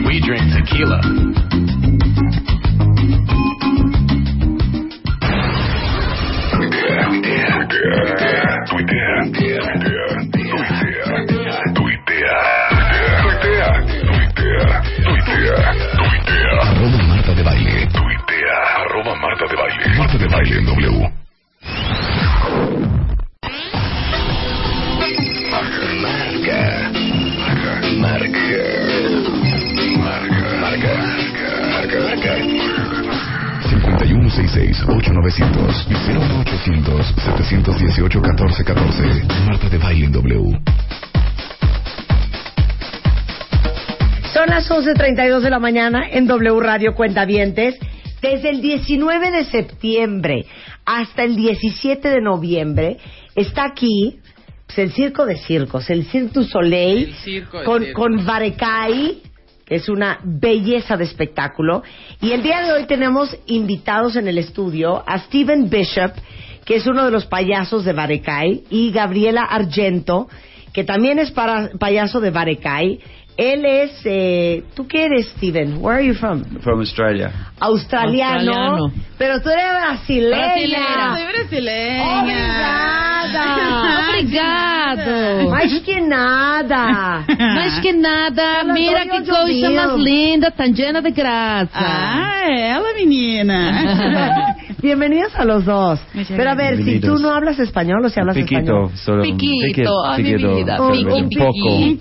[0.04, 1.00] We drink tequila.
[15.72, 17.86] Arroba Marta de Baile.
[17.86, 18.58] Tuitea.
[18.84, 19.98] Arroba Marta de Baile.
[19.98, 21.12] Marta de Baile en W.
[34.52, 35.94] 5166-8900 y
[37.94, 39.46] 01800-718-1414.
[39.46, 40.60] Marta de Baile en W.
[44.32, 47.78] Son las 11.32 de la mañana en W Radio Cuentavientes.
[48.20, 50.46] Desde el 19 de septiembre
[50.84, 52.98] hasta el 17 de noviembre
[53.34, 54.20] está aquí
[54.66, 58.02] pues, el Circo de Circos, el Cirque du Soleil, El circo con, circos.
[58.02, 58.24] con
[59.68, 61.82] es una belleza de espectáculo.
[62.20, 66.12] Y el día de hoy tenemos invitados en el estudio a Steven Bishop,
[66.64, 70.28] que es uno de los payasos de Barecay, y Gabriela Argento,
[70.72, 73.00] que también es para, payaso de Barecay.
[73.36, 75.78] Él es, eh, ¿tú qué eres, Steven?
[75.80, 76.44] Where are you from?
[76.60, 77.30] From Australia.
[77.60, 78.92] Australiano, Australiano.
[79.18, 80.36] pero tú eres brasileña.
[80.36, 81.14] Brasileira.
[81.14, 82.20] Soy brasileña.
[82.22, 84.08] Obrigada.
[84.10, 85.50] Obrigado.
[85.50, 87.24] Mais que nada.
[87.38, 91.70] Mais que nada, Ela mira que coisa mais linda, tan llena de graça.
[91.72, 94.54] Ah, ela, menina.
[94.82, 96.00] Bienvenidos a los dos.
[96.28, 98.90] Pero a ver, si tú no hablas español o si hablas Piquito, español.
[98.96, 101.74] solo un Piquito, ay, mi piquito, vida, solo piqui- un poco, piquito.
[101.76, 101.98] un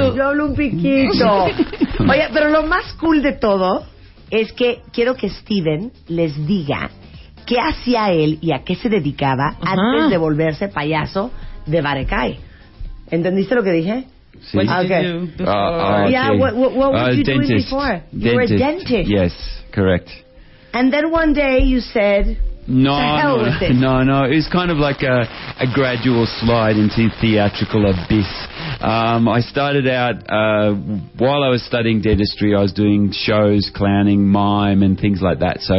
[0.00, 0.16] poco.
[0.16, 1.44] Yo hablo un piquito.
[2.08, 3.82] Oye, pero lo más cool de todo
[4.30, 6.90] es que quiero que Steven les diga
[7.44, 9.74] qué hacía él y a qué se dedicaba Ajá.
[9.76, 11.30] antes de volverse payaso
[11.66, 12.38] de Barecay.
[13.10, 14.04] ¿Entendiste lo que dije?
[14.40, 14.56] Sí.
[14.56, 16.38] What did you Ah, do ah, ah, Yeah, okay.
[16.40, 17.68] what- what- what were Uh, you doing dentist.
[17.70, 18.02] before?
[18.12, 19.10] You were a dentist.
[19.10, 19.32] Yes,
[19.72, 20.08] correct.
[20.74, 22.36] And then one day you said,
[22.66, 24.24] No, no, no, no.
[24.24, 25.22] It was kind of like a,
[25.62, 28.26] a gradual slide into theatrical abyss.
[28.82, 30.74] Um, I started out uh,
[31.16, 32.56] while I was studying dentistry.
[32.56, 35.60] I was doing shows, clowning, mime, and things like that.
[35.60, 35.74] So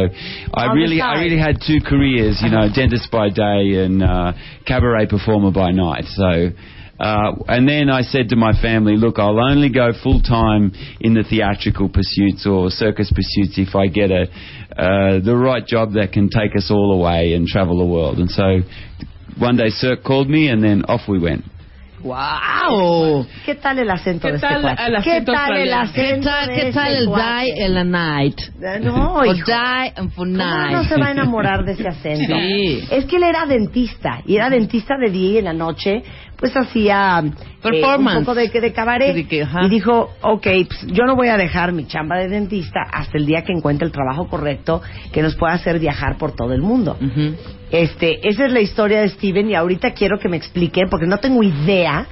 [0.54, 2.40] I On really, I really had two careers.
[2.42, 4.32] You know, dentist by day and uh,
[4.66, 6.04] cabaret performer by night.
[6.06, 6.48] So
[6.98, 11.14] Uh, and then I said to my family, look, I'll only go full time in
[11.14, 14.26] the theatrical pursuits or circus pursuits if I get a
[14.76, 18.18] uh, the right job that can take us all away and travel the world.
[18.18, 18.60] And so
[19.38, 21.44] one day Cirque called me, and then off we went.
[22.02, 23.26] ¡Wow!
[23.44, 24.82] ¿Qué tal el acento ¿Qué de este tal cuate?
[24.86, 25.82] el ¿Qué acento tal el australiano?
[25.82, 27.44] acento ¿Qué tal- de qué tal este el cuate?
[27.56, 28.40] die and a night?
[28.82, 29.46] No, For hijo.
[29.46, 30.72] die and for ¿Cómo night.
[30.72, 32.34] no se va a enamorar de ese acento?
[32.36, 32.84] Sí.
[32.90, 36.02] Es que él era dentista y era dentista de día y en la noche
[36.38, 37.32] pues hacía eh,
[37.62, 38.18] Performance.
[38.18, 39.60] un poco de, de cabaret De que, ajá.
[39.64, 43.24] y dijo, ok, pues, yo no voy a dejar mi chamba de dentista hasta el
[43.24, 44.82] día que encuentre el trabajo correcto
[45.12, 46.98] que nos pueda hacer viajar por todo el mundo.
[47.70, 51.18] Este, esa es la historia de Steven y ahorita quiero que me explique porque no
[51.18, 52.06] tengo idea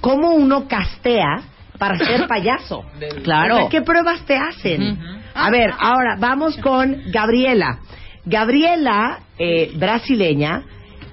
[0.00, 1.42] cómo uno castea
[1.78, 2.84] para ser payaso.
[3.22, 3.54] Claro.
[3.54, 4.98] O sea, ¿Qué pruebas te hacen?
[5.34, 7.78] A ver, ahora vamos con Gabriela.
[8.24, 10.62] Gabriela, eh, brasileña,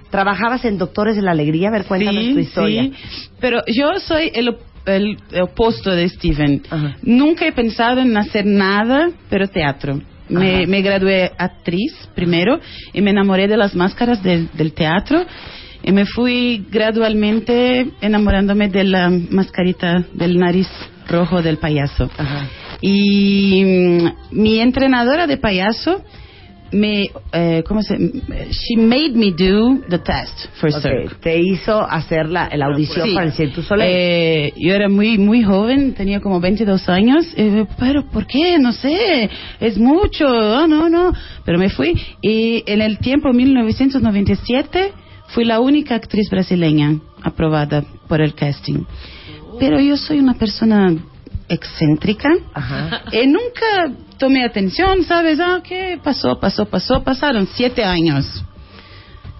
[0.09, 1.69] trabajabas en Doctores de la Alegría.
[1.69, 2.83] A ver, cuéntanos tu historia.
[2.83, 2.93] Sí,
[3.39, 6.63] pero yo soy el, op- el opuesto de Steven.
[7.03, 10.01] Nunca he pensado en hacer nada, pero teatro.
[10.29, 10.67] Me, Ajá.
[10.67, 12.59] me gradué actriz primero
[12.93, 15.25] y me enamoré de las máscaras del, del teatro
[15.83, 20.69] y me fui gradualmente enamorándome de la mascarita del nariz
[21.07, 22.09] rojo del payaso.
[22.79, 26.01] Y mm, mi entrenadora de payaso
[26.73, 27.95] me, eh, ¿cómo se?
[27.97, 31.15] She made me do the test for Ok, Cirque.
[31.21, 33.13] Te hizo hacer la, la audición Sí.
[33.13, 33.91] para el Cirque Soleil.
[33.93, 38.57] Eh, yo era muy muy joven, tenía como 22 años, eh, pero ¿por qué?
[38.59, 39.29] No sé,
[39.59, 41.13] es mucho, ah, no, no,
[41.45, 44.93] pero me fui y en el tiempo 1997
[45.27, 48.83] fui la única actriz brasileña aprobada por el casting.
[49.59, 50.93] Pero yo soy una persona
[51.53, 52.29] excéntrica
[53.11, 55.39] y nunca tomé atención, ¿sabes?
[55.39, 56.39] Ah, ¿qué pasó?
[56.39, 58.43] Pasó, pasó, pasaron siete años.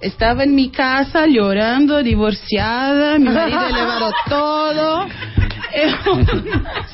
[0.02, 5.06] Estaba en mi casa llorando, divorciada, mi marido ha llevado todo.
[5.74, 5.92] Eh,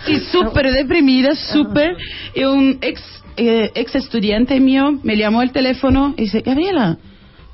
[0.06, 1.98] sí, súper deprimida, súper.
[2.36, 3.02] Y un ex,
[3.36, 6.98] eh, ex estudiante mío me llamó el teléfono y dice, Gabriela,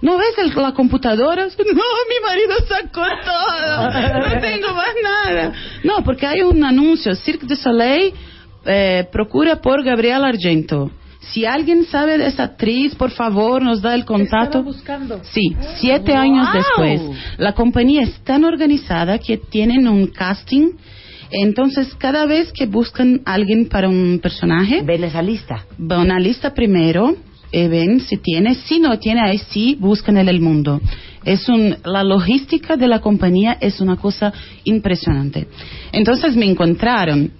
[0.05, 1.47] ¿no ves el- la computadora?
[1.57, 3.91] No, mi marido sacó todo,
[4.23, 5.53] no tengo más nada.
[5.83, 8.13] No, porque hay un anuncio, Cirque du Soleil
[8.65, 10.91] eh, procura por Gabriela Argento.
[11.31, 14.61] Si alguien sabe de esa actriz, por favor, nos da el contacto.
[14.63, 15.19] buscando.
[15.23, 17.01] Sí, siete años después.
[17.37, 20.73] La compañía es tan organizada que tienen un casting.
[21.31, 25.65] Entonces, cada vez que buscan a alguien para un personaje, ven esa lista.
[25.79, 27.15] Va una lista primero,
[27.51, 28.55] eh, ven si tiene.
[28.55, 30.81] Si no tiene, ahí sí buscan en el mundo.
[31.23, 34.31] Es un, la logística de la compañía es una cosa
[34.63, 35.47] impresionante.
[35.91, 37.31] Entonces me encontraron.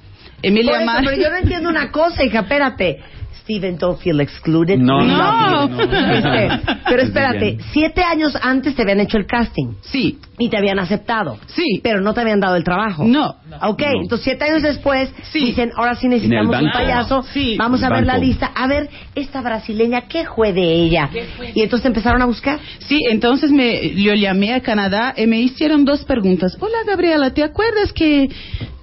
[0.41, 2.99] Emilia Por eso, Mar- pero yo no entiendo una cosa, hija, espérate.
[3.45, 4.79] Steven don't feel excluded.
[4.79, 5.87] No, We no, love no, you.
[5.87, 5.95] no.
[6.15, 9.75] Este, pero espérate, siete años antes te habían hecho el casting.
[9.81, 10.17] Sí.
[10.39, 11.37] Y te habían aceptado.
[11.47, 11.79] Sí.
[11.83, 13.03] Pero no te habían dado el trabajo.
[13.05, 13.35] No.
[13.61, 17.21] Ok, entonces siete años después dicen, ahora sí necesitamos un payaso.
[17.33, 17.55] Sí.
[17.57, 18.47] Vamos a ver la lista.
[18.47, 21.09] A ver, esta brasileña, ¿qué fue de ella?
[21.53, 22.59] Y entonces empezaron a buscar.
[22.79, 26.57] Sí, entonces me, yo llamé a Canadá y me hicieron dos preguntas.
[26.59, 28.27] Hola Gabriela, ¿te acuerdas que,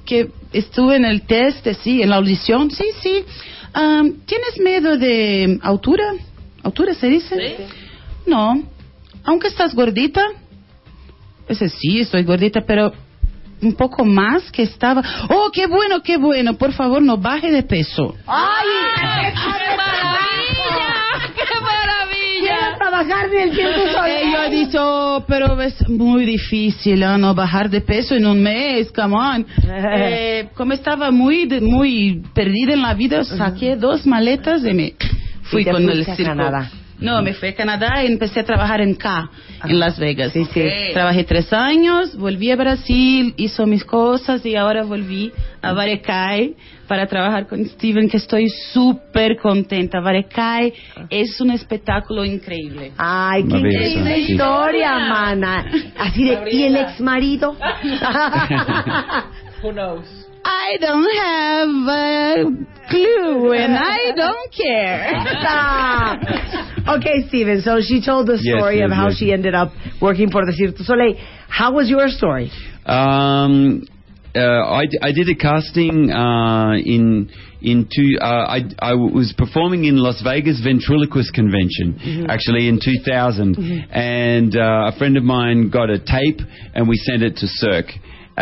[0.06, 2.70] que estuve en el test, sí, en la audición?
[2.70, 3.24] Sí, sí.
[3.72, 6.04] Am, ¿Tienes miedo de altura?
[6.62, 7.66] ¿Altura se dice?
[8.26, 8.62] No.
[9.24, 10.22] Aunque estás gordita.
[11.48, 12.92] Ese sí, estoy gordita, pero
[13.62, 15.02] un poco más que estaba.
[15.28, 16.54] Oh, qué bueno, qué bueno.
[16.54, 18.14] Por favor, no baje de peso.
[18.26, 18.66] ¡Ay!
[22.92, 24.28] Trabajar en el du Soleil.
[24.28, 27.16] Ella dice, oh, pero es muy difícil, ¿ah?
[27.16, 29.46] no bajar de peso en un mes, come on.
[29.94, 34.94] Eh, como estaba muy, muy perdida en la vida, saqué dos maletas y me
[35.44, 36.22] fui Y con el circo.
[36.24, 36.70] Canadá.
[36.98, 39.30] No, me fui a Canadá y empecé a trabajar en K,
[39.64, 40.32] en Las Vegas.
[40.32, 40.62] Sí, sí.
[40.92, 45.32] Trabajé tres años, volví a Brasil, hizo mis cosas y ahora volví
[45.62, 46.54] a Varecai
[46.92, 50.00] para trabajar con Steven, que estoy súper contenta.
[50.00, 50.74] Varecai
[51.08, 52.92] es un espectáculo increíble.
[52.98, 54.32] Ay, qué increíble sí.
[54.32, 55.64] historia, mana.
[55.98, 57.52] Así de, ¿y el ex marido?
[59.62, 60.04] Who knows?
[60.44, 62.44] I don't have a
[62.90, 65.18] clue and I don't care.
[65.40, 66.18] Stop.
[66.98, 67.62] okay, Steven.
[67.62, 69.16] So she told the Yes, story yes, of how yes.
[69.16, 71.16] she ended up working for the Cirque du Soleil.
[71.48, 72.50] How was your story?
[72.84, 73.84] Um,
[74.34, 77.30] uh, I, I did a casting uh, in
[77.60, 78.18] in two.
[78.20, 82.30] Uh, I I was performing in Las Vegas Ventriloquist Convention Mm-hmm.
[82.30, 83.56] actually in 2000,
[83.90, 86.40] and uh, a friend of mine got a tape
[86.74, 87.92] and we sent it to Cirque.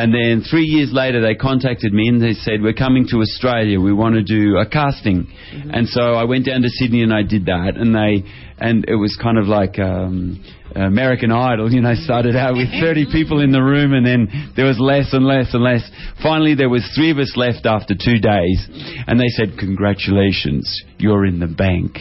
[0.01, 3.79] And then three years later, they contacted me and they said, "We're coming to Australia.
[3.79, 7.23] We want to do a casting." And so I went down to Sydney and I
[7.23, 7.77] did that.
[7.77, 8.25] And they,
[8.59, 10.43] and it was kind of like um,
[10.75, 11.71] American Idol.
[11.71, 15.13] You know, started out with 30 people in the room, and then there was less
[15.13, 15.83] and less and less.
[16.23, 18.69] Finally, there was three of us left after two days,
[19.07, 21.99] and they said, "Congratulations, you're in the bank."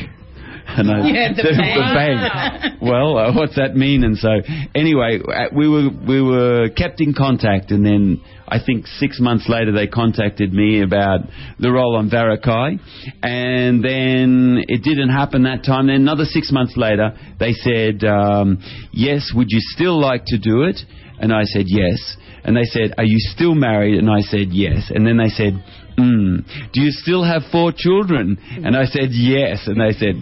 [0.78, 1.44] And I, Yeah, the
[1.94, 2.82] bank.
[2.82, 4.04] Well, uh, what's that mean?
[4.04, 4.30] And so,
[4.76, 9.48] anyway, uh, we were we were kept in contact, and then I think six months
[9.50, 11.22] later they contacted me about
[11.60, 12.80] the role on Varakai,
[13.22, 15.88] and then it didn't happen that time.
[15.88, 18.60] Then another six months later, they said, um,
[18.91, 20.80] "Yes, would you still like to do it?"
[21.20, 24.90] And I said, "Yes." And they said, "Are you still married?" And I said, "Yes."
[24.94, 25.62] And then they said,
[25.98, 30.16] mm, "Do you still have four children?" And I said, "Yes." And they said,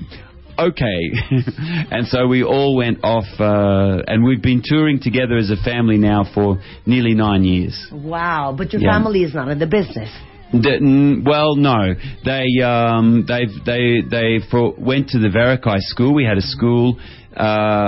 [0.60, 1.02] okay.
[1.92, 5.98] and so we all went off, uh, and we've been touring together as a family
[5.98, 7.76] now for nearly nine years.
[7.92, 8.92] Wow, but your Yeah.
[8.94, 10.10] family is not in the business.
[10.52, 11.94] The- well, no,
[12.24, 16.14] they um, they they they for, went to the Varakai school.
[16.14, 16.98] We had a school
[17.36, 17.44] uh,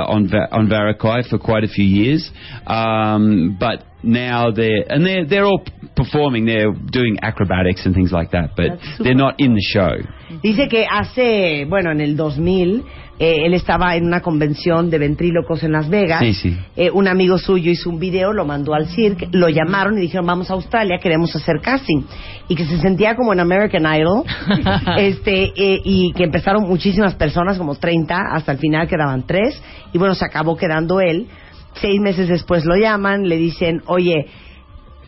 [0.07, 2.29] on Va- on Varakai for quite a few years,
[2.67, 5.63] um, but now they're and they're they're all
[5.95, 6.45] performing.
[6.45, 9.95] They're doing acrobatics and things like that, but they're not in the show.
[10.43, 12.83] Dice que hace, bueno, en el 2000,
[13.19, 16.19] eh, él estaba en una convención de ventrílocos en Las Vegas.
[16.21, 16.57] Sí, sí.
[16.75, 20.25] Eh, un amigo suyo hizo un video, lo mandó al cirque, lo llamaron y dijeron,
[20.25, 22.03] vamos a Australia, queremos hacer casting.
[22.47, 24.23] Y que se sentía como en American Idol,
[24.97, 29.61] este, eh, y que empezaron muchísimas personas, como 30, hasta el final quedaban tres,
[29.93, 31.27] y bueno, se acabó quedando él.
[31.75, 34.25] Seis meses después lo llaman, le dicen, oye,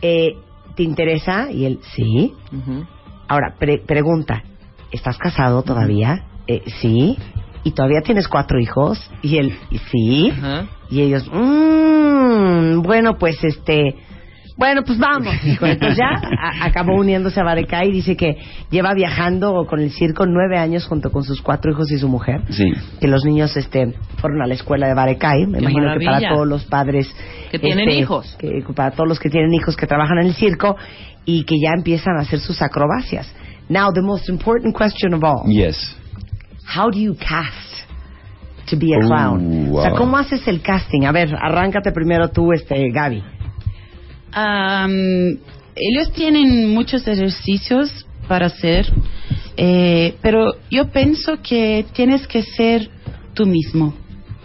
[0.00, 0.36] eh,
[0.76, 1.50] ¿te interesa?
[1.50, 2.32] Y él, sí.
[3.28, 4.42] Ahora, pre- pregunta,
[4.92, 6.24] ¿estás casado todavía?
[6.46, 7.16] Eh, sí.
[7.64, 9.10] ¿Y todavía tienes cuatro hijos?
[9.22, 10.32] Y él, "Y sí.
[10.90, 13.94] Y ellos, mmm, bueno, pues este,
[14.56, 15.32] bueno, pues vamos.
[15.46, 15.66] hijo.
[15.66, 18.36] Entonces ya a- acabó uniéndose a Barecay y dice que
[18.70, 22.42] lleva viajando con el circo nueve años junto con sus cuatro hijos y su mujer.
[22.50, 22.64] Sí.
[23.00, 25.46] Que los niños este, fueron a la escuela de Barecay.
[25.46, 27.14] Me Qué imagino que para todos los padres
[27.50, 28.36] Que tienen este, hijos.
[28.38, 30.76] que para todos los que tienen hijos que trabajan en el circo
[31.24, 33.32] y que ya empiezan a hacer sus acrobacias.
[33.72, 35.44] Now, the most important question of all.
[35.46, 35.76] Yes.
[36.64, 37.70] How do you cast
[38.68, 39.70] to be a Ooh, clown?
[39.72, 39.98] O sea, wow.
[39.98, 41.06] ¿cómo haces el casting?
[41.06, 43.22] A ver, arráncate primero tú, este, Gaby.
[44.32, 45.38] Am,
[45.74, 48.86] ellos tienen muchos ejercicios para hacer,
[49.56, 52.88] eh, pero yo pienso que tienes que ser
[53.34, 53.94] tú mismo.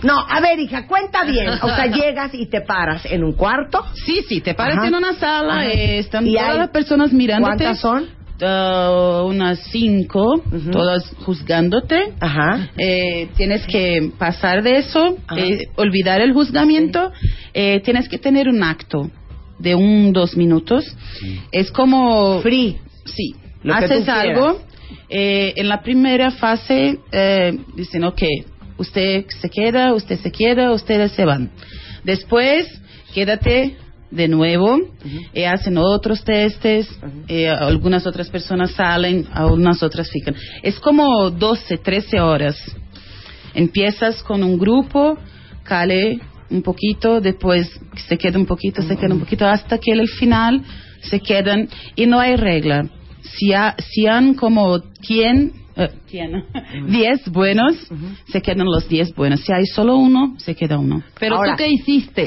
[0.04, 1.50] No, a ver, hija, cuenta bien.
[1.50, 3.84] O sea, llegas y te paras en un cuarto.
[4.06, 4.88] Sí, sí, te paras Ajá.
[4.88, 7.56] en una sala, eh, están ¿Y todas hay- las personas mirándote.
[7.64, 8.17] ¿Cuántas son?
[8.42, 10.42] Ah, unas cinco,
[10.72, 12.14] todas juzgándote.
[12.20, 12.70] Ajá.
[12.78, 17.12] Eh, tienes que pasar de eso, eh, olvidar el juzgamiento.
[17.54, 19.10] Eh, tienes que tener un acto
[19.58, 20.86] de un dos minutos.
[21.52, 22.78] Es como free.
[23.06, 23.34] Sí.
[23.64, 24.62] Lo Haces algo.
[25.10, 28.22] eh, en la primera fase eh, dicen, ok,
[28.78, 31.50] usted se queda, usted se queda, ustedes se van.
[32.04, 32.68] Después,
[33.14, 33.78] quédate
[34.12, 34.80] de nuevo,
[35.34, 36.88] eh, hacen otros testes,
[37.28, 40.36] eh, algunas otras personas salen, algunas otras fican.
[40.64, 42.56] Es como 12, 13 horas.
[43.54, 45.18] Empiezas con un grupo,
[45.64, 46.20] cale
[46.50, 47.68] un poquito, después
[48.08, 50.62] se queda un poquito, se queda un poquito, hasta que al final
[51.02, 52.88] se quedan y no hay regla.
[53.22, 56.44] Si, ha- si han como 100, eh, 100,
[56.88, 57.76] 10 buenos,
[58.28, 59.42] se quedan los 10 buenos.
[59.42, 61.04] Si hay solo uno, se queda uno.
[61.36, 61.56] Ahora,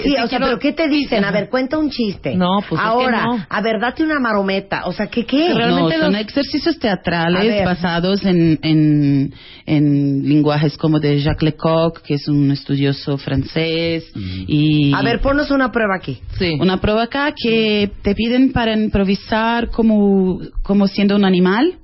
[0.02, 1.24] Sí, o sea, ¿pero qué te dicen?
[1.24, 2.34] A ver, cuenta un chiste.
[2.36, 3.46] No, pues es que Ahora, no.
[3.48, 4.86] a ver, date una marometa.
[4.86, 5.48] O sea, ¿qué qué?
[5.54, 9.34] no, son ejercicios A teatrales basados en, en,
[9.66, 14.10] en lenguajes como de Jacques Lecoq, que es un estudioso francés.
[14.14, 16.20] y A ver, ponnos una prueba aquí.
[16.60, 21.74] Una prueba acá que te piden para improvisar como, como siendo un animal.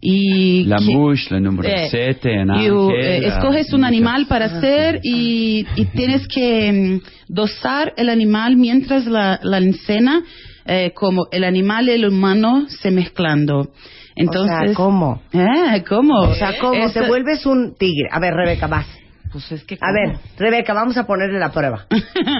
[0.00, 4.26] Y La Mush, la número Eh, 7, en y, uh, Ángel, eh, escoges un animal
[4.26, 6.72] para hacer y, y tienes que
[7.02, 10.22] mm, dosar el animal mientras la, la escena,
[10.66, 13.70] eh, como el animal y el humano se mezclando.
[14.14, 15.22] Entonces, o sea, ¿cómo?
[15.32, 16.14] Eh, ¿Cómo?
[16.20, 16.74] O sea, ¿cómo?
[16.74, 18.08] Es- Te vuelves un tigre.
[18.10, 18.86] A ver, Rebeca, vas.
[19.32, 19.76] Pues es que.
[19.80, 21.86] A ver, Rebeca, vamos a ponerle la prueba.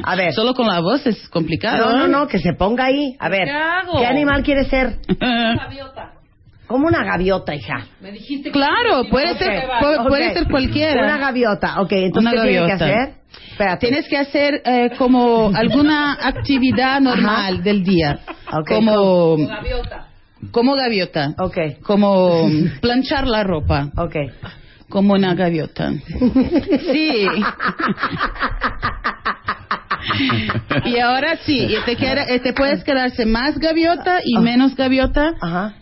[0.05, 0.33] A ver.
[0.35, 1.91] Solo con la voz es complicado.
[1.91, 2.09] No, no, ¿eh?
[2.09, 3.15] no, que se ponga ahí.
[3.19, 3.99] A ver, ¿Qué hago?
[3.99, 4.97] ¿qué animal quieres ser?
[6.69, 7.87] Como una gaviota, hija.
[8.01, 11.03] Me dijiste Claro, puede ser, pu- puede ser cualquiera.
[11.05, 11.81] Una gaviota.
[11.81, 12.85] Ok, entonces, Una ¿qué tiene que gaviota.
[12.85, 13.15] hacer?
[13.51, 13.87] Espérate.
[13.87, 18.21] Tienes que hacer eh, como alguna actividad normal del día.
[18.53, 18.95] Ok, como,
[19.37, 19.49] como
[20.53, 21.35] como gaviota.
[21.39, 21.57] Ok.
[21.83, 22.49] Como
[22.81, 23.89] planchar la ropa.
[23.97, 24.15] Ok.
[24.89, 25.91] Como una gaviota.
[26.93, 27.27] Sí.
[30.85, 35.35] y ahora sí, y te, queda- eh, te puedes quedarse más gaviota y menos gaviota.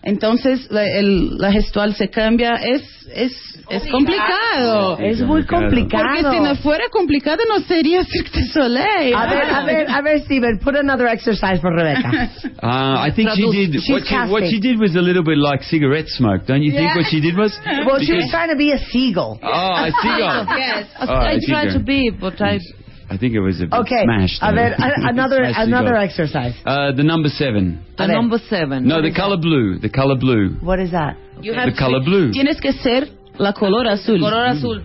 [0.02, 2.54] Entonces la, el- la gestual se cambia.
[2.56, 2.82] Es
[3.14, 3.32] es
[3.68, 4.98] es complicado.
[4.98, 6.04] Es muy complicado.
[6.22, 9.14] Porque si no fuera complicado no sería Cirque du Soleil.
[9.14, 12.30] A ver, a ver, a ver, Steven, put another exercise for Rebecca.
[12.62, 13.74] Uh, I think she did.
[13.74, 14.50] What she, what casting.
[14.50, 16.94] she did was a little bit like cigarette smoke, don't you think?
[16.94, 17.58] What she did was.
[17.86, 19.38] Well, she was trying to be a seagull.
[19.42, 20.46] Oh, a seagull.
[20.56, 20.86] Yes.
[21.00, 22.58] Oh, I, I tried to be, but I...
[23.08, 24.38] I think it was a bit Okay, smashed.
[24.42, 26.54] a ver, a- another, another exercise.
[26.64, 27.78] Uh, the number seven.
[27.96, 28.86] The number seven.
[28.86, 29.78] No, the color blue.
[29.78, 30.56] The color blue.
[30.60, 31.16] What is that?
[31.40, 32.32] You have The color blue.
[32.32, 33.08] Tienes que ser
[33.38, 34.18] la color azul.
[34.18, 34.56] Color mm.
[34.56, 34.84] azul.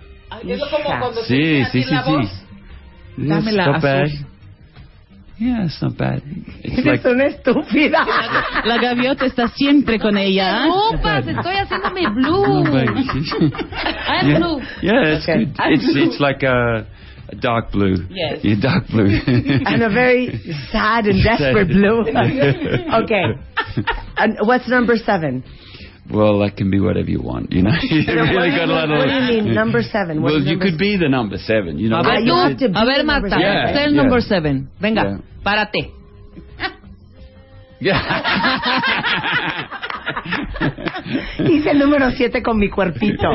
[1.26, 2.30] Sí, sí, sí, sí.
[3.18, 3.82] Dame It's la not azul.
[3.82, 4.08] bad.
[5.38, 6.22] Yeah, it's not bad.
[6.62, 8.06] It's Eres like una estúpida.
[8.64, 10.66] La gaviota está siempre con ella.
[10.66, 10.70] ¿eh?
[10.70, 12.64] Opas, estoy haciendo mi blue.
[14.08, 14.60] I'm yeah, blue.
[14.82, 15.44] yeah, it's Okay.
[15.46, 15.56] good.
[15.72, 16.86] It's it's like a, a
[17.40, 17.96] dark blue.
[18.10, 18.40] Yes.
[18.42, 19.06] Yeah, dark blue.
[19.26, 20.38] and a very
[20.70, 22.00] sad and desperate blue.
[23.04, 23.24] okay.
[24.16, 25.42] And what's number seven?
[26.12, 27.70] Well, that can be whatever you want, you know.
[27.82, 28.98] you Pero really what, got a lot of.
[28.98, 30.20] what do you mean, number seven?
[30.20, 32.00] What well, you could be the number seven, you know.
[32.00, 33.74] A ver, you have to be a ver, the number Marta, seven.
[33.74, 34.28] sé el Yeah, number yeah.
[34.28, 34.68] seven.
[34.80, 35.18] Venga, Yeah.
[35.46, 35.90] párate.
[41.48, 43.28] Hice el número siete con mi cuerpito.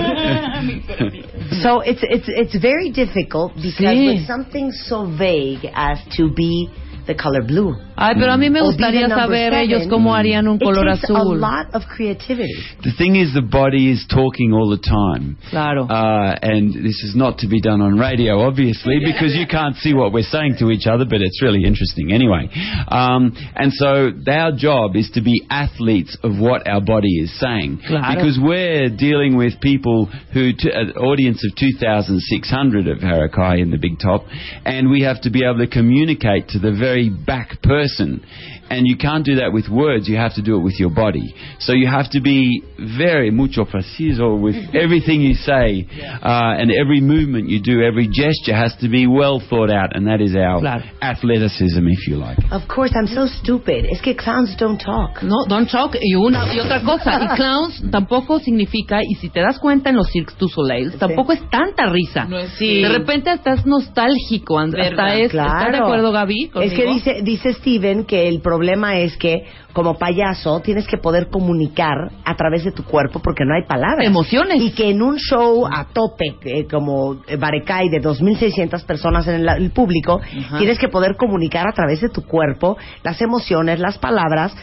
[1.61, 4.07] so it's it's it's very difficult because Sí.
[4.07, 6.69] with something so vague as to be
[7.07, 7.75] the color blue.
[7.95, 10.47] Ay, pero a mí me or be gustaría the number saber seven, ellos cómo harían
[10.47, 11.33] un it color takes azul.
[11.33, 12.53] a lot of creativity.
[12.83, 15.37] The thing is, the body is talking all the time.
[15.49, 15.87] Claro.
[15.87, 19.93] Uh, and this is not to be done on radio, obviously, because you can't see
[19.93, 22.49] what we're saying to each other, but it's really interesting anyway.
[22.87, 27.81] Um, and so our job is to be athletes of what our body is saying.
[27.87, 28.13] Claro.
[28.13, 33.77] Because we're dealing with people who, t- an audience of 2,600 of Harakai in the
[33.77, 34.25] Big Top,
[34.65, 38.25] and we have to be able to communicate to the very back person.
[38.69, 41.33] And you can't do that with words, you have to do it with your body.
[41.59, 45.87] So you have to be very mucho preciso with everything you say,
[46.21, 50.05] uh, and every movement you do, every gesture has to be well thought out, and
[50.07, 50.83] that is our Claro.
[51.01, 52.37] athleticism, if you like.
[52.51, 53.85] Of course, I'm so stupid.
[53.89, 55.23] Es que clowns don't talk.
[55.23, 55.95] No, don't talk.
[55.99, 57.19] Y una y otra cosa.
[57.23, 61.31] Y clowns tampoco significa, y si te das cuenta en los Cirque du Soleil, tampoco
[61.33, 62.25] es tanta risa.
[62.25, 62.81] No es- Sí.
[62.81, 64.57] De repente estás nostálgico.
[64.59, 66.43] and- Hasta Verdad, es, ¿Estás de acuerdo, Gaby?
[66.45, 66.75] Es conmigo?
[66.75, 71.95] que dice, dice Steven que el problema es que como payaso tienes que poder comunicar
[72.25, 74.05] a través de tu cuerpo porque no hay palabras.
[74.05, 74.61] Emociones.
[74.61, 79.49] Y que en un show a tope eh, como Barecay de 2.600 personas en el,
[79.49, 80.19] el público,
[80.57, 84.55] tienes que poder comunicar a través de tu cuerpo las emociones, las palabras,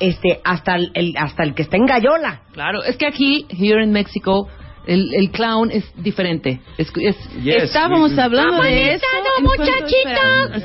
[0.00, 2.42] este, hasta el, el- hasta el que está en gallola.
[2.52, 4.48] Claro, es que aquí, here in Mexico,
[4.88, 6.60] el, el clown es diferente.
[6.78, 9.04] Es, es- Yes, Estábamos we- hablando de eso.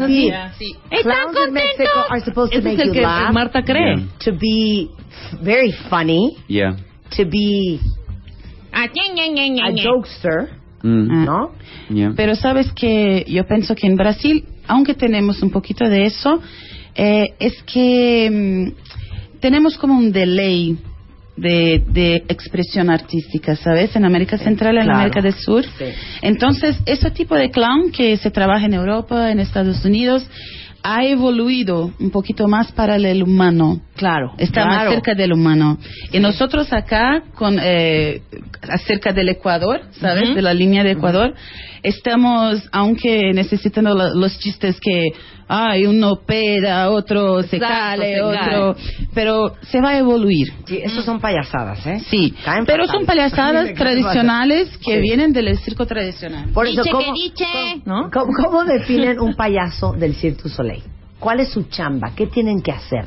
[0.04, 0.32] así.
[0.58, 0.76] Sí.
[0.90, 1.88] ¿Están contentos?
[2.10, 3.98] are supposed to Ese es el que laugh, Marta cree.
[3.98, 4.08] Yeah.
[4.26, 4.88] to be
[5.42, 6.76] very funny, Yeah.
[7.16, 7.80] to be
[8.72, 10.50] Ah, a jokester,
[10.82, 11.26] Mm.
[11.26, 11.52] ¿no?
[11.90, 12.14] Yeah.
[12.16, 16.42] Pero sabes que yo pienso que en Brasil, aunque tenemos un poquito de eso,
[16.96, 20.78] eh, es que mm, tenemos como un delay
[21.36, 23.96] de, de expresión artística, ¿sabes?
[23.96, 25.00] En América Central, en claro.
[25.00, 25.64] América del Sur.
[25.64, 25.86] Sí.
[26.22, 30.26] Entonces, ese tipo de clown que se trabaja en Europa, en Estados Unidos,
[30.86, 33.82] ha evoluido un poquito más para el humano.
[33.96, 34.34] Claro.
[34.38, 34.76] Está claro.
[34.76, 35.78] más cerca del humano.
[36.12, 38.22] Y nosotros acá, con eh,
[38.70, 40.36] acerca del Ecuador, ¿sabes?
[40.36, 41.34] De la línea de Ecuador,
[41.84, 45.08] estamos, aunque necesitando lo- los chistes que,
[45.56, 49.08] ay, uno peda, otro se Exacto, cale, se otro, cae.
[49.14, 50.48] pero se va a evoluir.
[50.66, 52.00] Sí, esos son payasadas, ¿eh?
[52.10, 52.98] Sí, Caen pero fatal.
[53.00, 55.02] son payasadas tradicionales que Sí.
[55.02, 56.50] vienen del circo tradicional.
[56.54, 57.46] Por eso, ¿cómo, que diche,
[57.86, 58.10] cómo- ¿no?
[58.12, 60.84] cómo- cómo definen un payaso del Cirque du Soleil?
[61.20, 62.12] ¿Cuál es su chamba?
[62.16, 63.06] ¿Qué tienen que hacer?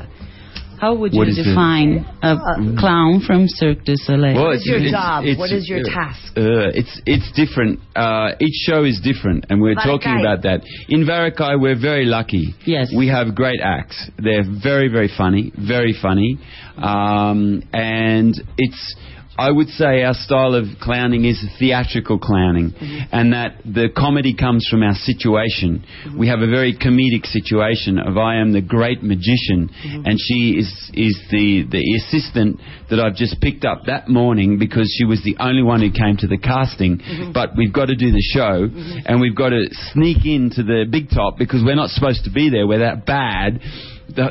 [0.79, 1.43] How would What you is it?
[1.43, 2.35] define a
[2.77, 4.35] clown from Cirque du Soleil?
[4.35, 5.25] Well, What is your job?
[5.37, 6.37] What is your uh, task?
[6.37, 7.79] Uh, it's it's different.
[7.95, 10.61] Uh, each show is different, and we're talking about that.
[10.87, 12.53] In Varakai, we're very lucky.
[12.65, 12.91] Yes.
[12.95, 14.09] we have great acts.
[14.17, 16.37] They're very very funny, very funny,
[16.77, 18.95] um, and it's.
[19.37, 23.09] I would say our style of clowning is theatrical clowning, mm-hmm.
[23.11, 25.85] and that the comedy comes from our situation.
[26.05, 26.17] Mm-hmm.
[26.17, 30.05] We have a very comedic situation of I am the great magician, mm-hmm.
[30.05, 32.59] and she is is the the assistant
[32.89, 36.17] that I've just picked up that morning because she was the only one who came
[36.17, 37.01] to the casting.
[37.33, 38.67] But we've got to do the show,
[39.05, 42.49] and we've got to sneak into the big top because we're not supposed to be
[42.49, 42.65] there.
[42.65, 43.61] We're that bad.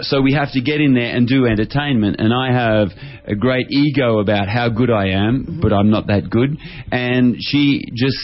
[0.03, 2.17] So we have to get in there and do entertainment.
[2.19, 2.89] And I have
[3.27, 5.61] a great ego about how good I am, mm-hmm.
[5.61, 6.57] but I'm not that good.
[6.91, 8.19] And she just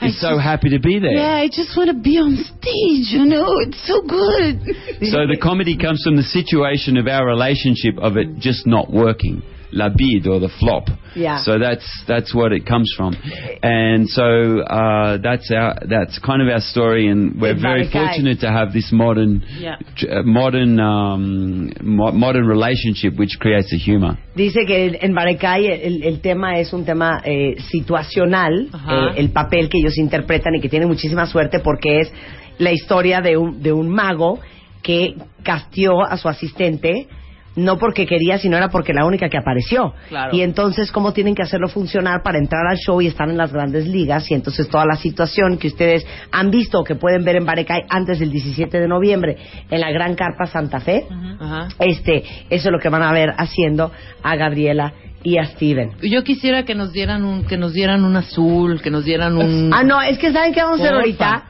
[0.00, 1.12] I is so happy to be there.
[1.12, 3.58] Yeah, I just want to be on stage, you know.
[3.60, 5.10] It's so good.
[5.10, 9.42] So the comedy comes from the situation of our relationship of it just not working.
[9.76, 10.84] La bide or the flop.
[11.16, 11.42] Yeah.
[11.42, 13.14] So that's that's what it comes from,
[13.62, 18.50] and so uh, that's our that's kind of our story, and we're very fortunate to
[18.52, 19.76] have this modern Yeah.
[20.08, 24.16] uh, modern um, mo- modern relationship which creates a humor.
[24.36, 29.08] Dice que en Barecay el, el tema es un tema eh, situacional, Ajá.
[29.08, 32.12] eh, el papel que ellos interpretan y que tiene muchísima suerte porque es
[32.58, 34.38] la historia de un, de un mago
[34.82, 37.08] que castió a su asistente
[37.56, 39.94] no porque quería, sino era porque la única que apareció.
[40.08, 40.34] Claro.
[40.34, 43.52] Y entonces, ¿cómo tienen que hacerlo funcionar para entrar al show y estar en las
[43.52, 44.30] grandes ligas?
[44.30, 47.82] Y entonces toda la situación que ustedes han visto o que pueden ver en Barecay
[47.88, 49.36] antes del 17 de noviembre
[49.70, 51.06] en la Gran Carpa Santa Fe,
[51.40, 51.68] Ajá.
[51.78, 55.92] este, eso es lo que van a ver haciendo a Gabriela y a Steven.
[56.02, 59.72] Yo quisiera que nos dieran un que nos dieran un azul, que nos dieran un
[59.72, 61.44] Ah, no, es que ¿saben qué vamos a hacer ahorita?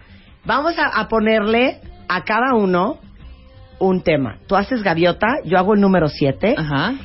[0.45, 1.79] Vamos a, a ponerle
[2.09, 2.99] a cada uno
[3.79, 4.39] un tema.
[4.47, 6.55] Tú haces gaviota, yo hago el número 7,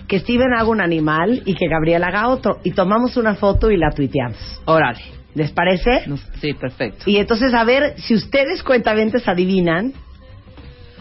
[0.08, 2.58] que Steven haga un animal y que Gabriela haga otro.
[2.64, 4.62] Y tomamos una foto y la tuiteamos.
[4.66, 5.00] Órale.
[5.36, 6.06] ¿Les parece?
[6.42, 7.04] Sí, perfecto.
[7.10, 9.94] Y entonces a ver si ustedes cuentaventes adivinan.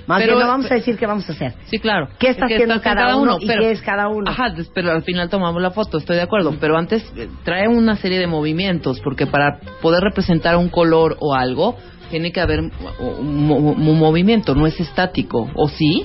[0.07, 1.53] Más Pero- bien no vamos a decir qué vamos a hacer.
[1.67, 2.09] Sí, claro.
[2.19, 4.31] ¿Qué está Que haciendo está cada, uno, y qué es cada uno?
[4.31, 6.57] Ajá, pero al final tomamos la foto, estoy de acuerdo.
[6.59, 11.35] Pero antes eh, trae una serie de movimientos, porque para poder representar un color o
[11.35, 11.77] algo,
[12.11, 15.51] tiene que haber un, mo- un movimiento, no es estático.
[15.55, 16.05] ¿O sí?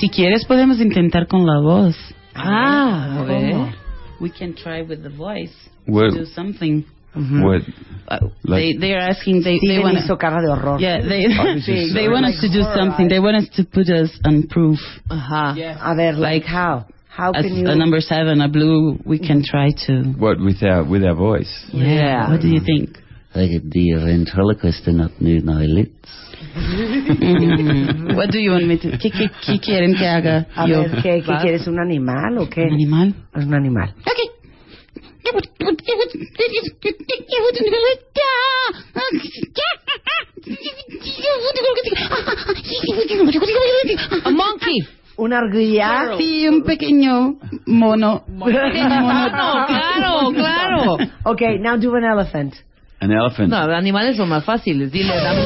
[0.00, 1.96] Si quieres, podemos intentar con la voz.
[2.34, 3.54] Ah, a ver.
[4.20, 5.52] We can try with the voice.
[5.86, 6.84] Well- to do something.
[7.16, 7.62] What,
[8.42, 9.44] They they are asking.
[9.44, 10.80] They they want hizo cara de horror.
[10.80, 11.26] Yeah, they
[11.94, 13.06] they want us to do something.
[13.08, 14.80] They want us to put us on proof.
[15.08, 15.54] Ajá.
[15.80, 16.86] A ver, like how?
[17.08, 17.68] How As can you...
[17.70, 20.02] a number seven, a blue, we can try to.
[20.18, 21.48] what with our with our voice?
[21.72, 22.30] Yeah.
[22.30, 22.98] What do you think?
[23.34, 25.90] The ventriloquist not new eyelids.
[26.54, 28.90] Mm, What do you want me to?
[28.98, 30.82] ¿Qué, qué, qué quieren que haga A yo?
[30.82, 31.66] ver, ¿qué, qué quieres?
[31.66, 32.62] ¿Un animal o qué?
[32.62, 33.14] ¿Un animal?
[33.34, 33.94] Es un animal.
[44.24, 44.78] A monkey.
[45.16, 46.16] ¿Una ardilla?
[46.18, 47.36] Sí, un pequeño
[47.66, 48.24] mono.
[48.28, 50.96] Mono, claro, claro.
[51.24, 52.54] Okay, now do an elephant.
[53.04, 53.50] An elephant.
[53.50, 54.90] No, animales son más fáciles.
[54.90, 55.42] Dile, dame.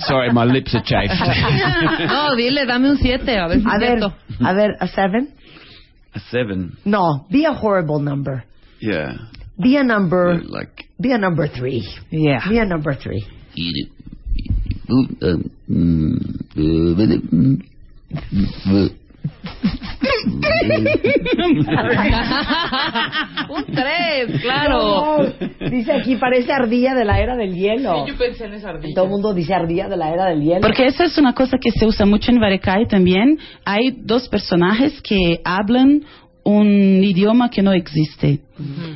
[0.00, 1.14] Sorry, my lips are chafed.
[2.06, 3.98] No, dile, dame un 7, a ver si A ver,
[4.40, 5.32] a ver, a seven?
[6.14, 6.76] a seven.
[6.84, 8.44] No, be a horrible number.
[8.80, 9.14] Yeah.
[9.58, 11.82] Be a number, Like be a number three.
[12.10, 12.46] Yeah.
[12.46, 13.24] Be a number three.
[13.54, 13.88] Eat
[18.66, 18.99] it.
[19.22, 20.28] Uh,
[23.54, 25.22] un 3, claro.
[25.22, 28.06] No, dice aquí, parece ardilla de la era del hielo.
[28.06, 28.94] Yo pensé en esa ardilla.
[28.94, 30.60] Todo el mundo dice ardilla de la era del hielo.
[30.60, 33.38] Porque esa es una cosa que se usa mucho en Varecay también.
[33.64, 36.02] Hay dos personajes que hablan
[36.42, 38.40] un idioma que no existe.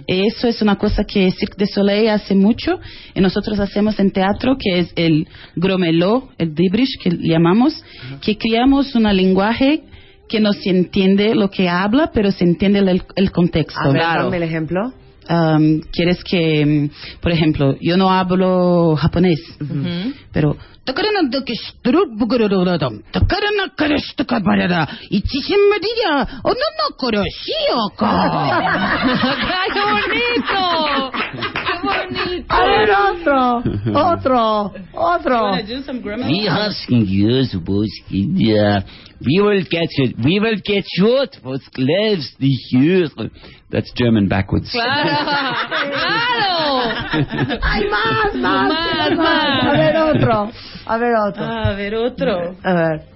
[0.07, 2.81] Eso es una cosa que Cirque du Soleil hace mucho
[3.15, 7.83] y nosotros hacemos en teatro, que es el gromeló, el dibrish que llamamos,
[8.21, 9.83] que creamos un lenguaje
[10.29, 13.81] que no se entiende lo que habla, pero se entiende el, el contexto.
[13.81, 14.93] A ver, dame el ejemplo.
[15.29, 19.41] Um, ¿Quieres que, mm, por ejemplo, yo no hablo japonés,
[20.33, 20.57] pero.
[32.75, 33.63] A ver, otro,
[33.95, 35.53] otro, otro.
[36.27, 38.85] We asking you, Suboski,
[39.21, 43.09] we will get you, we will get shot for slaves the here.
[43.71, 44.71] that's German backwards.
[44.71, 45.09] ¡Claro!
[45.91, 47.61] ¡Claro!
[47.63, 48.69] ¡Hay más, más!
[48.69, 49.65] Más, más.
[49.65, 50.53] A ver, otro.
[50.87, 51.45] A ver, otro.
[51.45, 52.57] A ver, otro.
[52.63, 53.14] A ver.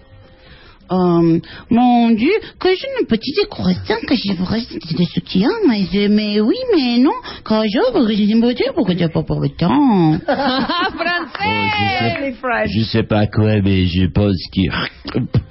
[0.90, 1.40] Um,
[1.70, 6.56] mon Dieu, que je ne petit croissant que je voudrais de soutien, mais, mais oui,
[6.74, 7.12] mais non,
[7.44, 10.18] que je voudrais me dire pour que je pas pour le temps.
[10.98, 12.34] ¡Francés!
[12.74, 14.62] Je sais pas quoi, mais je pense que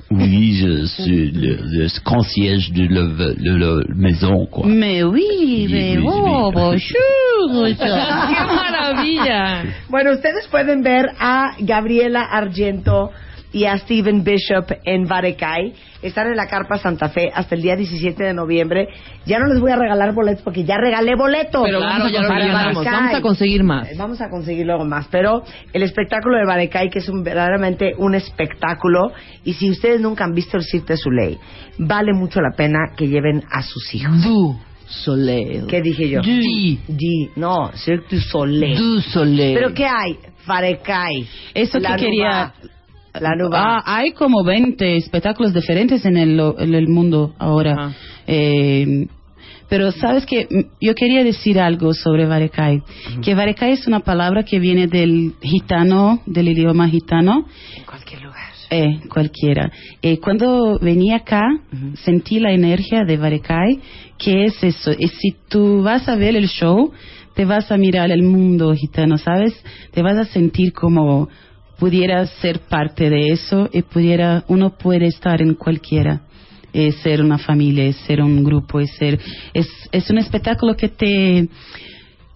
[0.09, 4.65] oui, je suis le, le concierge de la, de la maison, quoi.
[4.65, 7.67] Mais oui, mais oh, bonjour.
[7.77, 9.63] ¡Qué maravilla!
[9.89, 13.11] Bueno, ustedes pueden ver a Gabriela Argento
[13.51, 15.73] y a Steven Bishop en Varecay.
[16.01, 18.87] Están en la Carpa Santa Fe hasta el día 17 de noviembre.
[19.25, 21.63] Ya no les voy a regalar boletos porque ya regalé boletos.
[21.63, 22.75] Pero vamos a Para conseguir más.
[22.75, 22.93] Varecay.
[22.93, 23.87] Vamos a conseguir más.
[23.89, 25.07] Eh, Vamos a conseguir luego más.
[25.09, 25.43] Pero
[25.73, 29.11] el espectáculo de Varecay, que es un, verdaderamente un espectáculo,
[29.43, 31.37] y si ustedes nunca han visto el Cirque de Soleil,
[31.77, 34.23] vale mucho la pena que lleven a sus hijos.
[34.23, 34.57] Du
[34.87, 35.67] Soleil.
[35.67, 36.21] ¿Qué dije yo?
[36.21, 36.29] Du.
[36.29, 37.29] Di.
[37.35, 38.77] No, Cirque du Soleil.
[38.77, 39.55] Du Soleil.
[39.55, 40.17] ¿Pero qué hay?
[40.45, 41.27] Varecay.
[41.53, 42.53] Eso La que quería...
[43.19, 43.79] La Nuba.
[43.79, 47.91] Ah, hay como 20 espectáculos diferentes en el, en el mundo ahora.
[48.25, 49.07] Eh,
[49.69, 50.47] pero sabes que
[50.79, 52.81] yo quería decir algo sobre Varecay.
[53.21, 57.45] Que Varecay es una palabra que viene del gitano, del idioma gitano.
[57.75, 58.47] En cualquier lugar.
[58.69, 59.71] Eh, cualquiera.
[60.01, 61.41] Eh, cuando venía acá,
[62.03, 63.79] sentí la energía de Varecay,
[64.17, 64.91] que es eso.
[64.97, 66.91] Y si tú vas a ver el show,
[67.33, 69.53] te vas a mirar el mundo gitano, ¿sabes?
[69.91, 71.29] Te vas a sentir como
[71.79, 76.21] pudieras ser parte de eso y pudiera, uno puede estar en cualquiera.
[76.73, 79.17] eh, ser una familia, es ser un grupo, es ser,
[79.53, 81.47] es, es un espectáculo que te,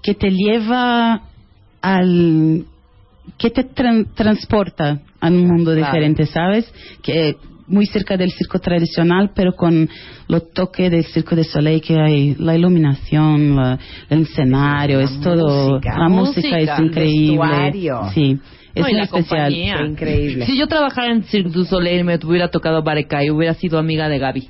[0.01, 1.21] que te lleva
[1.81, 2.65] al,
[3.37, 5.85] que te tran- transporta a un mundo Claro.
[5.85, 6.73] diferente, ¿sabes?
[7.03, 7.35] Que
[7.67, 9.87] muy cerca del circo tradicional, pero con
[10.27, 13.77] lo toque del circo de Soleil que hay, la iluminación, la-
[14.09, 15.97] el escenario, es todo, música.
[15.99, 17.37] la música, es increíble.
[17.37, 18.01] vestuario.
[18.13, 18.39] Sí,
[18.73, 19.27] es No, y muy especial.
[19.49, 19.81] compañía.
[19.85, 20.45] Increíble.
[20.45, 24.07] Si yo trabajara en Cirque du Soleil y me hubiera tocado Barecay, hubiera sido amiga
[24.09, 24.47] de Gaby.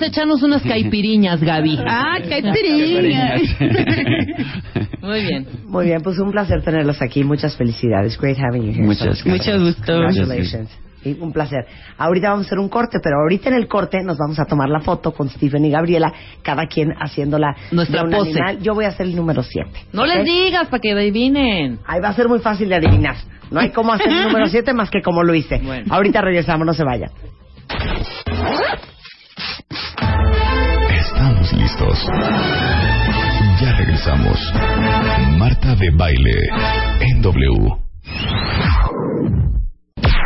[0.00, 1.78] A echarnos unas caipiriñas, Gaby.
[1.86, 3.42] Ah, caipiriñas.
[5.02, 5.46] Muy bien.
[5.66, 7.24] Muy bien, pues un placer tenerlos aquí.
[7.24, 8.16] Muchas felicidades.
[8.18, 8.82] Great having you here.
[8.84, 9.58] Muchas So- gracias.
[9.58, 9.92] Mucho gusto.
[9.92, 10.70] Congratulations.
[11.04, 11.66] Y un placer.
[11.98, 14.68] Ahorita vamos a hacer un corte, pero ahorita en el corte nos vamos a tomar
[14.68, 16.12] la foto con Stephen y Gabriela,
[16.42, 18.30] cada quien haciéndola Nuestra de un pose.
[18.30, 18.58] animal.
[18.60, 19.70] Yo voy a hacer el número 7.
[19.92, 21.78] No les digas para que adivinen.
[21.86, 23.16] Ahí va a ser muy fácil de adivinar.
[23.50, 25.58] No hay cómo hacer el número 7 más que como lo hice.
[25.62, 25.94] Bueno.
[25.94, 27.10] Ahorita regresamos, no se vayan.
[30.90, 32.06] Estamos listos.
[33.60, 34.38] Ya regresamos.
[35.38, 36.34] Marta de baile
[37.00, 37.76] en W.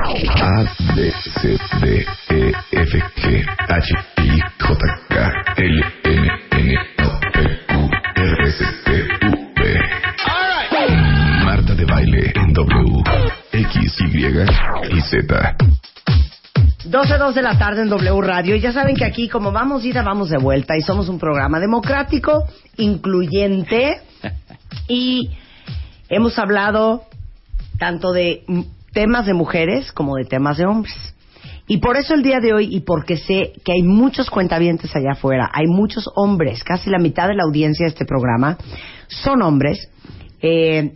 [0.00, 7.20] A B C D E F G H I J K L M N O
[7.32, 8.92] P Q R S T
[9.26, 9.60] U V.
[11.44, 13.02] Marta de baile en W.
[13.52, 14.26] X Y
[14.96, 15.56] y Z.
[16.84, 18.54] 12, 2 de la tarde en W Radio.
[18.54, 20.76] Y ya saben que aquí, como vamos ida, vamos de vuelta.
[20.76, 22.44] Y somos un programa democrático,
[22.76, 24.00] incluyente.
[24.86, 25.30] Y
[26.08, 27.02] hemos hablado
[27.78, 28.44] tanto de
[28.98, 31.14] temas de mujeres como de temas de hombres.
[31.68, 35.12] Y por eso el día de hoy, y porque sé que hay muchos cuentavientes allá
[35.12, 38.58] afuera, hay muchos hombres, casi la mitad de la audiencia de este programa,
[39.06, 39.88] son hombres
[40.42, 40.94] eh,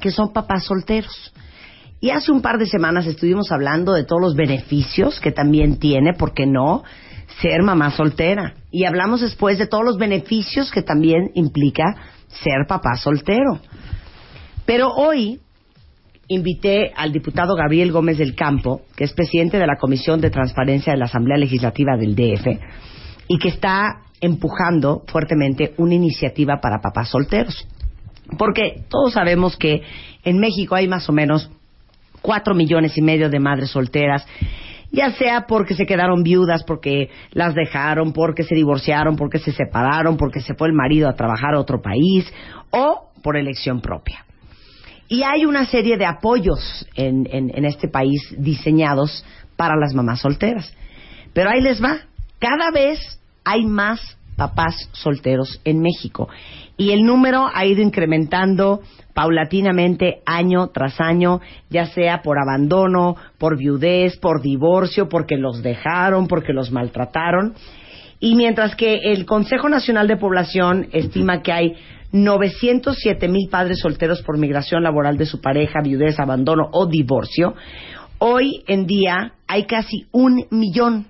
[0.00, 1.32] que son papás solteros.
[2.00, 6.14] Y hace un par de semanas estuvimos hablando de todos los beneficios que también tiene,
[6.14, 6.82] ¿por qué no?,
[7.40, 8.54] ser mamá soltera.
[8.72, 11.84] Y hablamos después de todos los beneficios que también implica
[12.26, 13.60] ser papá soltero.
[14.66, 15.38] Pero hoy
[16.28, 20.92] invité al diputado Gabriel Gómez del Campo, que es presidente de la Comisión de Transparencia
[20.92, 22.46] de la Asamblea Legislativa del DF,
[23.28, 27.66] y que está empujando fuertemente una iniciativa para papás solteros.
[28.36, 29.82] Porque todos sabemos que
[30.22, 31.50] en México hay más o menos
[32.20, 34.26] cuatro millones y medio de madres solteras,
[34.90, 40.16] ya sea porque se quedaron viudas, porque las dejaron, porque se divorciaron, porque se separaron,
[40.16, 42.30] porque se fue el marido a trabajar a otro país
[42.70, 44.24] o por elección propia.
[45.08, 49.24] Y hay una serie de apoyos en, en- en este país diseñados
[49.56, 50.72] para las mamás solteras.
[51.32, 51.98] Pero ahí les va.
[52.38, 52.98] Cada vez
[53.44, 54.00] hay más
[54.36, 56.28] papás solteros en México.
[56.76, 58.80] Y el número ha ido incrementando
[59.14, 61.40] paulatinamente año tras año,
[61.70, 67.54] ya sea por abandono, por viudez, por divorcio, porque los dejaron, porque los maltrataron.
[68.20, 71.74] Y mientras que el Consejo Nacional de Población estima que hay
[72.12, 77.54] 907 mil padres solteros por migración laboral de su pareja, viudez, abandono o divorcio,
[78.18, 81.06] hoy en día hay casi un millón.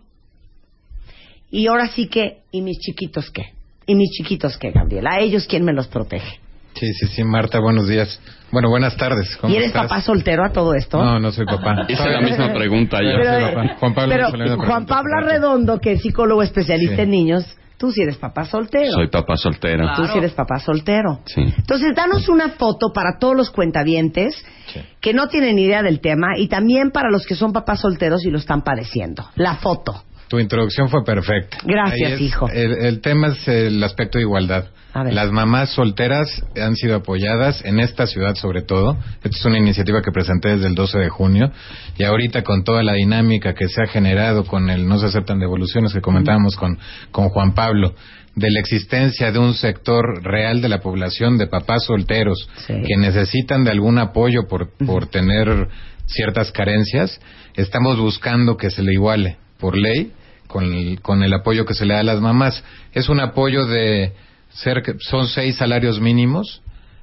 [1.50, 3.52] Y ahora sí que, ¿y mis chiquitos qué?
[3.86, 5.12] ¿Y mis chiquitos qué, Gabriela?
[5.14, 6.40] ¿A ellos quién me los protege?
[6.74, 8.20] Sí, sí, sí, Marta, buenos días.
[8.52, 9.34] Bueno, buenas tardes.
[9.40, 9.84] ¿Cómo ¿Y eres estás?
[9.88, 11.02] papá soltero a todo esto?
[11.02, 11.84] No, no soy papá.
[11.88, 13.10] Hice la misma pregunta yo.
[13.16, 13.76] Pero, Soy papá.
[13.78, 15.16] Juan Pablo pero Juan pregunta Pablo.
[15.16, 17.02] Arredondo, que es psicólogo especialista Sí.
[17.02, 18.92] en niños, tú sí eres papá soltero.
[18.92, 19.84] Soy papá soltero.
[19.96, 21.20] Tú sí eres papá soltero.
[21.24, 21.40] Sí.
[21.40, 24.44] Entonces, danos una foto para todos los cuentavientes
[25.00, 28.30] que no tienen idea del tema y también para los que son papás solteros y
[28.30, 29.30] lo están padeciendo.
[29.36, 30.04] La foto.
[30.28, 31.58] Tu introducción fue perfecta.
[31.64, 32.48] Gracias, es- hijo.
[32.48, 34.66] El, el tema es el aspecto de igualdad.
[35.12, 38.96] Las mamás solteras han sido apoyadas en esta ciudad sobre todo.
[39.22, 41.52] Esta es una iniciativa que presenté desde el 12 de junio
[41.96, 45.38] y ahorita con toda la dinámica que se ha generado con el no se aceptan
[45.38, 46.78] devoluciones que comentábamos con,
[47.12, 47.94] con Juan Pablo
[48.34, 53.62] de la existencia de un sector real de la población de papás solteros que necesitan
[53.64, 55.68] de algún apoyo por, por tener
[56.06, 57.20] ciertas carencias,
[57.54, 60.12] estamos buscando que se le iguale por ley
[60.48, 62.64] con el, con el apoyo que se le da a las mamás.
[62.92, 64.12] Es un apoyo de
[64.50, 66.62] cerca, son seis salarios mínimos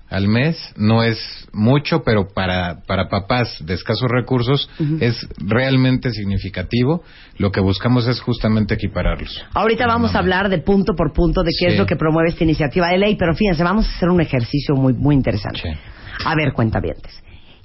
[0.10, 1.18] al mes, no es
[1.52, 4.70] mucho, pero para, para papás de escasos recursos
[5.00, 7.04] es realmente significativo.
[7.40, 9.44] Lo que buscamos es justamente equipararlos.
[9.54, 11.74] Ahorita vamos a hablar de punto por punto de qué Sí.
[11.74, 14.76] es lo que promueve esta iniciativa de ley, pero fíjense, vamos a hacer un ejercicio
[14.76, 15.76] muy, muy interesante.
[16.24, 17.12] A ver, cuentavientes.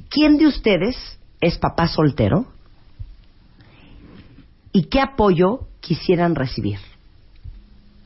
[0.08, 0.96] ¿Quién de ustedes
[1.42, 2.46] es papá soltero?
[4.72, 6.78] ¿Y qué apoyo quisieran recibir?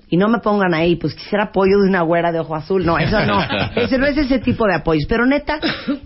[0.08, 2.84] Y no me pongan ahí, pues quisiera apoyo de una güera de ojo azul.
[2.84, 3.40] No, eso no.
[3.76, 5.06] Ese no es ese tipo de apoyos.
[5.08, 5.58] Pero neta,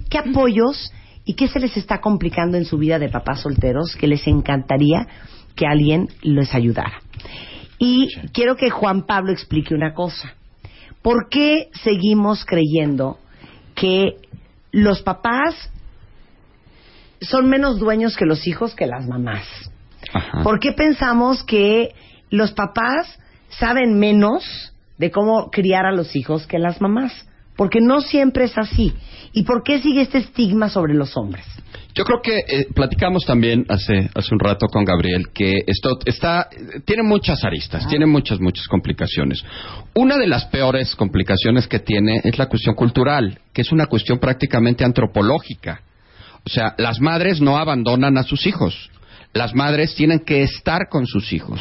[0.09, 0.93] ¿qué apoyos
[1.25, 5.07] y qué se les está complicando en su vida de papás solteros que les encantaría
[5.55, 7.03] que alguien les ayudara?
[7.79, 10.35] Y quiero que Juan Pablo explique una cosa.
[11.03, 13.19] ¿Por qué seguimos creyendo
[13.75, 14.17] que
[14.73, 15.71] los papás
[17.21, 19.71] son menos dueños que los hijos que las mamás?
[20.43, 21.91] ¿Por qué pensamos que
[22.31, 23.19] los papás
[23.49, 27.27] saben menos de cómo criar a los hijos que las mamás?
[27.57, 28.95] Porque no siempre es así.
[29.33, 31.45] ¿Y por qué sigue este estigma sobre los hombres?
[31.95, 36.49] Yo creo que eh, platicamos también hace hace un rato con Gabriel que esto está
[36.85, 39.45] tiene muchas aristas, tiene muchas muchas complicaciones.
[39.95, 44.19] Una de las peores complicaciones que tiene es la cuestión cultural, que es una cuestión
[44.19, 45.81] prácticamente antropológica.
[46.47, 48.91] O sea, las madres no abandonan a sus hijos.
[49.39, 51.59] Las madres tienen que estar con sus hijos.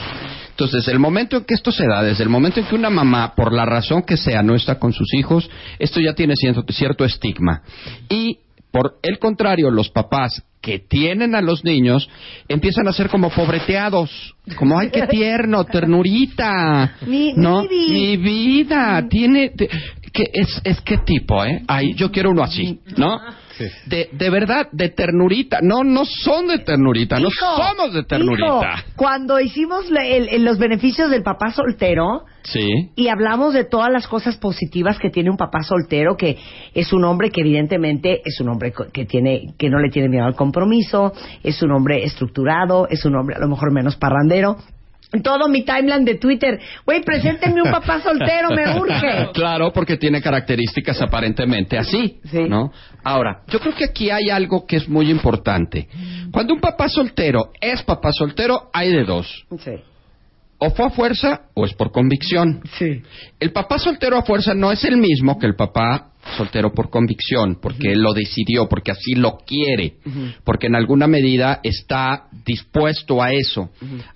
[0.49, 2.89] Entonces, desde el momento en que esto se da, desde el momento en que una
[2.89, 6.63] mamá, por la razón que sea, no está con sus hijos, esto ya tiene cierto,
[6.73, 7.61] cierto estigma.
[8.09, 8.39] Y,
[8.71, 12.09] por el contrario, los papás que tienen a los niños
[12.49, 18.17] empiezan a ser como pobreteados, como ay qué tierno, ternurita, Mi- no, mi vi- mi
[18.17, 23.19] vida tiene que es es qué tipo, eh, ay yo quiero uno así, ¿no?
[23.85, 25.59] De, de verdad, de ternurita.
[25.61, 28.45] No, no son de ternurita, no somos de ternurita.
[28.47, 28.61] hijo,
[28.95, 32.91] cuando hicimos el- el- los beneficios del papá soltero, Sí.
[32.95, 36.37] y hablamos de todas las cosas positivas que tiene un papá soltero, que
[36.73, 40.07] es un hombre que evidentemente es un hombre co- que tiene que no le tiene
[40.09, 41.11] miedo al compromiso,
[41.43, 44.57] es un hombre estructurado, es un hombre a lo mejor menos parrandero.
[45.13, 49.29] En todo mi timeline de Twitter, güey, preséntenme un papá soltero, me urge.
[49.33, 52.71] Claro, porque tiene características aparentemente así, ¿no?
[53.03, 55.87] Ahora, yo creo que aquí hay algo que es muy importante.
[56.31, 59.45] Cuando un papá soltero es papá soltero, hay de dos.
[60.59, 62.61] O fue a fuerza o es por convicción.
[63.39, 67.59] El papá soltero a fuerza no es el mismo que el papá soltero por convicción,
[67.61, 69.97] porque él lo decidió, porque así lo quiere,
[70.43, 73.69] porque en alguna medida está dispuesto a eso.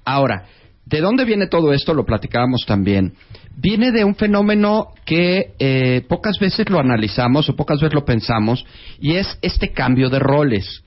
[0.03, 0.45] Ahora,
[0.91, 1.93] ¿de dónde viene todo esto?
[1.95, 3.13] Lo platicábamos también.
[3.57, 8.65] Viene de un fenómeno que eh, pocas veces lo analizamos o pocas veces lo pensamos,
[8.99, 10.83] y es este cambio de roles.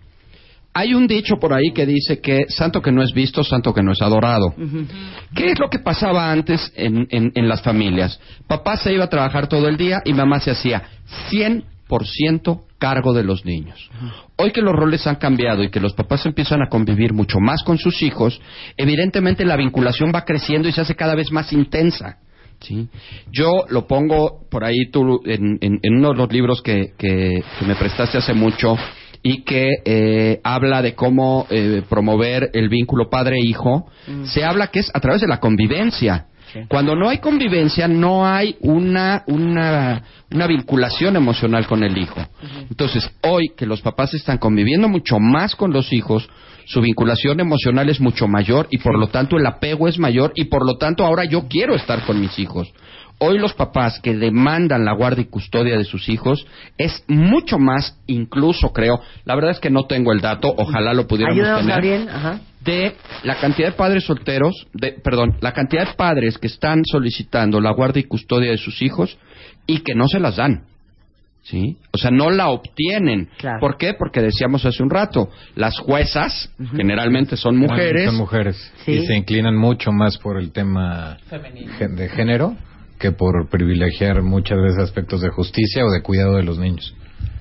[0.77, 3.83] Hay un dicho por ahí que dice que santo que no es visto, santo que
[3.83, 4.55] no es adorado.
[5.35, 8.19] ¿Qué es lo que pasaba antes en, en- en las familias?
[8.49, 10.83] Papá se iba a trabajar todo el día y mamá se hacía
[11.31, 13.89] 100% cargo de los niños.
[14.37, 17.63] Hoy que los roles han cambiado y que los papás empiezan a convivir mucho más
[17.63, 18.41] con sus hijos,
[18.77, 22.19] evidentemente la vinculación va creciendo y se hace cada vez más intensa.
[22.61, 22.89] ¿sí?
[23.33, 27.43] Yo lo pongo por ahí tú, en, en- en uno de los libros que, que-
[27.59, 28.77] que me prestaste hace mucho
[29.23, 33.87] y que eh, habla de cómo eh, promover el vínculo padre-hijo,
[34.25, 36.27] se habla que es a través de la convivencia.
[36.69, 42.21] Cuando no hay convivencia, no hay una, una, una vinculación emocional con el hijo.
[42.69, 46.29] Entonces, hoy que los papás están conviviendo mucho más con los hijos,
[46.67, 50.45] su vinculación emocional es mucho mayor y por lo tanto el apego es mayor y
[50.45, 52.73] por lo tanto ahora yo quiero estar con mis hijos.
[53.19, 56.47] Hoy los papás que demandan la guardia y custodia de sus hijos
[56.77, 61.07] es mucho más, incluso creo, la verdad es que no tengo el dato, ojalá lo
[61.07, 62.09] pudiéramos Ayúdanos, tener Gabriel.
[62.09, 62.41] Ajá.
[62.61, 67.61] de la cantidad de padres solteros, de, perdón, la cantidad de padres que están solicitando
[67.61, 69.17] la guardia y custodia de sus hijos
[69.67, 70.65] y que no se las dan.
[71.45, 71.77] ¿Sí?
[71.93, 73.29] O sea, no la obtienen.
[73.61, 73.93] ¿Por qué?
[73.93, 78.07] Porque decíamos hace un rato, las juezas generalmente son mujeres.
[78.07, 78.73] Son mujeres.
[78.87, 81.19] Y se inclinan mucho más por el tema
[81.79, 82.57] gen- de género
[83.05, 86.95] que por privilegiar muchas veces aspectos de justicia o de cuidado de los niños.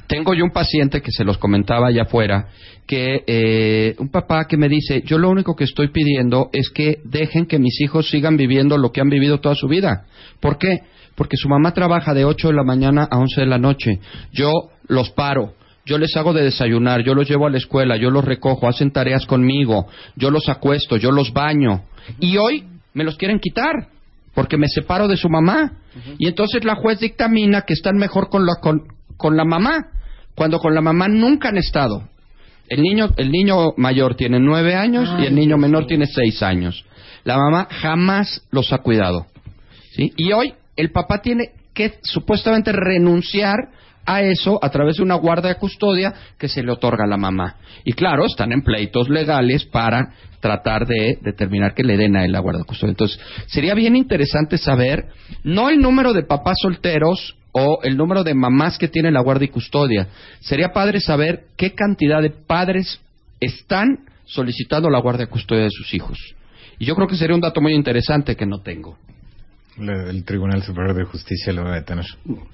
[0.07, 2.49] Tengo yo un paciente que se los comentaba allá afuera,
[2.85, 6.99] que eh, un papá que me dice, yo lo único que estoy pidiendo es que
[7.05, 10.05] dejen que mis hijos sigan viviendo lo que han vivido toda su vida.
[10.41, 10.81] ¿Por qué?
[11.15, 14.01] Porque su mamá trabaja de 8 de la mañana a 11 de la noche.
[14.33, 14.51] Yo
[14.89, 15.53] los paro,
[15.85, 18.91] yo les hago de desayunar, yo los llevo a la escuela, yo los recojo, hacen
[18.91, 19.87] tareas conmigo,
[20.17, 21.85] yo los acuesto, yo los baño.
[22.19, 23.92] Y hoy me los quieren quitar
[24.33, 25.73] porque me separo de su mamá.
[26.17, 28.83] Y entonces la juez dictamina que están mejor con la, con,
[29.17, 29.89] con la mamá,
[30.35, 32.09] cuando con la mamá nunca han estado.
[32.67, 36.85] El niño, el niño mayor tiene nueve años y el niño menor tiene seis años.
[37.23, 39.27] La mamá jamás los ha cuidado.
[39.91, 40.11] ¿sí?
[40.17, 43.69] Y hoy el papá tiene que supuestamente renunciar
[44.05, 47.17] a eso a través de una guardia de custodia que se le otorga a la
[47.17, 47.55] mamá.
[47.83, 52.31] Y claro, están en pleitos legales para tratar de determinar que le den a él
[52.31, 52.91] la guardia de custodia.
[52.91, 55.05] Entonces, sería bien interesante saber
[55.43, 59.45] no el número de papás solteros o el número de mamás que tienen la guardia
[59.45, 60.07] y custodia.
[60.41, 62.99] Sería padre saber qué cantidad de padres
[63.39, 66.17] están solicitando la guardia y custodia de sus hijos.
[66.79, 68.97] Y yo creo que sería un dato muy interesante que no tengo.
[69.77, 72.05] Le- El Tribunal Superior de Justicia lo va a detener.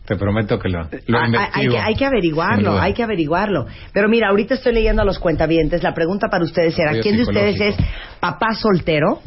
[0.06, 3.66] Te prometo que lo, lo Ah, ah, hay, que, hay que averiguarlo, hay que averiguarlo.
[3.94, 5.84] Pero mira, ahorita estoy leyendo a los cuentavientes.
[5.84, 7.76] La pregunta para ustedes era, ¿quién de ustedes es
[8.20, 9.22] papá soltero?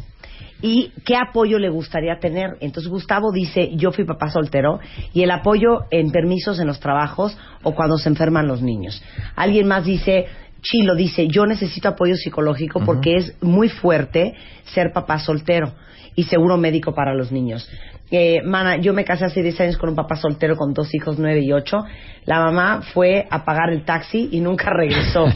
[0.61, 2.51] ¿Y qué apoyo le gustaría tener?
[2.61, 4.79] Entonces Gustavo dice, yo fui papá soltero
[5.13, 9.03] y el apoyo en permisos en los trabajos o cuando se enferman los niños.
[9.35, 10.25] Alguien más dice,
[10.61, 14.35] Chilo dice, yo necesito apoyo psicológico porque es muy fuerte
[14.73, 15.73] ser papá soltero
[16.15, 17.69] y seguro médico para los niños.
[18.11, 21.17] Eh, mana, yo me casé hace 10 años con un papá soltero con dos hijos,
[21.17, 21.77] 9 y 8.
[22.25, 25.25] La mamá fue a pagar el taxi y nunca regresó.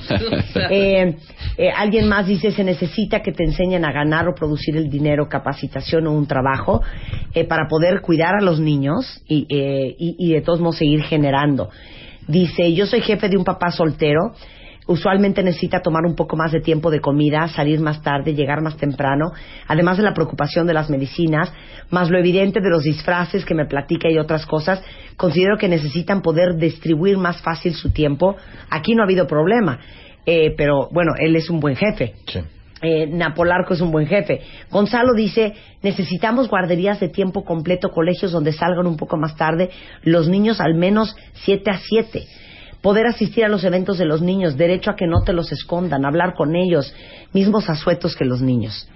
[0.69, 1.15] Eh,
[1.57, 5.29] eh, alguien más dice, se necesita que te enseñen a ganar o producir el dinero,
[5.29, 6.81] capacitación o un trabajo
[7.33, 11.03] eh, para poder cuidar a los niños y, eh, y, y de todos modos seguir
[11.03, 11.69] generando.
[12.27, 14.33] Dice, yo soy jefe de un papá soltero
[14.87, 18.77] usualmente necesita tomar un poco más de tiempo de comida, salir más tarde, llegar más
[18.77, 19.31] temprano,
[19.67, 21.53] además de la preocupación de las medicinas,
[21.91, 24.81] más lo evidente de los disfraces que me platica y otras cosas,
[25.15, 28.35] considero que necesitan poder distribuir más fácil su tiempo.
[28.69, 29.79] Aquí no ha habido problema,
[30.25, 32.13] eh, pero bueno, él es un buen jefe.
[32.81, 34.41] Eh, Napolarco es un buen jefe.
[34.69, 39.71] Gonzalo dice, necesitamos guarderías de tiempo completo, colegios donde salgan un poco más tarde
[40.03, 42.23] los niños al menos 7 a 7.
[42.87, 46.05] Poder asistir a los eventos de los niños, derecho a que no te los escondan,
[46.05, 46.93] hablar con ellos,
[47.33, 48.87] mismos asuetos que los niños.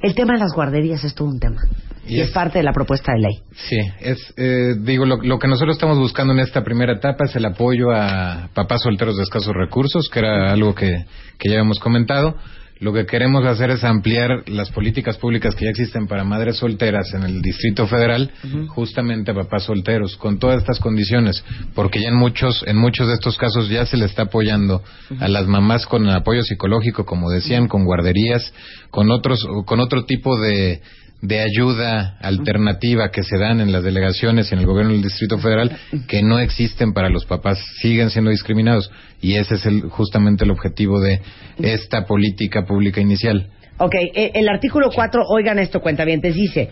[0.00, 1.60] El tema de las guarderías es todo un tema.
[2.06, 3.32] Y, Y es, es- parte de la propuesta de ley.
[3.68, 7.34] Sí, es, eh, digo, lo, lo que nosotros estamos buscando en esta primera etapa es
[7.34, 11.04] el apoyo a papás solteros de escasos recursos, que era algo que,
[11.36, 12.36] que ya hemos comentado.
[12.80, 17.12] Lo que queremos hacer es ampliar las políticas públicas que ya existen para madres solteras
[17.12, 18.30] en el Distrito Federal,
[18.68, 21.44] justamente a papás solteros, con todas estas condiciones,
[21.74, 24.82] porque ya en muchos, en muchos de estos casos ya se le está apoyando
[25.18, 28.50] a las mamás con apoyo psicológico, como decían, con guarderías,
[28.90, 30.80] con otros, con otro tipo de,
[31.22, 35.38] de ayuda alternativa que se dan en las delegaciones y en el gobierno del Distrito
[35.38, 35.70] Federal
[36.08, 38.90] que no existen para los papás, siguen siendo discriminados
[39.20, 41.20] y ese es el, justamente el objetivo de
[41.58, 43.50] esta política pública inicial.
[43.78, 46.70] Ok, eh, el artículo 4, oigan esto, cuentavientes, dice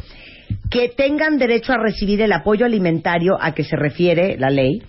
[0.71, 4.83] que tengan derecho a recibir el apoyo alimentario a que se refiere la ley,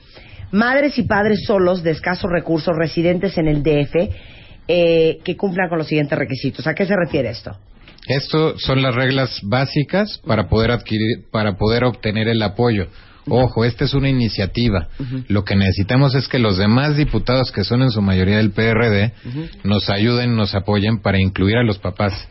[0.51, 3.95] madres y padres solos de escasos recursos residentes en el DF
[4.67, 6.65] eh, que cumplan con los siguientes requisitos.
[6.67, 7.57] ¿A qué se refiere esto?
[8.07, 12.87] Esto son las reglas básicas para poder adquirir, para poder obtener el apoyo.
[13.31, 14.87] Ojo, esta es una iniciativa.
[15.27, 19.13] Lo que necesitamos es que los demás diputados, que son en su mayoría del PRD,
[19.63, 22.27] nos ayuden, nos apoyen para incluir a los papás.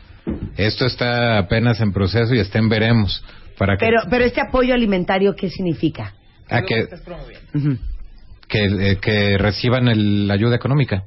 [0.56, 3.22] Esto está apenas en proceso y está en veremos.
[3.56, 6.14] Para que, Pero, pero este apoyo alimentario, ¿qué significa?
[6.50, 6.86] a que,
[8.48, 11.04] que, eh, que reciban el- la ayuda económica.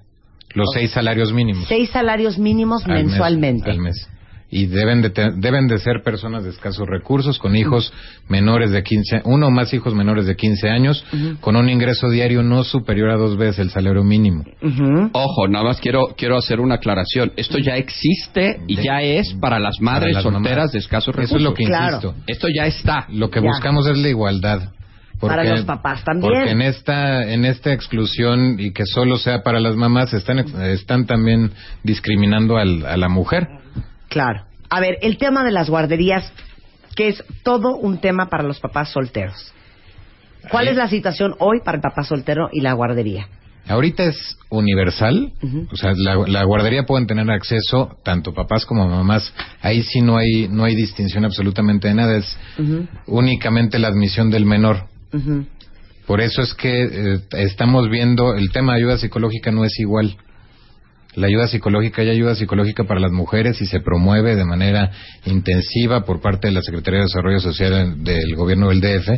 [0.54, 1.66] Los seis salarios mínimos.
[1.68, 3.72] Seis salarios mínimos al mes, mensualmente.
[3.72, 4.08] al mes.
[4.54, 7.94] Y deben de, te- deben de ser personas de escasos recursos, con hijos
[8.28, 11.06] menores de 15, uno o más hijos menores de 15 años,
[11.40, 14.44] con un ingreso diario no superior a dos veces el salario mínimo.
[15.14, 17.32] Ojo, nada más quiero quiero hacer una aclaración.
[17.38, 20.72] Esto ya existe y ya es para las madres las solteras mamás.
[20.74, 21.38] de escasos Eso recursos.
[21.38, 22.16] es lo que insisto.
[22.28, 23.06] Esto ya está.
[23.10, 23.48] Lo que Ya.
[23.48, 24.72] buscamos es la igualdad.
[25.22, 26.34] Para los papás también.
[26.34, 31.06] Porque en esta, en esta exclusión y que solo sea para las mamás, están, están
[31.06, 31.52] también
[31.84, 33.48] discriminando al- a la mujer.
[34.12, 34.44] Claro.
[34.70, 36.30] A ver, el tema de las guarderías,
[36.96, 39.54] que es todo un tema para los papás solteros.
[40.50, 43.28] ¿Cuál es la situación hoy para el papá soltero y la guardería?
[43.68, 45.32] Ahorita es universal,
[45.72, 49.34] o sea, la, la guardería pueden tener acceso tanto papás como mamás.
[49.62, 52.38] Ahí sí no hay no hay distinción absolutamente de nada, es
[53.06, 54.88] únicamente la admisión del menor.
[56.06, 60.18] Por eso es que eh, estamos viendo, el tema de ayuda psicológica no es igual.
[61.16, 64.92] La ayuda psicológica hay ayuda psicológica para las mujeres y se promueve de manera
[65.26, 69.10] intensiva por parte de la Secretaría de Desarrollo Social del gobierno del DF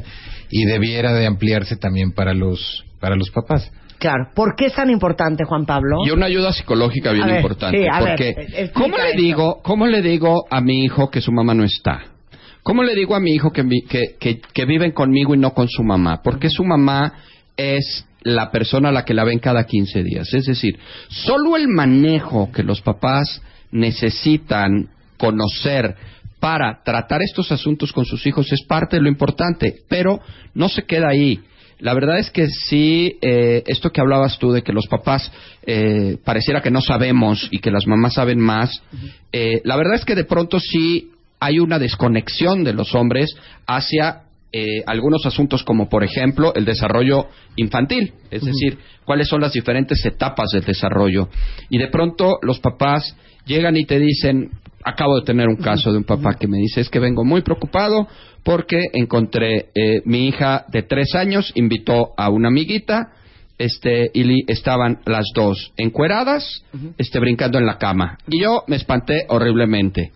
[0.49, 3.71] y debiera de ampliarse también para los para los papás.
[3.99, 4.29] Claro.
[4.35, 5.97] ¿Por qué es tan importante, Juan Pablo?
[6.05, 7.77] Y una ayuda psicológica bien A ver, importante.
[7.77, 11.21] sí, a ver, porque, explica ¿cómo le digo, cómo le digo a mi hijo que
[11.21, 12.01] su mamá no está?
[12.63, 15.67] ¿Cómo le digo a mi hijo que, que, que, que viven conmigo y no con
[15.69, 16.21] su mamá?
[16.23, 17.13] Porque su mamá
[17.55, 20.33] es la persona a la que la ven cada 15 días.
[20.33, 20.77] Es decir,
[21.09, 23.41] solo el manejo que los papás
[23.71, 25.95] necesitan conocer
[26.39, 30.19] para tratar estos asuntos con sus hijos es parte de lo importante, pero
[30.53, 31.39] no se queda ahí.
[31.79, 35.31] La verdad es que sí, eh, esto que hablabas tú de que los papás
[35.65, 38.81] eh, pareciera que no sabemos y que las mamás saben más,
[39.31, 43.35] eh, la verdad es que de pronto sí hay una desconexión de los hombres
[43.65, 44.23] hacia
[44.55, 47.25] eh, algunos asuntos como por ejemplo el desarrollo
[47.55, 51.27] infantil, es decir, cuáles son las diferentes etapas del desarrollo.
[51.69, 54.51] Y de pronto los papás llegan y te dicen,
[54.83, 57.41] acabo de tener un caso de un papá que me dice, es que vengo muy
[57.41, 58.07] preocupado
[58.43, 63.11] porque encontré eh, mi hija de tres años, invitó a una amiguita,
[63.57, 66.63] este, y estaban las dos encueradas,
[66.97, 68.17] este, brincando en la cama.
[68.27, 70.11] Y yo me espanté horriblemente.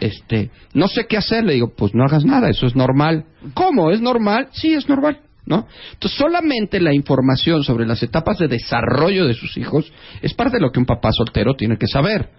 [0.00, 3.24] Este, no sé qué hacer, le digo, pues no hagas nada, eso es normal.
[3.54, 3.90] ¿Cómo?
[3.90, 4.48] ¿Es normal?
[4.52, 5.20] Sí, es normal.
[5.46, 5.68] ¿No?
[5.92, 10.60] Entonces, solamente la información sobre las etapas de desarrollo de sus hijos es parte de
[10.60, 12.30] lo que un papá soltero tiene que saber.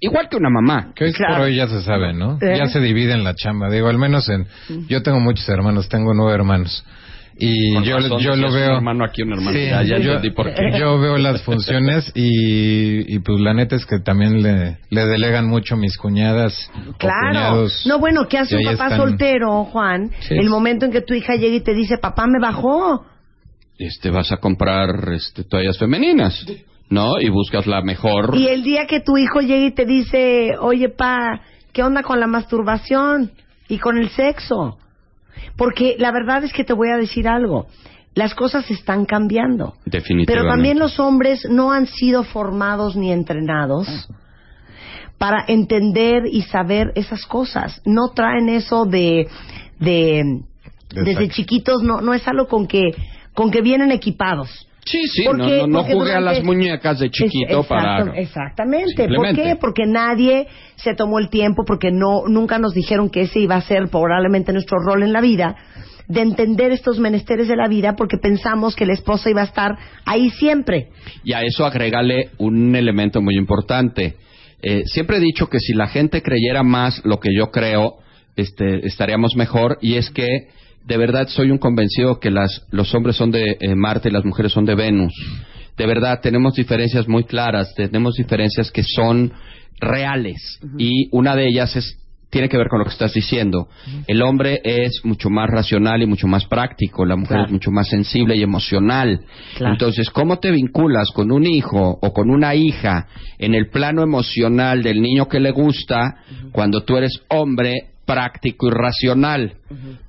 [0.00, 0.92] Igual que una mamá.
[0.94, 2.38] Que hoy por hoy ya se sabe, ¿no?
[2.40, 2.58] Eh.
[2.58, 3.70] Ya se divide en la chamba.
[3.70, 4.46] Digo, al menos en...
[4.88, 6.84] Yo tengo muchos hermanos, tengo nueve hermanos.
[7.38, 8.76] Y Con yo, razón, yo lo decías un veo...
[8.76, 10.62] hermano aquí, un hermano Sí, allá, yo, entendí por qué.
[10.78, 15.46] yo veo las funciones y, y pues la neta es que también le, le delegan
[15.46, 17.28] mucho mis cuñadas Claro.
[17.28, 17.84] cuñados.
[17.86, 18.96] No, bueno, ¿qué hace un papá están.
[18.96, 20.10] soltero, Juan?
[20.20, 20.34] Sí.
[20.34, 23.04] El momento en que tu hija llega y te dice, papá me bajó.
[23.78, 26.46] Este, vas a comprar este, toallas femeninas,
[26.88, 27.20] ¿no?
[27.20, 28.34] Y buscas la mejor.
[28.34, 31.42] Y el día que tu hijo llega y te dice, oye, pa,
[31.74, 33.32] ¿qué onda con la masturbación
[33.68, 34.78] y con el sexo?
[35.56, 37.66] Porque la verdad es que te voy a decir algo.
[38.14, 39.74] Las cosas están cambiando.
[39.84, 40.32] Definitivamente.
[40.32, 44.08] Pero también los hombres no han sido formados ni entrenados
[45.18, 47.82] para entender y saber esas cosas.
[47.84, 49.28] No traen eso de,
[49.78, 50.42] de
[50.90, 51.34] desde Exacto.
[51.34, 52.94] chiquitos, no, no es algo con que,
[53.34, 54.66] con que vienen equipados.
[54.86, 57.98] Sí, sí, ¿Por no, no, jugué a las muñecas de chiquito Es- para...
[58.02, 59.08] exacto- Exactamente.
[59.08, 59.56] ¿Por qué?
[59.60, 60.46] Porque nadie
[60.76, 64.52] se tomó el tiempo, porque no nunca nos dijeron que ese iba a ser probablemente
[64.52, 65.56] nuestro rol en la vida,
[66.06, 69.76] de entender estos menesteres de la vida, porque pensamos que la esposa iba a estar
[70.04, 70.90] ahí siempre.
[71.24, 74.14] Y a eso agrégale un elemento muy importante.
[74.62, 77.96] Eh, siempre he dicho que si la gente creyera más lo que yo creo,
[78.36, 79.78] este, estaríamos mejor.
[79.80, 80.46] Y es que
[80.86, 84.24] de verdad soy un convencido que las, los hombres son de eh, Marte y las
[84.24, 85.12] mujeres son de Venus.
[85.76, 89.32] De verdad tenemos diferencias muy claras, tenemos diferencias que son
[89.80, 90.58] reales.
[90.78, 91.98] Y una de ellas es
[92.28, 93.68] tiene que ver con lo que estás diciendo.
[94.06, 97.46] El hombre es mucho más racional y mucho más práctico, la mujer Claro.
[97.46, 99.20] es mucho más sensible y emocional.
[99.56, 99.72] Claro.
[99.74, 103.06] Entonces, ¿cómo te vinculas con un hijo o con una hija
[103.38, 106.16] en el plano emocional del niño que le gusta
[106.52, 107.74] cuando tú eres hombre
[108.06, 109.54] práctico y racional?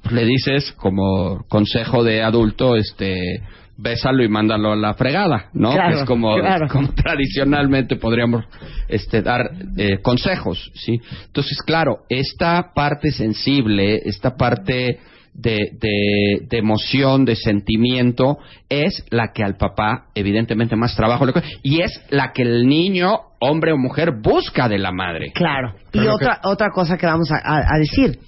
[0.01, 3.41] Pues le dices como consejo de adulto, este
[3.77, 5.71] bésalo y mándalo a la fregada, ¿no?
[5.71, 6.67] Claro, que es como, claro.
[6.71, 8.45] como tradicionalmente podríamos
[8.87, 10.99] este, dar eh, consejos, ¿sí?
[11.25, 14.99] Entonces, claro, esta parte sensible, esta parte
[15.37, 18.39] de, de, de emoción, de sentimiento,
[18.69, 22.67] es la que al papá, evidentemente, más trabajo le cuesta, y es la que el
[22.67, 25.31] niño, hombre o mujer, busca de la madre.
[25.33, 25.75] Claro.
[25.93, 28.19] Y otra, otra cosa que vamos a, a- a decir.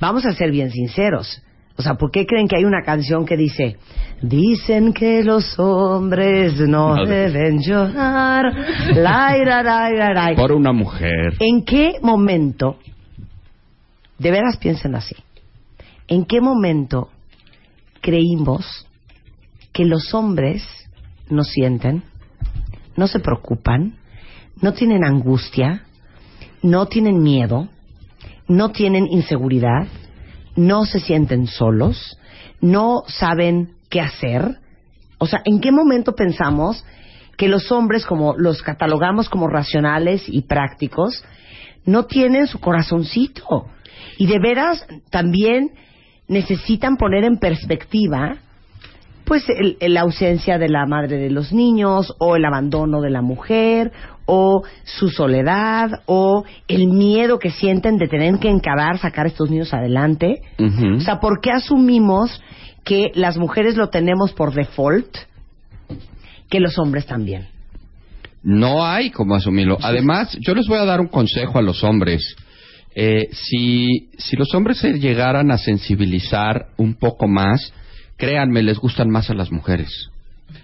[0.00, 1.40] Vamos a ser bien sinceros.
[1.76, 3.76] O sea, ¿por qué creen que hay una canción que dice,
[4.22, 8.44] dicen que los hombres no No deben llorar?
[8.94, 10.36] La, ira, la, ira, la.
[10.36, 11.34] Por una mujer.
[11.40, 12.78] ¿En qué momento,
[14.18, 15.16] de veras piensen así,
[16.08, 17.10] en qué momento
[18.00, 18.86] creímos
[19.72, 20.62] que los hombres
[21.28, 22.04] no sienten,
[22.96, 23.96] no se preocupan,
[24.60, 25.84] no tienen angustia,
[26.62, 27.68] no tienen miedo,
[28.46, 29.86] no tienen inseguridad,
[30.56, 32.18] no se sienten solos,
[32.60, 34.58] no saben qué hacer?
[35.18, 36.84] O sea, ¿en qué momento pensamos
[37.36, 41.24] que los hombres, como los catalogamos como racionales y prácticos,
[41.84, 43.66] no tienen su corazoncito?
[44.18, 45.72] Y de veras también
[46.28, 48.36] necesitan poner en perspectiva
[49.24, 49.46] pues
[49.80, 53.90] la ausencia de la madre de los niños o el abandono de la mujer
[54.26, 59.50] o su soledad o el miedo que sienten de tener que encarar sacar a estos
[59.50, 60.42] niños adelante.
[60.58, 62.38] O sea, ¿por qué asumimos
[62.84, 65.16] que las mujeres lo tenemos por default,
[66.48, 67.48] que los hombres también.
[68.42, 69.78] No hay como asumirlo.
[69.80, 72.36] Además, yo les voy a dar un consejo a los hombres.
[72.94, 77.72] Eh, si, si los hombres se llegaran a sensibilizar un poco más,
[78.16, 80.10] créanme, les gustan más a las mujeres.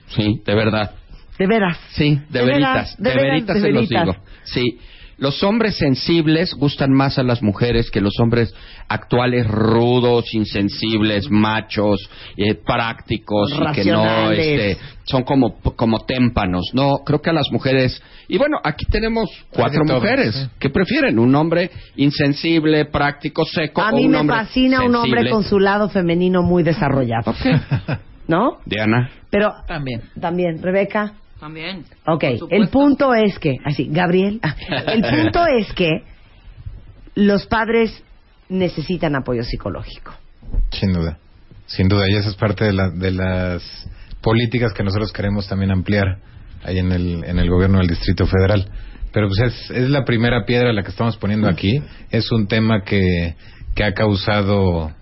[0.08, 0.92] Sí, de verdad.
[1.38, 1.78] De veras.
[1.92, 4.16] Sí, de, De veritas, veras, de veritas se los digo.
[4.44, 4.78] Sí.
[5.20, 8.54] Los hombres sensibles gustan más a las mujeres que los hombres
[8.88, 16.70] actuales rudos, insensibles, machos, eh, prácticos y que no este, son como como témpanos.
[16.72, 21.34] No, creo que a las mujeres y bueno, aquí tenemos cuatro mujeres que prefieren un
[21.34, 25.58] hombre insensible, práctico, seco A o mí un me hombre fascina un hombre con su
[25.58, 27.34] lado femenino muy desarrollado.
[28.26, 28.58] ¿No?
[28.64, 29.10] Diana.
[29.28, 30.00] Pero También.
[30.18, 31.12] también, Rebeca.
[31.40, 31.84] También.
[32.06, 34.54] Ok, el punto es que, así, Gabriel, ah,
[34.88, 36.02] el punto es que
[37.14, 38.02] los padres
[38.48, 40.12] necesitan apoyo psicológico.
[40.70, 41.18] Sin duda,
[41.66, 43.62] sin duda, y esa es parte de, la- de las
[44.20, 46.18] políticas que nosotros queremos también ampliar
[46.62, 48.68] ahí en el, en el gobierno del Distrito Federal.
[49.12, 51.82] Pero pues es, es la primera piedra la que estamos poniendo aquí.
[52.10, 53.34] Es un tema que,
[53.74, 54.92] que ha causado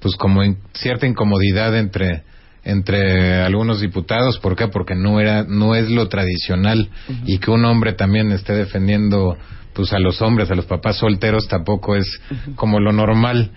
[0.00, 2.22] pues como in- cierta incomodidad entre
[2.64, 4.68] entre algunos diputados, ¿por qué?
[4.68, 6.90] Porque no era no es lo tradicional
[7.26, 9.36] y que un hombre también esté defendiendo
[9.72, 12.20] pues a los hombres, a los papás solteros tampoco es
[12.56, 13.52] como lo normal.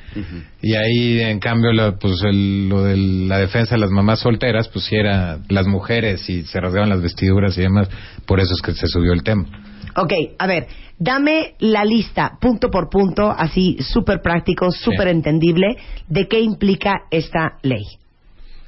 [0.62, 4.68] Y ahí, en cambio, la- pues el- lo de la defensa de las mamás solteras,
[4.70, 7.90] pues sí era las mujeres y se rasgaban las vestiduras y demás.
[8.28, 9.46] Por eso es que se subió el tema.
[9.96, 10.68] Ok, a ver,
[11.00, 15.78] dame la lista, punto por punto, así súper práctico, súper entendible,
[16.08, 17.84] de qué implica esta ley.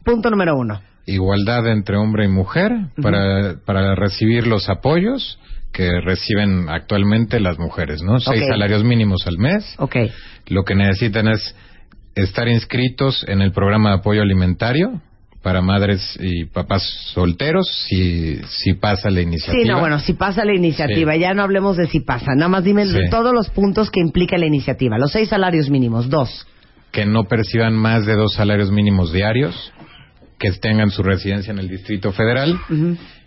[0.06, 0.82] Punto número uno.
[1.08, 2.72] Igualdad entre hombre y mujer
[3.02, 5.38] para, para recibir los apoyos
[5.72, 8.20] que reciben actualmente las mujeres, ¿no?
[8.20, 9.76] Seis salarios mínimos al mes.
[9.78, 9.96] Ok.
[10.48, 11.56] Lo que necesitan es
[12.16, 15.02] estar inscritos en el programa de apoyo alimentario
[15.44, 16.82] para madres y papás
[17.14, 19.62] solteros si, si pasa la iniciativa.
[19.64, 21.20] Sí, no, bueno, si pasa la iniciativa, Sí.
[21.20, 22.98] ya no hablemos de si pasa, nada más dime Sí.
[23.12, 24.98] todos los puntos que implica la iniciativa.
[24.98, 26.48] Los seis salarios mínimos, dos.
[26.92, 29.74] que no perciban más de dos salarios mínimos diarios,
[30.38, 32.60] que tengan su residencia en el Distrito Federal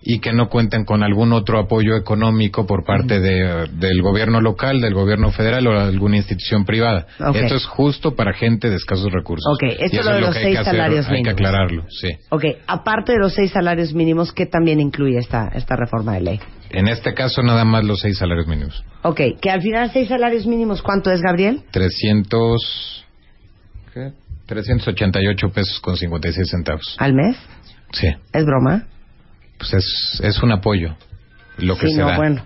[0.03, 4.81] y que no cuenten con algún otro apoyo económico por parte de- del gobierno local,
[4.81, 7.07] del gobierno federal o alguna institución privada.
[7.19, 7.37] Ok.
[7.37, 9.51] Esto es justo para gente de escasos recursos.
[9.55, 11.07] Ok, esto Y es eso lo de es los que hay que seis hacer, salarios
[11.07, 11.33] Hay que mínimos.
[11.35, 12.09] aclararlo, sí.
[12.31, 16.41] Ok, aparte de los seis salarios mínimos, ¿qué también incluye esta, esta reforma de ley?
[16.71, 18.85] En este caso nada más los seis salarios mínimos.
[19.03, 21.63] Ok, que al final seis salarios mínimos, ¿cuánto es, Gabriel?
[21.73, 23.07] 300...
[23.95, 24.13] ¿qué?
[24.49, 26.97] 388 pesos con 56 centavos.
[26.99, 27.37] ¿Al mes?
[27.93, 28.09] Sí.
[28.33, 28.87] ¿Es broma?
[29.59, 30.97] Pues es, es un apoyo.
[31.59, 32.17] Lo que sí, se no, da.
[32.17, 32.43] bueno.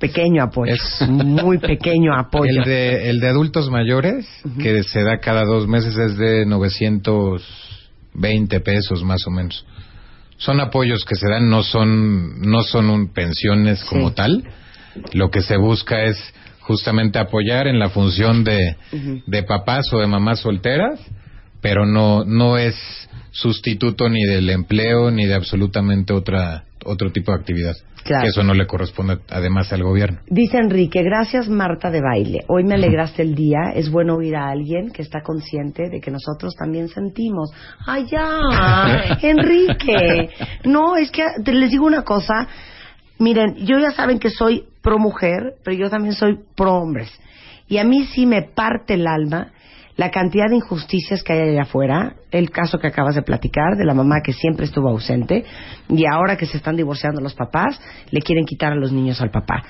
[0.00, 0.74] Pequeño apoyo.
[1.08, 2.62] Muy pequeño apoyo.
[2.62, 4.26] El de, el de adultos mayores,
[4.60, 9.64] que se da cada dos meses, es de 920 pesos más o menos.
[10.38, 14.42] Son apoyos que se dan, no son, no son un- pensiones como tal.
[15.12, 16.16] Lo que se busca es
[16.60, 18.76] justamente apoyar en la función de,
[19.26, 20.98] de papás o de mamás solteras,
[21.60, 22.74] pero no, no es
[23.30, 27.74] sustituto ni del empleo ni de absolutamente otra, otro tipo de actividad.
[28.04, 28.22] Claro.
[28.22, 30.20] Que eso no le corresponde además al gobierno.
[30.28, 32.40] Dice Enrique, gracias Marta de baile.
[32.48, 33.72] Hoy me alegraste el día.
[33.74, 37.50] Es bueno oír a alguien que está consciente de que nosotros también sentimos.
[37.86, 39.18] ¡Ay, ya!
[39.22, 40.30] Enrique.
[40.64, 42.48] No, es que te- les digo una cosa.
[43.18, 47.10] Miren, yo ya saben que soy pro mujer, pero yo también soy pro hombres.
[47.66, 49.52] Y a mí sí me parte el alma
[49.98, 53.84] la cantidad de injusticias que hay allá afuera, el caso que acabas de platicar de
[53.84, 55.44] la mamá que siempre estuvo ausente
[55.88, 57.80] y ahora que se están divorciando los papás,
[58.12, 59.64] le quieren quitar a los niños al papá.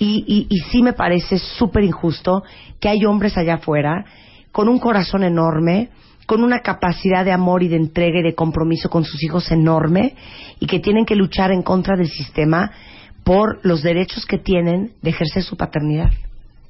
[0.00, 2.42] Y, y, y sí me parece súper injusto
[2.80, 4.04] que hay hombres allá afuera
[4.50, 5.90] con un corazón enorme,
[6.26, 10.16] con una capacidad de amor y de entrega y de compromiso con sus hijos enorme
[10.58, 12.72] y que tienen que luchar en contra del sistema
[13.22, 16.10] por los derechos que tienen de ejercer su paternidad.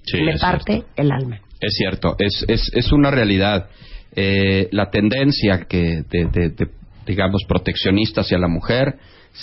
[0.05, 1.41] Sí, Me parte el alma.
[1.61, 3.69] Es cierto, es, es, es una realidad.
[4.15, 6.69] Eh, la tendencia que de,
[7.07, 8.95] digamos, proteccionista hacia la mujer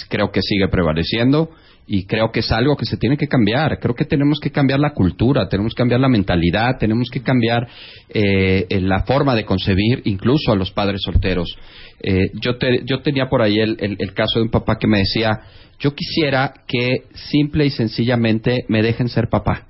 [0.10, 1.52] creo que sigue prevaleciendo
[1.88, 3.80] y creo que es algo que se tiene que cambiar.
[3.80, 7.68] Creo que tenemos que cambiar la cultura, tenemos que cambiar la mentalidad, tenemos que cambiar
[8.10, 11.56] eh, la forma de concebir incluso a los padres solteros.
[12.02, 14.88] Eh, yo, te- yo tenía por ahí el, el- el caso de un papá que
[14.88, 15.42] me decía,
[15.80, 19.68] yo quisiera que simple y sencillamente me dejen ser papá.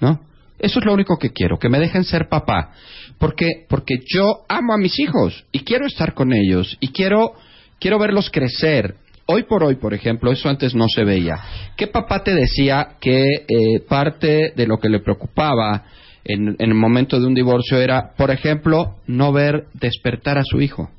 [0.00, 0.20] ¿no?
[0.62, 2.70] Eso es lo único que quiero, que me dejen ser papá.
[3.18, 7.34] Porque, porque yo amo a mis hijos y quiero estar con ellos y quiero,
[7.78, 8.94] quiero verlos crecer.
[9.26, 11.38] Hoy por hoy, por ejemplo, eso antes no se veía.
[11.76, 15.84] ¿Qué papá te decía que eh, parte de lo que le preocupaba
[16.24, 20.60] en, en el momento de un divorcio era, por ejemplo, no ver despertar a su
[20.60, 20.90] hijo?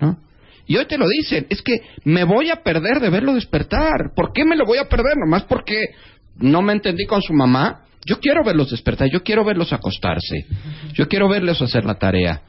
[0.00, 0.18] ¿no?
[0.66, 4.12] Y hoy te lo dicen, es que me voy a perder de verlo despertar.
[4.14, 5.16] ¿Por qué me lo voy a perder?
[5.16, 5.94] Nomás porque
[6.36, 7.82] no me entendí con su mamá.
[8.04, 10.46] Yo quiero verlos despertar, yo quiero verlos acostarse,
[10.94, 12.42] yo quiero verlos hacer la tarea.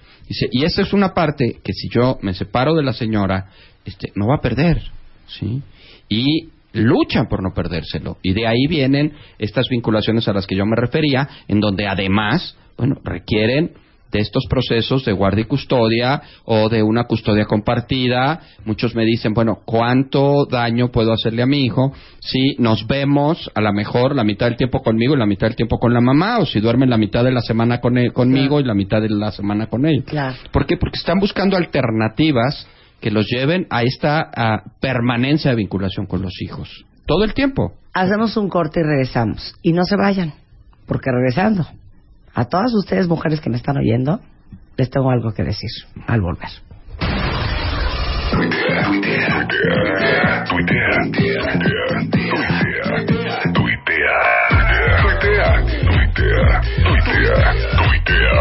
[0.52, 3.50] Y esa es una parte que si yo me separo de la señora,
[3.86, 4.82] este, no va a perder,
[5.28, 5.62] ¿sí?
[6.10, 8.18] Y luchan por no perdérselo.
[8.24, 12.56] Y de ahí vienen estas vinculaciones a las que yo me refería, en donde además,
[12.78, 13.74] bueno, requieren
[14.14, 18.40] de estos procesos de guardia y custodia o de una custodia compartida.
[18.64, 21.91] Muchos me dicen, bueno, ¿cuánto daño puedo hacerle a mi hijo
[22.22, 25.56] si nos vemos a lo mejor la mitad del tiempo conmigo y la mitad del
[25.56, 28.60] tiempo con la mamá o si duermen la mitad de la semana con él- conmigo
[28.60, 30.03] y la mitad de la semana con él?
[30.06, 30.35] Claro.
[30.52, 30.77] ¿Por qué?
[30.77, 32.68] Porque están buscando alternativas
[33.02, 36.85] que los lleven a esta a, permanencia de vinculación con los hijos.
[37.06, 37.73] Todo el tiempo.
[37.94, 39.56] Hacemos un corte y regresamos.
[39.61, 40.34] Y no se vayan,
[40.88, 41.65] porque regresando,
[42.34, 44.19] a todas ustedes mujeres que me están oyendo,
[44.77, 45.69] les tengo algo que decir
[46.07, 46.49] al volver.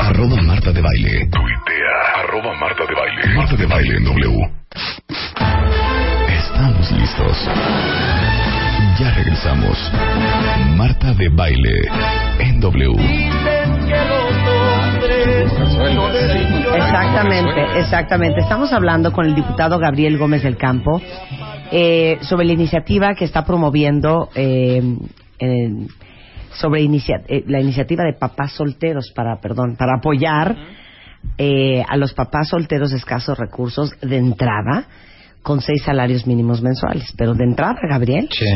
[0.01, 1.28] Arroba Marta de Baile.
[1.31, 2.20] Tuitea.
[2.20, 3.36] Arroba Marta de Baile.
[3.36, 4.52] Marta de Baile en W.
[6.28, 7.48] Estamos listos.
[8.98, 9.93] Ya regresamos.
[10.77, 11.82] Marta de Baile
[12.39, 13.62] en W.
[16.74, 18.40] Exactamente, exactamente.
[18.40, 21.01] Estamos hablando con el diputado Gabriel Gómez del Campo
[21.70, 24.82] eh, sobre la iniciativa que está promoviendo eh,
[25.39, 25.89] en-
[26.55, 30.55] sobre inicia- eh, la iniciativa de papás solteros para, perdón, para apoyar
[31.39, 34.85] eh, a los papás solteros de escasos recursos de entrada
[35.43, 37.12] con seis salarios mínimos mensuales.
[37.16, 38.28] Pero de entrada, Gabriel.
[38.31, 38.47] Sí.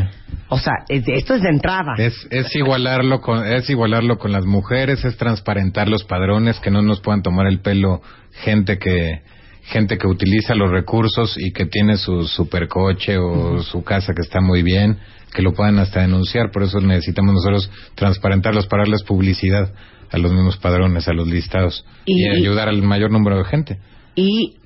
[0.49, 1.95] O sea, es- esto es de entrada.
[1.99, 6.83] Es, es igualarlo con es igualarlo con las mujeres, es transparentar los padrones, que no
[6.83, 8.03] nos puedan tomar el pelo
[8.45, 9.23] gente que
[9.65, 14.41] gente que utiliza los recursos y que tiene su supercoche o su casa que está
[14.41, 14.99] muy bien,
[15.35, 16.53] que lo puedan hasta denunciar.
[16.53, 19.73] Por eso necesitamos nosotros transparentarlos para darles publicidad
[20.13, 23.79] a los mismos padrones, a los listados y, Y- ayudar al mayor número de gente.
[24.15, 24.59] y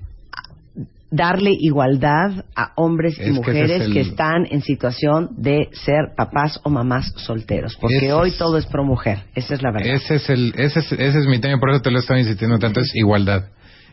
[1.10, 5.30] darle igualdad a hombres y Es que ese mujeres es el- que están en situación
[5.36, 9.54] de ser papás o mamás solteros, porque Ese hoy es- todo es pro mujer, esa
[9.54, 9.92] es la verdad.
[9.94, 12.58] Ese es el ese es, ese es mi tema, por eso te lo estaba insistiendo
[12.58, 13.44] tanto, es igualdad.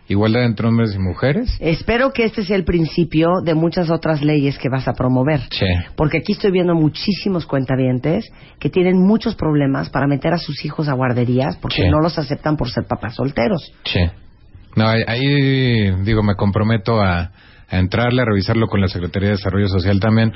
[0.10, 1.58] Igualdad entre hombres y mujeres.
[1.60, 5.42] Espero que este sea el principio de muchas otras leyes que vas a promover.
[5.52, 5.66] Sí.
[5.98, 8.24] Porque aquí estoy viendo muchísimos cuentavientes
[8.58, 11.90] que tienen muchos problemas para meter a sus hijos a guarderías porque Sí.
[11.90, 13.74] no los aceptan por ser papás solteros.
[13.84, 14.00] Sí.
[14.78, 17.32] No, ahí, ahí, digo, me comprometo a,
[17.70, 20.34] a entrarle, a revisarlo con la Secretaría de Desarrollo Social también.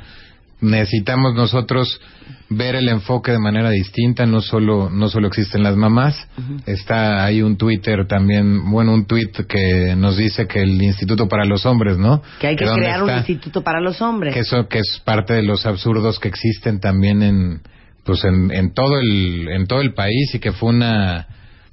[0.60, 2.00] Necesitamos nosotros
[2.48, 6.28] ver el enfoque de manera distinta, no solo, no solo existen las mamás.
[6.66, 11.44] Está ahí un Twitter también, bueno, un tweet que nos dice que el Instituto para
[11.44, 12.20] los Hombres, ¿no?
[12.40, 14.34] Que hay que dónde crear un instituto para los hombres.
[14.34, 17.60] que eso que es parte de los absurdos que existen también en
[18.04, 21.28] pues en, en todo el en todo el país y que fue una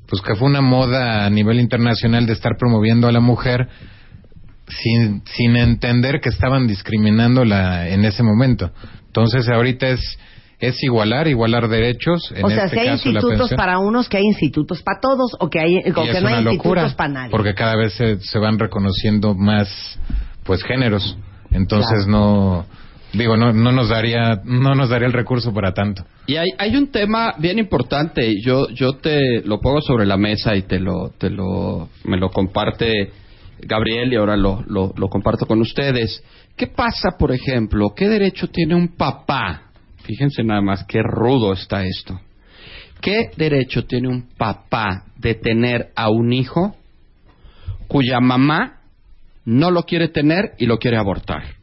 [0.09, 3.67] pues que fue una moda a nivel internacional de estar promoviendo a la mujer
[4.67, 8.71] sin sin entender que estaban discriminándola en ese momento.
[9.07, 10.17] Entonces ahorita es
[10.59, 12.33] es igualar, igualar derechos.
[12.35, 15.37] En o sea, este si hay caso, institutos para unos, que hay institutos para todos,
[15.39, 17.31] o que, hay, o que no hay institutos para nadie.
[17.31, 19.69] porque cada vez se, se van reconociendo más
[20.43, 21.17] pues géneros
[21.51, 22.65] entonces no
[23.13, 26.75] digo no no nos daría no nos daría el recurso para tanto Y hay, hay
[26.75, 31.09] un tema bien importante, yo, yo te lo pongo sobre la mesa y te lo,
[31.17, 33.11] te lo, me lo comparte
[33.61, 36.23] Gabriel y ahora lo, lo, lo comparto con ustedes.
[36.55, 37.93] ¿Qué pasa, por ejemplo?
[37.95, 39.71] ¿Qué derecho tiene un papá?
[40.03, 42.19] Fíjense nada más qué rudo está esto.
[43.01, 46.75] ¿Qué derecho tiene un papá de tener a un hijo
[47.87, 48.81] cuya mamá
[49.45, 51.58] no lo quiere tener y lo quiere abortar?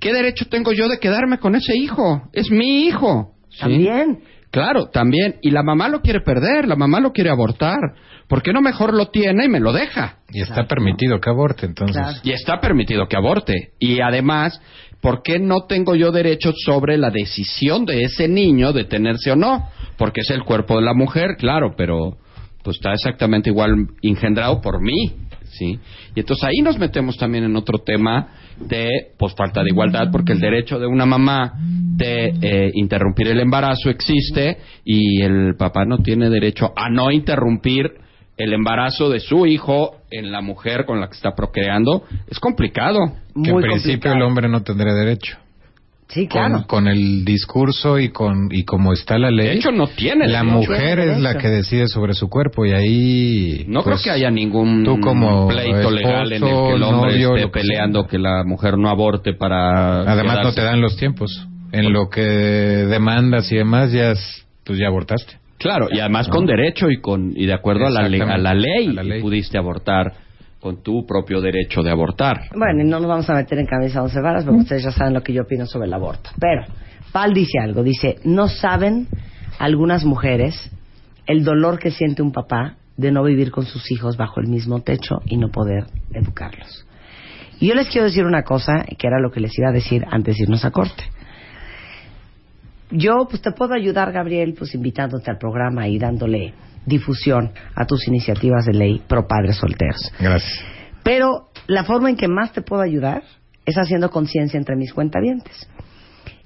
[0.00, 2.28] ¿Qué derecho tengo yo de quedarme con ese hijo?
[2.32, 3.34] Es mi hijo.
[3.50, 3.60] ¿sí?
[3.60, 4.20] También.
[4.50, 5.36] Claro, también.
[5.42, 7.78] Y la mamá lo quiere perder, la mamá lo quiere abortar.
[8.26, 10.18] ¿Por qué no mejor lo tiene y me lo deja?
[10.32, 13.72] y está permitido que aborte entonces Y está permitido que aborte.
[13.78, 14.60] Y además,
[15.00, 19.36] ¿por qué no tengo yo derecho sobre la decisión de ese niño de tenerse o
[19.36, 19.68] no?
[19.96, 22.16] Porque es el cuerpo de la mujer, claro, pero
[22.62, 25.12] pues está exactamente igual engendrado por mí,
[25.60, 25.78] ¿sí?
[26.14, 28.28] Y entonces ahí nos metemos también en otro tema
[28.58, 28.88] de
[29.18, 33.90] pues falta de igualdad, porque el derecho de una mamá de eh, interrumpir el embarazo
[33.90, 37.90] existe y el papá no tiene derecho a no interrumpir
[38.38, 42.04] el embarazo de su hijo en la mujer con la que está procreando.
[42.26, 42.98] Es complicado.
[43.44, 45.36] que en principio el hombre no tendría derecho
[46.10, 49.46] Sí, con, con el discurso y con y como está la ley.
[49.46, 50.56] De hecho, no tiene La derecho.
[50.56, 53.64] mujer es la que decide sobre su cuerpo y ahí.
[53.68, 56.82] No pues, creo que haya ningún tú como pleito legal en el que esposo, el
[56.82, 60.00] hombre novio, esté peleando que la mujer no aborte para.
[60.02, 61.46] Además no te dan los tiempos.
[61.72, 65.34] En lo que demandas y demás ya es- pues ya abortaste.
[65.58, 68.54] Claro, y además con derecho y con y de acuerdo a la, ley, a la
[68.54, 69.18] ley, A la ley.
[69.18, 70.14] y pudiste abortar
[70.60, 72.42] con tu propio derecho de abortar.
[72.54, 75.14] Bueno, y no nos vamos a meter en camisa once varas porque ustedes ya saben
[75.14, 76.30] lo que yo opino sobre el aborto.
[76.38, 76.62] Pero,
[77.12, 79.08] Pal dice algo, dice, no saben
[79.58, 80.70] algunas mujeres
[81.26, 84.80] el dolor que siente un papá de no vivir con sus hijos bajo el mismo
[84.82, 86.86] techo y no poder educarlos.
[87.58, 90.04] Y yo les quiero decir una cosa, que era lo que les iba a decir
[90.10, 91.04] antes de irnos a corte.
[92.90, 96.54] Yo, pues te puedo ayudar, Gabriel, pues invitándote al programa y dándole
[96.86, 100.12] difusión a tus iniciativas de ley pro padres solteros.
[100.18, 100.64] Gracias.
[101.02, 103.22] Pero la forma en que más te puedo ayudar
[103.64, 105.68] es haciendo conciencia entre mis cuentavientes.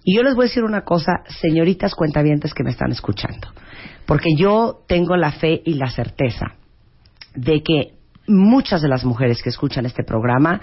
[0.05, 3.48] Y yo les voy a decir una cosa, señoritas cuentavientes que me están escuchando,
[4.05, 6.56] porque yo tengo la fe y la certeza
[7.35, 7.94] de que
[8.27, 10.61] muchas de las mujeres que escuchan este programa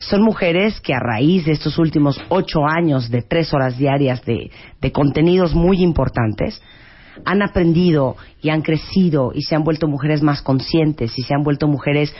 [0.00, 4.50] son mujeres que a raíz de estos últimos ocho años de tres horas diarias de,
[4.80, 6.60] de contenidos muy importantes,
[7.24, 11.42] han aprendido y han crecido y se han vuelto mujeres más conscientes y se han
[11.42, 12.14] vuelto mujeres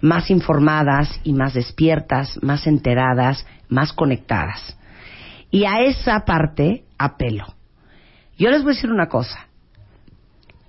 [0.00, 4.76] más informadas y más despiertas, más enteradas, más conectadas.
[5.50, 7.44] Y a esa parte apelo.
[8.38, 9.46] Yo les voy a decir una cosa.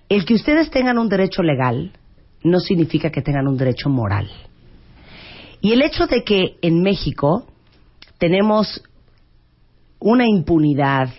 [0.10, 1.94] El que ustedes tengan un derecho legal
[2.44, 4.30] no significa que tengan un derecho moral.
[5.62, 7.46] Y el hecho de que en México
[8.18, 8.84] tenemos
[10.00, 11.10] una impunidad,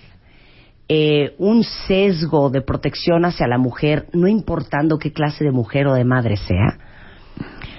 [0.95, 5.95] eh, un sesgo de protección hacia la mujer, no importando qué clase de mujer o
[5.95, 6.77] de madre sea,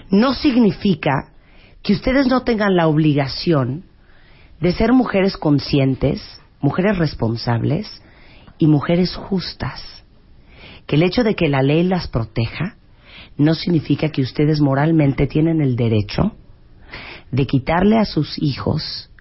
[0.09, 1.31] no significa
[1.83, 3.83] que ustedes no tengan la obligación
[4.59, 8.01] de ser mujeres conscientes, mujeres responsables
[8.57, 10.03] y mujeres justas.
[10.87, 12.77] Que el hecho de que la ley las proteja
[13.37, 16.31] no significa que ustedes moralmente tienen el derecho
[17.29, 19.11] de quitarle a sus hijos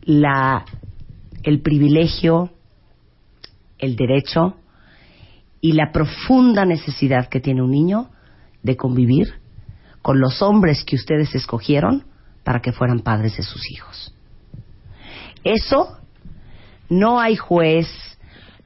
[0.00, 0.64] la,
[1.42, 2.53] el privilegio,
[3.84, 4.56] el derecho
[5.60, 8.10] y la profunda necesidad que tiene un niño
[8.62, 9.34] de convivir
[10.02, 12.04] con los hombres que ustedes escogieron
[12.42, 14.14] para que fueran padres de sus hijos.
[15.42, 15.98] Eso
[16.88, 17.88] no hay juez,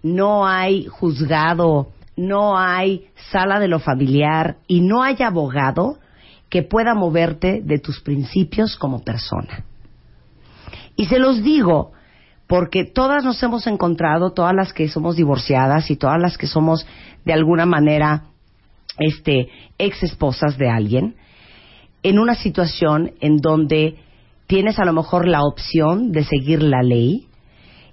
[0.02, 5.98] no hay juzgado, no hay sala de lo familiar y no hay abogado
[6.48, 9.64] que pueda moverte de tus principios como persona.
[10.96, 11.92] Y se los digo
[12.48, 16.86] porque todas nos hemos encontrado, todas las que somos divorciadas y todas las que somos
[17.24, 18.24] de alguna manera
[18.98, 21.14] este ex esposas de alguien
[22.02, 23.96] en una situación en donde
[24.46, 27.26] tienes a lo mejor la opción de seguir la ley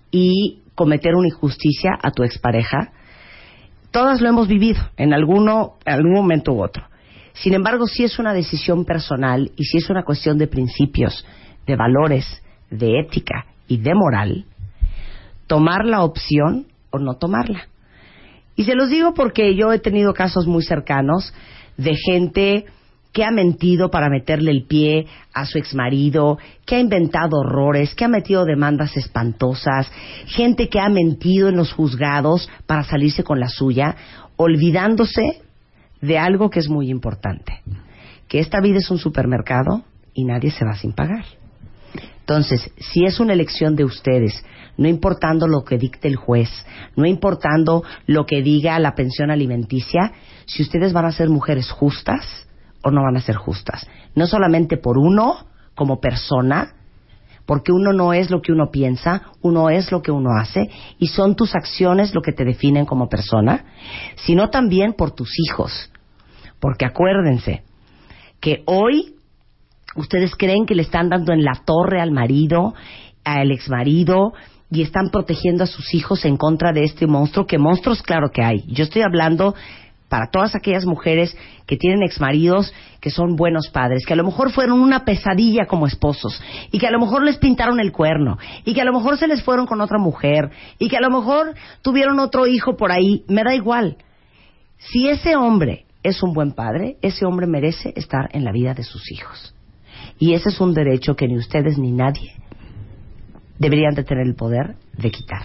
[0.10, 2.94] y cometer una injusticia a tu expareja.
[3.92, 6.86] Todas lo hemos vivido en alguno, en algún momento u otro.
[7.34, 11.26] Sin embargo, sí es una decisión personal y sí es una cuestión de principios,
[11.68, 14.46] de valores, de ética y de moral,
[15.48, 17.68] tomar la opción o no tomarla.
[18.56, 21.34] Y se los digo porque yo he tenido casos muy cercanos
[21.78, 22.66] de gente
[23.12, 28.04] que ha mentido para meterle el pie a su exmarido, que ha inventado horrores, que
[28.04, 29.90] ha metido demandas espantosas,
[30.26, 33.96] gente que ha mentido en los juzgados para salirse con la suya,
[34.36, 35.42] olvidándose
[36.02, 37.62] de algo que es muy importante,
[38.28, 39.84] que esta vida es un supermercado
[40.14, 41.24] y nadie se va sin pagar.
[42.26, 44.44] Entonces, si es una elección de ustedes,
[44.78, 46.50] no importando lo que dicte el juez,
[46.96, 50.12] no importando lo que diga la pensión alimenticia,
[50.48, 52.48] si ustedes van a ser mujeres justas
[52.82, 53.88] o no van a ser justas.
[54.16, 55.46] No solamente por uno
[55.76, 56.74] como persona,
[57.46, 61.10] porque uno no es lo que uno piensa, uno es lo que uno hace y
[61.10, 63.66] son tus acciones lo que te definen como persona,
[64.16, 65.92] sino también por tus hijos.
[66.60, 67.62] Porque acuérdense
[68.40, 69.15] que hoy
[69.96, 72.74] ustedes creen que le están dando en la torre al marido,
[73.24, 74.34] al exmarido
[74.72, 78.44] y están protegiendo a sus hijos en contra de este monstruo, que monstruos claro que
[78.44, 78.64] hay.
[78.68, 79.56] Yo estoy hablando
[80.10, 81.36] para todas aquellas mujeres
[81.66, 85.88] que tienen exmaridos que son buenos padres, que a lo mejor fueron una pesadilla como
[85.88, 86.42] esposos
[86.72, 89.28] y que a lo mejor les pintaron el cuerno y que a lo mejor se
[89.28, 93.24] les fueron con otra mujer y que a lo mejor tuvieron otro hijo por ahí,
[93.28, 93.98] me da igual.
[94.78, 98.84] Si ese hombre es un buen padre, ese hombre merece estar en la vida de
[98.84, 99.56] sus hijos.
[100.20, 102.34] Y ese es un derecho que ni ustedes ni nadie
[103.60, 105.42] deberían de tener el poder de quitar.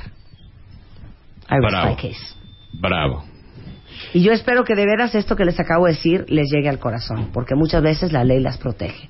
[1.51, 1.91] I Bravo.
[1.91, 2.35] my case.
[2.81, 3.25] Bravo.
[4.15, 6.79] Y yo espero que de veras esto que les acabo de decir les llegue al
[6.79, 9.09] corazón, porque muchas veces la ley las protege.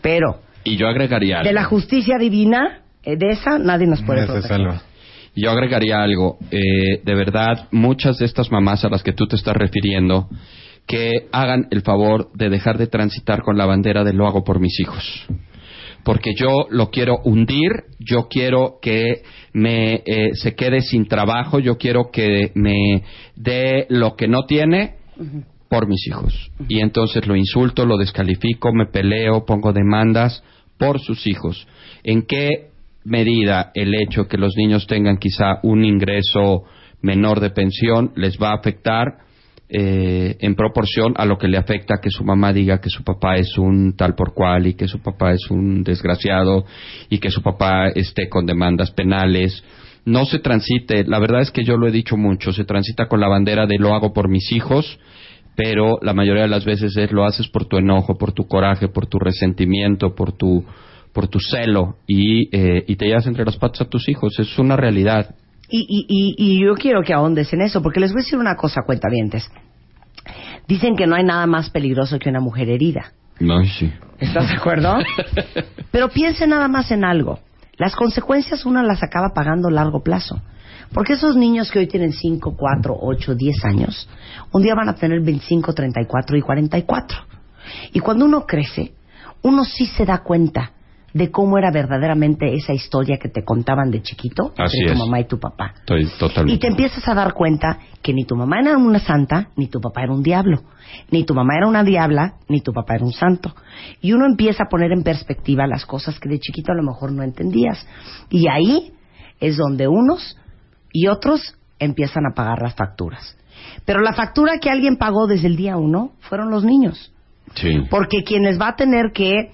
[0.00, 4.80] Pero Y yo agregaría de la justicia divina Eh, de esa nadie nos puede proteger.
[5.36, 6.38] Yo agregaría algo.
[6.50, 10.28] eh, de verdad, muchas de estas mamás a las que tú te estás refiriendo,
[10.88, 14.58] que hagan el favor de dejar de transitar con la bandera de lo hago por
[14.58, 15.26] mis hijos.
[16.02, 21.76] Porque yo lo quiero hundir, yo quiero que me eh, se quede sin trabajo, yo
[21.76, 23.04] quiero que me
[23.36, 24.94] dé lo que no tiene
[25.68, 26.50] por mis hijos.
[26.68, 30.42] Y entonces lo insulto, lo descalifico, me peleo, pongo demandas
[30.78, 31.66] por sus hijos.
[32.02, 32.70] ¿En qué
[33.04, 36.62] medida el hecho que los niños tengan quizá un ingreso
[37.02, 39.27] menor de pensión les va a afectar
[39.70, 43.36] eh, en proporción a lo que le afecta que su mamá diga que su papá
[43.36, 46.64] es un tal por cual y que su papá es un desgraciado
[47.10, 49.62] y que su papá esté con demandas penales.
[50.06, 53.20] No se transite, la verdad es que yo lo he dicho mucho, se transita con
[53.20, 54.98] la bandera de lo hago por mis hijos,
[55.54, 58.88] pero la mayoría de las veces es lo haces por tu enojo, por tu coraje,
[58.88, 60.64] por tu resentimiento, por tu
[61.12, 64.38] por tu celo y, eh, y te llevas entre las patas a tus hijos.
[64.38, 65.34] Es una realidad.
[65.68, 68.38] Y, y, y, y yo quiero que ahondes en eso, porque les voy a decir
[68.38, 69.50] una cosa, cuentavientes.
[70.66, 73.12] Dicen que no hay nada más peligroso que una mujer herida.
[73.40, 73.92] No, sí.
[74.18, 74.98] ¿Estás de acuerdo?
[75.90, 77.38] Pero piense nada más en algo.
[77.76, 80.42] Las consecuencias uno las acaba pagando a largo plazo.
[80.92, 84.08] Porque esos niños que hoy tienen 5, 4, 8, 10 años,
[84.52, 87.18] un día van a tener 25, 34 y 44.
[87.92, 88.92] Y cuando uno crece,
[89.42, 90.72] uno sí se da cuenta
[91.14, 94.98] de cómo era verdaderamente esa historia que te contaban de chiquito Así entre tu es.
[94.98, 95.72] mamá y tu papá.
[95.78, 96.60] Estoy Y totalmente.
[96.60, 100.02] te empiezas a dar cuenta que ni tu mamá era una santa, ni tu papá
[100.02, 100.62] era un diablo.
[101.10, 103.54] Ni tu mamá era una diabla, ni tu papá era un santo.
[104.02, 107.10] Y uno empieza a poner en perspectiva las cosas que de chiquito a lo mejor
[107.12, 107.86] no entendías.
[108.30, 108.92] Y ahí
[109.40, 110.36] es donde unos
[110.92, 113.36] y otros empiezan a pagar las facturas.
[113.84, 117.12] Pero la factura que alguien pagó desde el día uno fueron los niños.
[117.54, 117.80] Sí.
[117.90, 119.52] Porque quienes va a tener que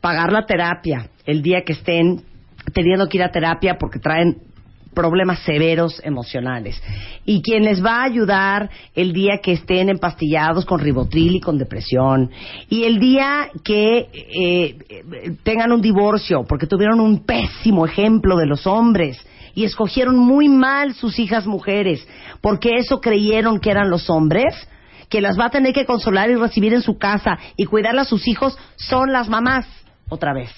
[0.00, 2.22] pagar la terapia el día que estén
[2.72, 4.38] teniendo que ir a terapia porque traen
[4.94, 6.80] problemas severos emocionales.
[7.24, 11.58] Y quien les va a ayudar el día que estén empastillados con ribotril y con
[11.58, 12.30] depresión
[12.68, 18.66] y el día que eh, tengan un divorcio porque tuvieron un pésimo ejemplo de los
[18.66, 22.06] hombres y escogieron muy mal sus hijas mujeres
[22.40, 24.54] porque eso creyeron que eran los hombres
[25.08, 28.04] que las va a tener que consolar y recibir en su casa y cuidar a
[28.04, 29.66] sus hijos son las mamás,
[30.10, 30.50] otra vez.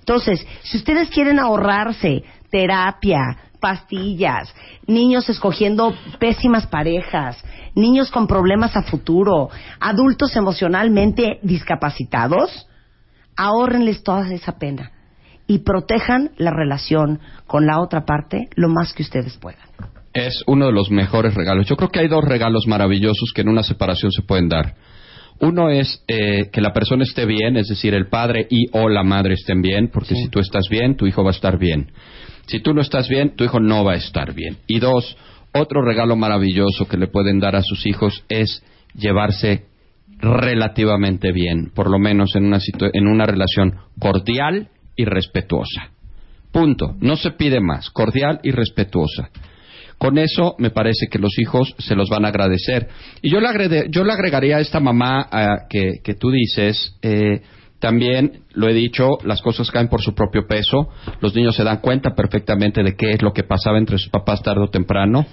[0.00, 4.54] Entonces, si ustedes quieren ahorrarse terapia, pastillas,
[4.86, 7.42] niños escogiendo pésimas parejas,
[7.74, 9.48] niños con problemas a futuro,
[9.80, 12.68] adultos emocionalmente discapacitados,
[13.36, 14.92] ahórrenles toda esa pena
[15.46, 19.66] y protejan la relación con la otra parte lo más que ustedes puedan.
[20.12, 21.66] Es uno de los mejores regalos.
[21.66, 24.74] Yo creo que hay dos regalos maravillosos que en una separación se pueden dar.
[25.40, 29.02] Uno es eh, que la persona esté bien, es decir, el padre y o la
[29.02, 31.90] madre estén bien, porque si tú estás bien, tu hijo va a estar bien.
[32.46, 34.56] Si tú no estás bien, tu hijo no va a estar bien.
[34.66, 35.16] Y dos,
[35.52, 38.62] otro regalo maravilloso que le pueden dar a sus hijos es
[38.94, 39.64] llevarse
[40.18, 45.90] relativamente bien, por lo menos en una, situ- en una relación cordial y respetuosa.
[46.52, 46.94] Punto.
[47.00, 47.90] No se pide más.
[47.90, 49.28] Cordial y respetuosa.
[49.98, 52.88] Con eso me parece que los hijos se los van a agradecer.
[53.22, 56.96] Y yo le, agrede- yo le agregaría a esta mamá ah, que, que tú dices,
[57.02, 57.40] eh,
[57.78, 60.88] también lo he dicho, las cosas caen por su propio peso.
[61.20, 64.42] Los niños se dan cuenta perfectamente de qué es lo que pasaba entre sus papás
[64.42, 65.24] tarde o temprano.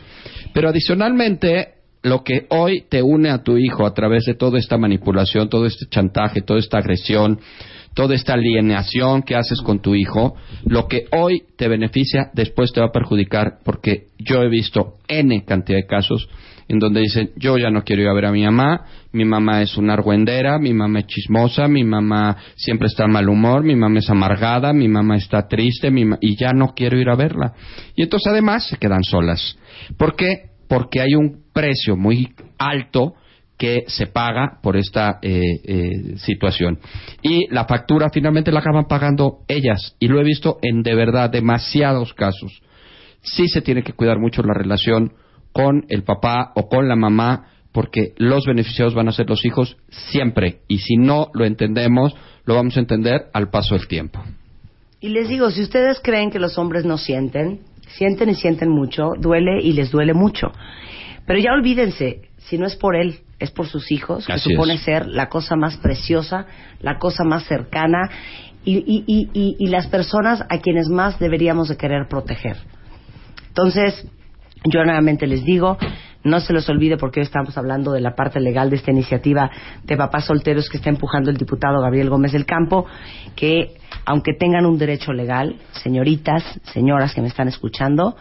[0.53, 1.69] Pero adicionalmente,
[2.03, 5.65] lo que hoy te une a tu hijo a través de toda esta manipulación, todo
[5.65, 7.39] este chantaje, toda esta agresión,
[7.93, 12.79] toda esta alienación que haces con tu hijo, lo que hoy te beneficia, después te
[12.81, 16.27] va a perjudicar, porque yo he visto N cantidad de casos
[16.67, 19.61] en donde dicen, yo ya no quiero ir a ver a mi mamá, mi mamá
[19.61, 23.75] es una argüendera, mi mamá es chismosa, mi mamá siempre está en mal humor, mi
[23.75, 27.15] mamá es amargada, mi mamá está triste, mi ma- y ya no quiero ir a
[27.15, 27.53] verla.
[27.95, 29.57] Y entonces además se quedan solas.
[29.97, 30.51] ¿Por qué?
[30.69, 33.13] Porque hay un precio muy alto
[33.57, 36.79] que se paga por esta eh, eh, situación.
[37.21, 39.95] Y la factura finalmente la acaban pagando ellas.
[39.99, 42.61] Y lo he visto en de verdad demasiados casos.
[43.21, 45.13] Sí se tiene que cuidar mucho la relación
[45.51, 49.77] con el papá o con la mamá porque los beneficiados van a ser los hijos
[49.89, 50.59] siempre.
[50.67, 52.15] Y si no lo entendemos,
[52.45, 54.21] lo vamos a entender al paso del tiempo.
[54.99, 57.61] Y les digo, si ustedes creen que los hombres no sienten,
[57.97, 60.51] sienten y sienten mucho, duele y les duele mucho.
[61.25, 64.81] Pero ya olvídense, si no es por él, es por sus hijos, que supone es.
[64.81, 66.45] ser la cosa más preciosa,
[66.81, 68.09] la cosa más cercana
[68.65, 72.57] y, y- y- y- y las personas a quienes más deberíamos de querer proteger.
[73.49, 74.07] Entonces,
[74.65, 75.77] yo nuevamente les digo,
[76.25, 79.51] No se les olvide porque hoy estamos hablando de la parte legal de esta iniciativa
[79.83, 82.85] de papás solteros que está empujando el diputado Gabriel Gómez del Campo,
[83.35, 83.75] que
[84.05, 86.41] aunque tengan un derecho legal, señoritas,
[86.73, 88.15] señoras que me están escuchando,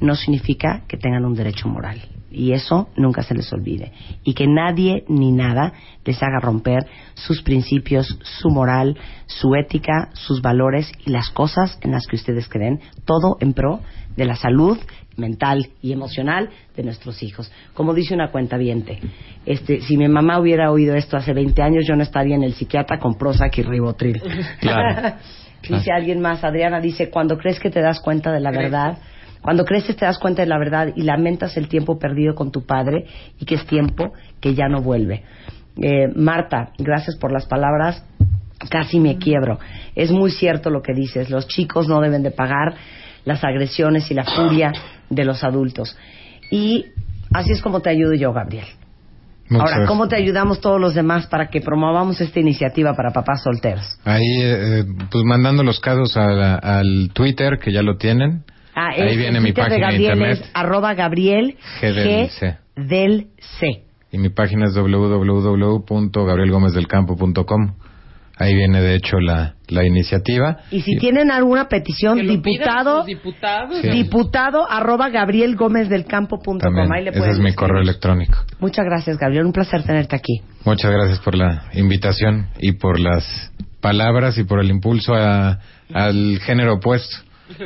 [0.00, 2.00] no significa que tengan un derecho moral.
[2.30, 3.92] Y eso nunca se les olvide.
[4.22, 5.72] Y que nadie ni nada
[6.04, 8.96] les haga romper sus principios, su moral,
[9.26, 13.80] su ética, sus valores y las cosas en las que ustedes creen, todo en pro
[14.16, 14.78] de la salud
[15.16, 17.50] mental y emocional de nuestros hijos.
[17.74, 18.98] Como dice una cuenta viente,
[19.44, 22.54] este, si mi mamá hubiera oído esto hace 20 años, yo no estaría en el
[22.54, 24.20] psiquiatra con Prozac y Ribotril.
[24.60, 25.16] Claro.
[25.68, 28.98] dice alguien más, Adriana dice, cuando crees que te das cuenta de la verdad,
[29.42, 32.66] cuando creces te das cuenta de la verdad y lamentas el tiempo perdido con tu
[32.66, 33.06] padre
[33.38, 35.22] y que es tiempo que ya no vuelve.
[35.80, 38.04] Eh, Marta, gracias por las palabras.
[38.68, 39.58] Casi me quiebro.
[39.94, 41.30] Es muy cierto lo que dices.
[41.30, 42.74] Los chicos no deben de pagar
[43.24, 44.72] las agresiones y la furia
[45.08, 45.96] de los adultos.
[46.50, 46.86] Y
[47.32, 48.64] así es como te ayudo yo, Gabriel.
[49.50, 49.88] Muchas Ahora, gracias.
[49.88, 53.98] ¿cómo te ayudamos todos los demás para que promovamos esta iniciativa para papás solteros?
[54.04, 58.42] Ahí, eh, pues mandando los casos a la- al Twitter, que ya lo tienen.
[58.80, 60.38] Ah, Ahí viene mi página de Gabriel internet.
[60.42, 62.56] es arroba Gabriel G del G C.
[62.76, 63.26] del
[63.58, 63.82] C.
[64.12, 67.74] Y mi página es www.gabrielgomezdelcampo.com.
[68.40, 70.58] Ahí viene, de hecho, la, la iniciativa.
[70.70, 73.04] Y si tienen alguna petición, diputado.
[73.04, 73.16] Sí.
[73.90, 76.04] diputado arroba Gabriel Gómez del.
[76.04, 77.54] También, Ahí le ese es mi escribir.
[77.56, 78.38] correo electrónico.
[78.60, 79.44] Muchas gracias, Gabriel.
[79.44, 80.40] Un placer tenerte aquí.
[80.64, 85.58] Muchas gracias por la invitación y por las palabras y por el impulso a-
[85.92, 87.16] al género opuesto,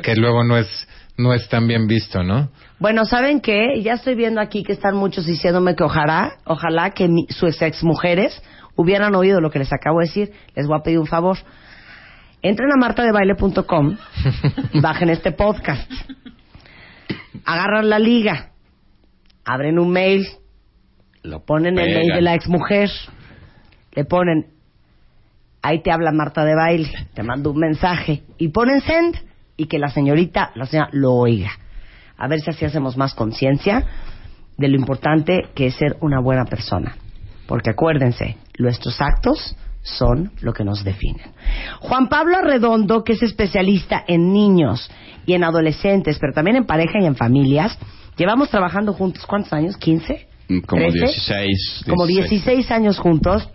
[0.02, 2.51] que luego no es, no es tan bien visto, ¿no?
[2.78, 3.80] Bueno, ¿saben qué?
[3.82, 7.84] Ya estoy viendo aquí que están muchos diciéndome que ojalá, ojalá que mi- sus ex
[7.84, 8.43] mujeres
[8.76, 10.32] hubieran oído lo que les acabo de decir.
[10.56, 11.36] Les voy a pedir un favor.
[12.40, 13.97] Entren a martadebaile.com
[14.72, 15.89] y bajen este podcast.
[17.44, 18.51] Agarran la liga,
[19.44, 20.26] abren un mail,
[21.22, 22.90] lo ponen en el mail de la ex mujer,
[23.94, 24.47] le ponen,
[25.62, 29.16] ahí te habla Marta de Baile, te mando un mensaje y ponen send
[29.62, 31.52] y que la señorita, la señora lo oiga.
[32.18, 33.86] A ver si así hacemos más conciencia
[34.59, 36.97] de lo importante que es ser una buena persona.
[37.47, 41.32] Porque acuérdense, nuestros actos son lo que nos definen.
[41.80, 44.90] Juan Pablo Arredondo, que es especialista en niños
[45.26, 47.78] y en adolescentes, pero también en pareja y en familias,
[48.16, 49.78] llevamos trabajando juntos, ¿cuántos años?
[49.78, 50.26] ¿15?
[50.66, 51.84] Como 13, 16.
[51.89, 53.48] Como 16 años juntos.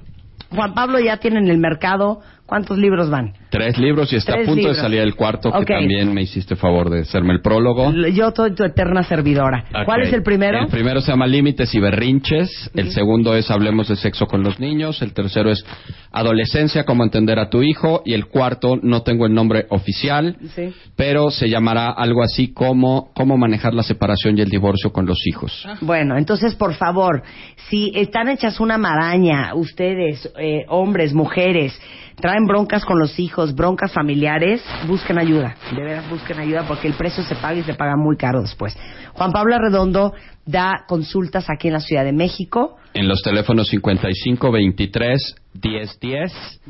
[0.51, 3.34] Juan Pablo ya tiene en el mercado, ¿cuántos libros van?
[3.52, 4.78] Tres libros y está Tres a punto libros.
[4.78, 7.94] de salir el cuarto, que también me hiciste favor de hacerme el prólogo.
[7.94, 9.65] Yo soy tu eterna servidora.
[9.86, 10.60] ¿Cuál es el primero?
[10.61, 12.72] El primero se llama Límites y Berrinches.
[12.74, 15.02] El segundo es Hablemos de sexo con los niños.
[15.03, 15.64] El tercero es
[16.11, 18.02] Adolescencia, cómo entender a tu hijo.
[18.06, 20.74] Y el cuarto, no tengo el nombre oficial, Sí.
[20.95, 25.19] pero se llamará algo así como Cómo manejar la separación y el divorcio con los
[25.28, 25.68] hijos.
[25.82, 27.24] Bueno, entonces, por favor,
[27.69, 31.80] si están hechas una maraña, ustedes, eh, hombres, mujeres,
[32.19, 35.56] traen broncas con los hijos, broncas familiares, busquen ayuda.
[35.72, 38.76] De veras, busquen ayuda porque el precio se paga y se paga muy caro después.
[39.14, 40.14] Juan Pablo Arredondo
[40.45, 42.77] da consultas aquí en la Ciudad de México.
[42.94, 46.61] En los teléfonos 55 23 10 10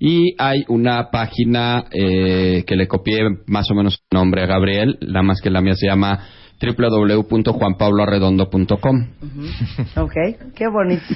[0.00, 4.98] y hay una página eh, que le copié más o menos el nombre a Gabriel,
[5.00, 6.26] la más que la mía se llama
[6.58, 9.06] www.juanpabloarredondo.com.
[9.96, 10.14] Ok,
[10.54, 11.02] qué bonito.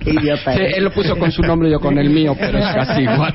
[0.00, 0.52] qué idiota.
[0.52, 0.76] Sí, eres.
[0.78, 3.34] él lo puso con su nombre y yo con el mío, pero es casi igual.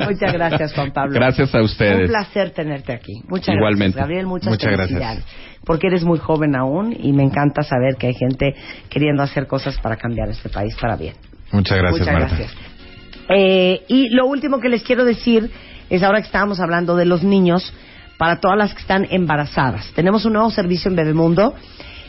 [0.00, 1.14] Muchas gracias, Juan Pablo.
[1.14, 2.00] Gracias a ustedes.
[2.02, 3.22] Un placer tenerte aquí.
[3.28, 3.96] Muchas Igualmente.
[3.96, 4.26] gracias, Gabriel.
[4.26, 5.24] Muchas, Muchas gracias.
[5.64, 8.54] Porque eres muy joven aún y me encanta saber que hay gente
[8.90, 11.14] queriendo hacer cosas para cambiar este país para bien.
[11.52, 12.36] Muchas gracias, Muchas Marta.
[12.36, 12.52] gracias.
[13.30, 15.48] Eh, y lo último que les quiero decir
[15.88, 17.72] es ahora que estábamos hablando de los niños,
[18.24, 19.92] para todas las que están embarazadas.
[19.94, 21.52] Tenemos un nuevo servicio en Bebemundo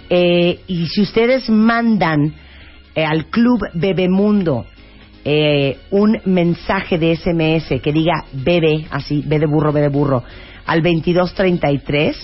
[0.09, 2.33] eh, y si ustedes mandan
[2.95, 4.65] eh, al Club Bebemundo
[5.25, 10.23] eh, un mensaje de SMS que diga bebé, así, B de burro, B de burro,
[10.65, 12.17] al 2233,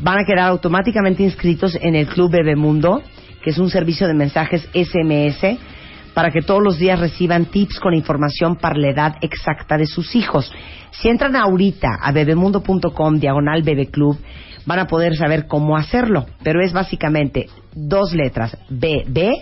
[0.00, 3.02] van a quedar automáticamente inscritos en el Club Bebemundo,
[3.44, 5.58] que es un servicio de mensajes SMS
[6.14, 10.16] para que todos los días reciban tips con información para la edad exacta de sus
[10.16, 10.50] hijos.
[11.00, 14.18] Si entran ahorita a bebemundo.com diagonal bebeclub,
[14.64, 19.32] van a poder saber cómo hacerlo, pero es básicamente dos letras, BB,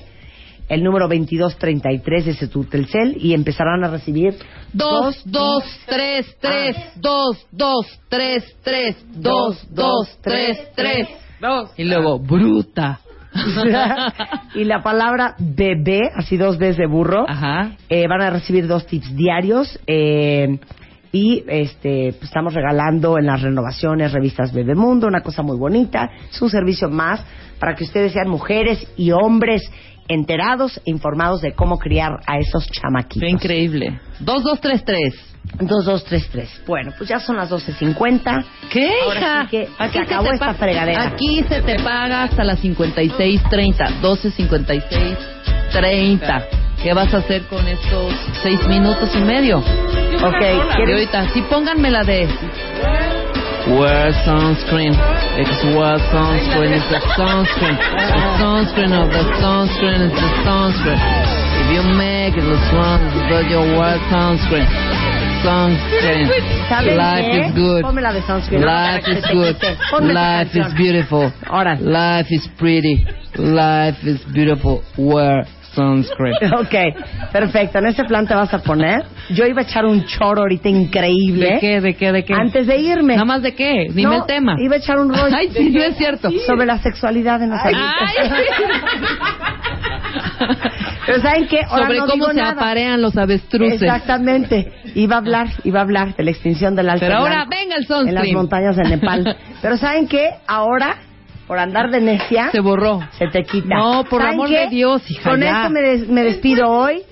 [0.69, 4.35] el número 2233 de su Telcel y empezarán a recibir
[4.73, 11.09] Dos, dos, tres, tres, dos, dos, tres, tres, dos, dos, tres, tres.
[11.77, 13.01] Y luego, bruta.
[14.55, 17.27] y la palabra bebé, así dos veces de burro,
[17.89, 19.79] eh, van a recibir dos tips diarios.
[19.87, 20.59] eh,
[21.17, 26.11] Y este, pues, estamos regalando en las renovaciones revistas Bebemundo, una cosa muy bonita.
[26.29, 27.25] Es un servicio más
[27.61, 29.63] para que ustedes sean mujeres y hombres
[30.09, 33.29] enterados e informados de cómo criar a esos chamaquitos.
[33.31, 34.01] Increíble.
[34.19, 35.15] 2233.
[35.61, 36.63] 2233.
[36.67, 38.45] Bueno, pues ya son las 12.50.
[38.73, 39.43] ¿Qué, Ahora hija?
[39.45, 41.07] sí que Aquí se acabó esta pa- fregadera.
[41.07, 44.01] Aquí se te paga hasta las 56.30.
[44.03, 46.45] 12.56.30.
[46.85, 49.59] ¿Qué vas a hacer con estos seis minutos y medio?
[49.59, 52.29] Ok, Y ¿quieres- ahorita, sí, pónganme la de...
[53.67, 54.93] Wear sunscreen,
[55.39, 57.77] because wear sunscreen is the sunscreen.
[57.79, 61.01] The sunscreen of the sunscreen is the sunscreen.
[61.01, 64.69] If you make it look wrong, but you wear sunscreen.
[65.43, 66.29] Sunscreen.
[66.69, 67.47] ¿Saben Life qué?
[67.47, 67.83] is good.
[67.83, 69.57] Ponme la de sunscreen, Life is good.
[70.13, 71.33] Life is beautiful.
[71.81, 73.07] Life is pretty.
[73.39, 74.83] Life is beautiful.
[74.99, 76.35] Wear sunscreen.
[76.55, 76.75] Ok,
[77.33, 77.79] perfecto.
[77.79, 79.03] En ese plan te vas a poner.
[79.31, 81.55] Yo iba a echar un choro ahorita increíble.
[81.55, 81.81] ¿De qué?
[81.81, 82.13] ¿De qué?
[82.13, 82.35] ¿De qué?
[82.35, 83.15] Antes de irme.
[83.15, 83.87] ¿Nada más de qué?
[83.91, 84.57] Dime No, el tema.
[84.59, 85.35] Iba a echar un rollo.
[85.37, 86.31] Ay, sí, no es cierto.
[86.47, 88.11] Sobre la sexualidad en los adultos.
[91.07, 91.61] Pero ¿saben qué?
[91.69, 92.51] Ahora Sobre no cómo se nada.
[92.53, 93.83] aparean los avestruces.
[93.83, 94.73] Exactamente.
[94.95, 97.83] Iba a hablar, iba a hablar de la extinción del alce Pero ahora venga el
[97.85, 98.35] en las sunscreen.
[98.35, 99.37] montañas de Nepal.
[99.63, 100.31] Pero ¿saben qué?
[100.47, 100.97] Ahora,
[101.47, 102.51] por andar de necia...
[102.53, 103.01] Se borró.
[103.19, 103.77] Se te quita.
[103.77, 104.61] No, por ¿Saben amor qué?
[104.61, 105.59] de Dios, hija, Con ya.
[105.63, 107.03] esto me, des- me despido hoy.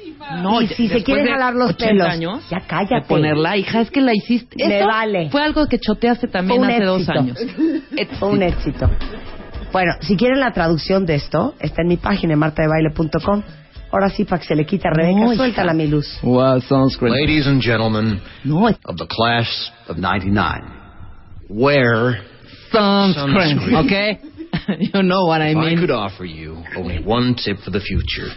[0.40, 2.94] No, y si se quieren jalar los 80 pelos, años, ya cállate.
[2.94, 4.56] de ponerla, hija, es que la hiciste.
[4.66, 5.28] Me Eso vale.
[5.30, 7.18] Fue algo que choteaste también Fue un hace dos éxito.
[7.18, 7.38] años.
[8.20, 8.90] Fue un éxito.
[9.72, 13.42] Bueno, si quieren la traducción de esto, está en mi página martadebaile.com.
[13.90, 15.36] Ahora sí, para que se le quite a Rebeca, No, hija.
[15.42, 16.06] suéltala mi luz.
[16.22, 17.12] Wow, sunscreen.
[17.14, 18.20] Ladies and gentlemen
[18.86, 20.62] of the class of 99,
[21.50, 22.22] wear
[22.72, 23.86] Sunscreen, Sunscreen.
[23.86, 24.18] okay?
[24.78, 28.28] you know what I if I could offer you only one tip for the future,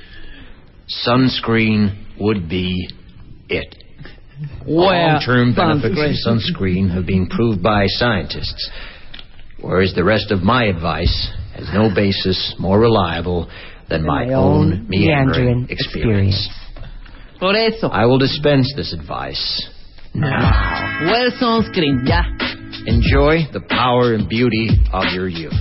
[1.08, 2.90] sunscreen would be
[3.50, 3.76] it.
[4.68, 8.70] Wear Long-term benefits of sunscreen have been proved by scientists,
[9.62, 13.50] whereas the rest of my advice has no basis more reliable
[13.90, 16.50] than my, own meandering experience.
[17.40, 17.88] Por eso.
[17.88, 19.70] I will dispense this advice
[20.14, 21.06] now.
[21.06, 22.24] Wear sunscreen, ya.
[22.86, 25.58] Enjoy the power and beauty of your youth.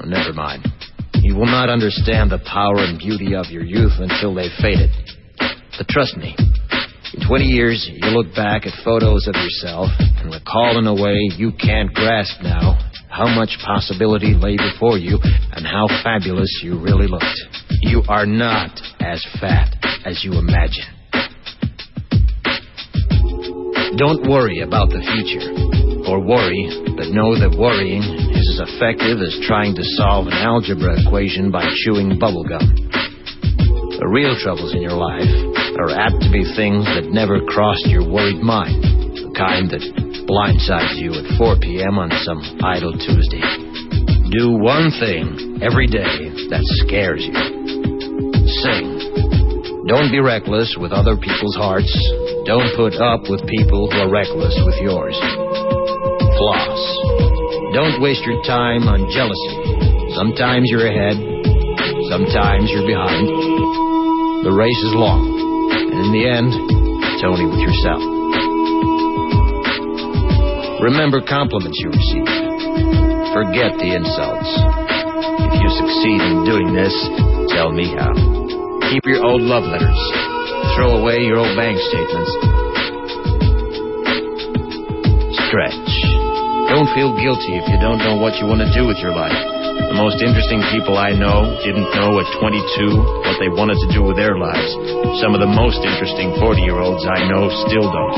[0.00, 0.68] Oh, never mind.
[1.14, 4.92] You will not understand the power and beauty of your youth until they've faded.
[5.40, 6.36] But trust me,
[7.16, 11.16] in 20 years, you'll look back at photos of yourself and recall in a way
[11.40, 12.76] you can't grasp now
[13.08, 15.18] how much possibility lay before you
[15.56, 17.24] and how fabulous you really looked.
[17.80, 19.74] You are not as fat
[20.04, 20.84] as you imagine.
[23.96, 25.67] Don't worry about the future,
[26.08, 26.64] or worry,
[26.96, 28.00] but know that worrying
[28.32, 32.64] is as effective as trying to solve an algebra equation by chewing bubblegum.
[34.00, 35.28] The real troubles in your life
[35.76, 38.80] are apt to be things that never crossed your worried mind,
[39.20, 39.84] the kind that
[40.24, 42.00] blindsides you at 4 p.m.
[42.00, 43.44] on some idle Tuesday.
[44.32, 47.36] Do one thing every day that scares you.
[48.64, 49.88] Sing.
[49.88, 51.90] Don't be reckless with other people's hearts.
[52.44, 55.16] Don't put up with people who are reckless with yours.
[56.38, 56.80] Floss.
[57.74, 59.54] Don't waste your time on jealousy.
[60.14, 61.18] Sometimes you're ahead,
[62.08, 63.26] sometimes you're behind.
[64.46, 65.26] The race is long,
[65.74, 66.54] and in the end,
[67.10, 68.00] it's only with yourself.
[70.78, 72.30] Remember compliments you receive.
[73.34, 74.52] Forget the insults.
[75.42, 76.94] If you succeed in doing this,
[77.50, 78.14] tell me how.
[78.94, 80.00] Keep your old love letters.
[80.78, 82.30] Throw away your old bank statements.
[85.50, 85.87] Stretch.
[86.68, 89.32] Don't feel guilty if you don't know what you want to do with your life.
[89.32, 92.92] The most interesting people I know didn't know at 22
[93.24, 94.76] what they wanted to do with their lives.
[95.24, 98.14] Some of the most interesting 40 year olds I know still don't.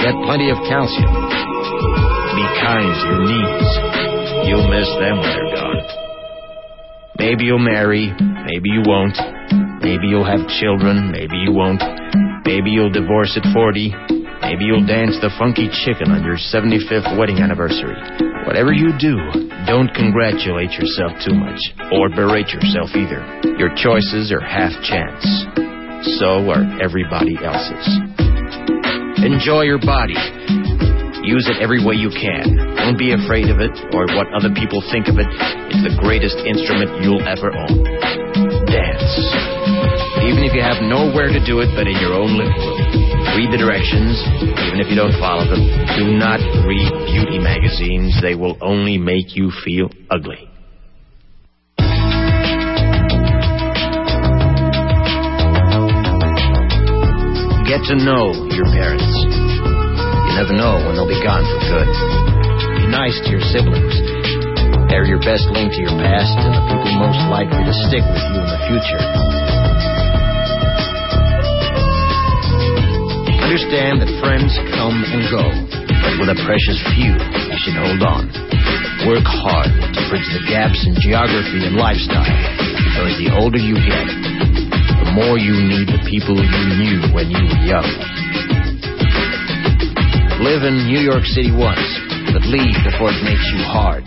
[0.00, 1.12] Get plenty of calcium.
[1.12, 3.70] Be kind to your knees.
[4.48, 5.80] You'll miss them when they're gone.
[7.20, 9.20] Maybe you'll marry, maybe you won't.
[9.84, 11.84] Maybe you'll have children, maybe you won't.
[12.48, 14.17] Maybe you'll divorce at 40.
[14.48, 18.00] Maybe you'll dance the funky chicken on your 75th wedding anniversary.
[18.48, 19.20] Whatever you do,
[19.68, 21.60] don't congratulate yourself too much,
[21.92, 23.20] or berate yourself either.
[23.60, 25.20] Your choices are half chance.
[26.16, 27.84] So are everybody else's.
[29.20, 30.16] Enjoy your body.
[31.28, 32.48] Use it every way you can.
[32.80, 35.28] Don't be afraid of it or what other people think of it.
[35.68, 37.84] It's the greatest instrument you'll ever own.
[38.64, 39.57] Dance.
[40.28, 42.84] Even if you have nowhere to do it but in your own living room.
[43.32, 44.20] Read the directions,
[44.68, 45.64] even if you don't follow them.
[45.96, 48.12] Do not read beauty magazines.
[48.20, 50.44] They will only make you feel ugly.
[57.64, 59.08] Get to know your parents.
[59.08, 61.88] You never know when they'll be gone for good.
[62.76, 63.96] Be nice to your siblings.
[64.92, 68.24] They're your best link to your past and the people most likely to stick with
[68.28, 69.47] you in the future.
[73.48, 78.28] Understand that friends come and go, but with a precious few, you should hold on.
[79.08, 84.04] Work hard to bridge the gaps in geography and lifestyle, because the older you get,
[85.00, 87.88] the more you need the people you knew when you were young.
[90.44, 91.88] Live in New York City once,
[92.36, 94.04] but leave before it makes you hard.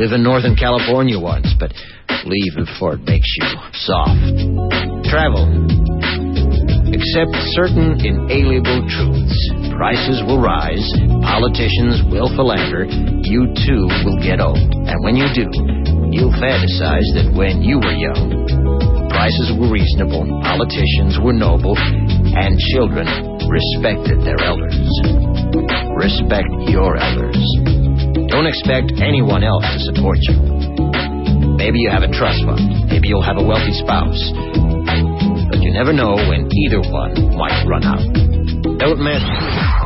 [0.00, 1.76] Live in Northern California once, but
[2.24, 3.52] leave before it makes you
[3.84, 4.16] soft.
[5.12, 5.44] Travel.
[6.86, 9.38] Accept certain inalienable truths.
[9.74, 10.86] Prices will rise,
[11.26, 12.86] politicians will philander,
[13.26, 14.58] you too will get old.
[14.58, 15.50] And when you do,
[16.14, 23.04] you'll fantasize that when you were young, prices were reasonable, politicians were noble, and children
[23.50, 24.78] respected their elders.
[25.98, 27.40] Respect your elders.
[28.30, 30.38] Don't expect anyone else to support you.
[31.58, 32.86] Maybe you have a trust fund.
[32.86, 34.75] Maybe you'll have a wealthy spouse.
[35.76, 38.78] Never know when either one might run out.
[38.78, 39.85] Don't mess.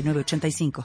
[0.01, 0.71] 906985.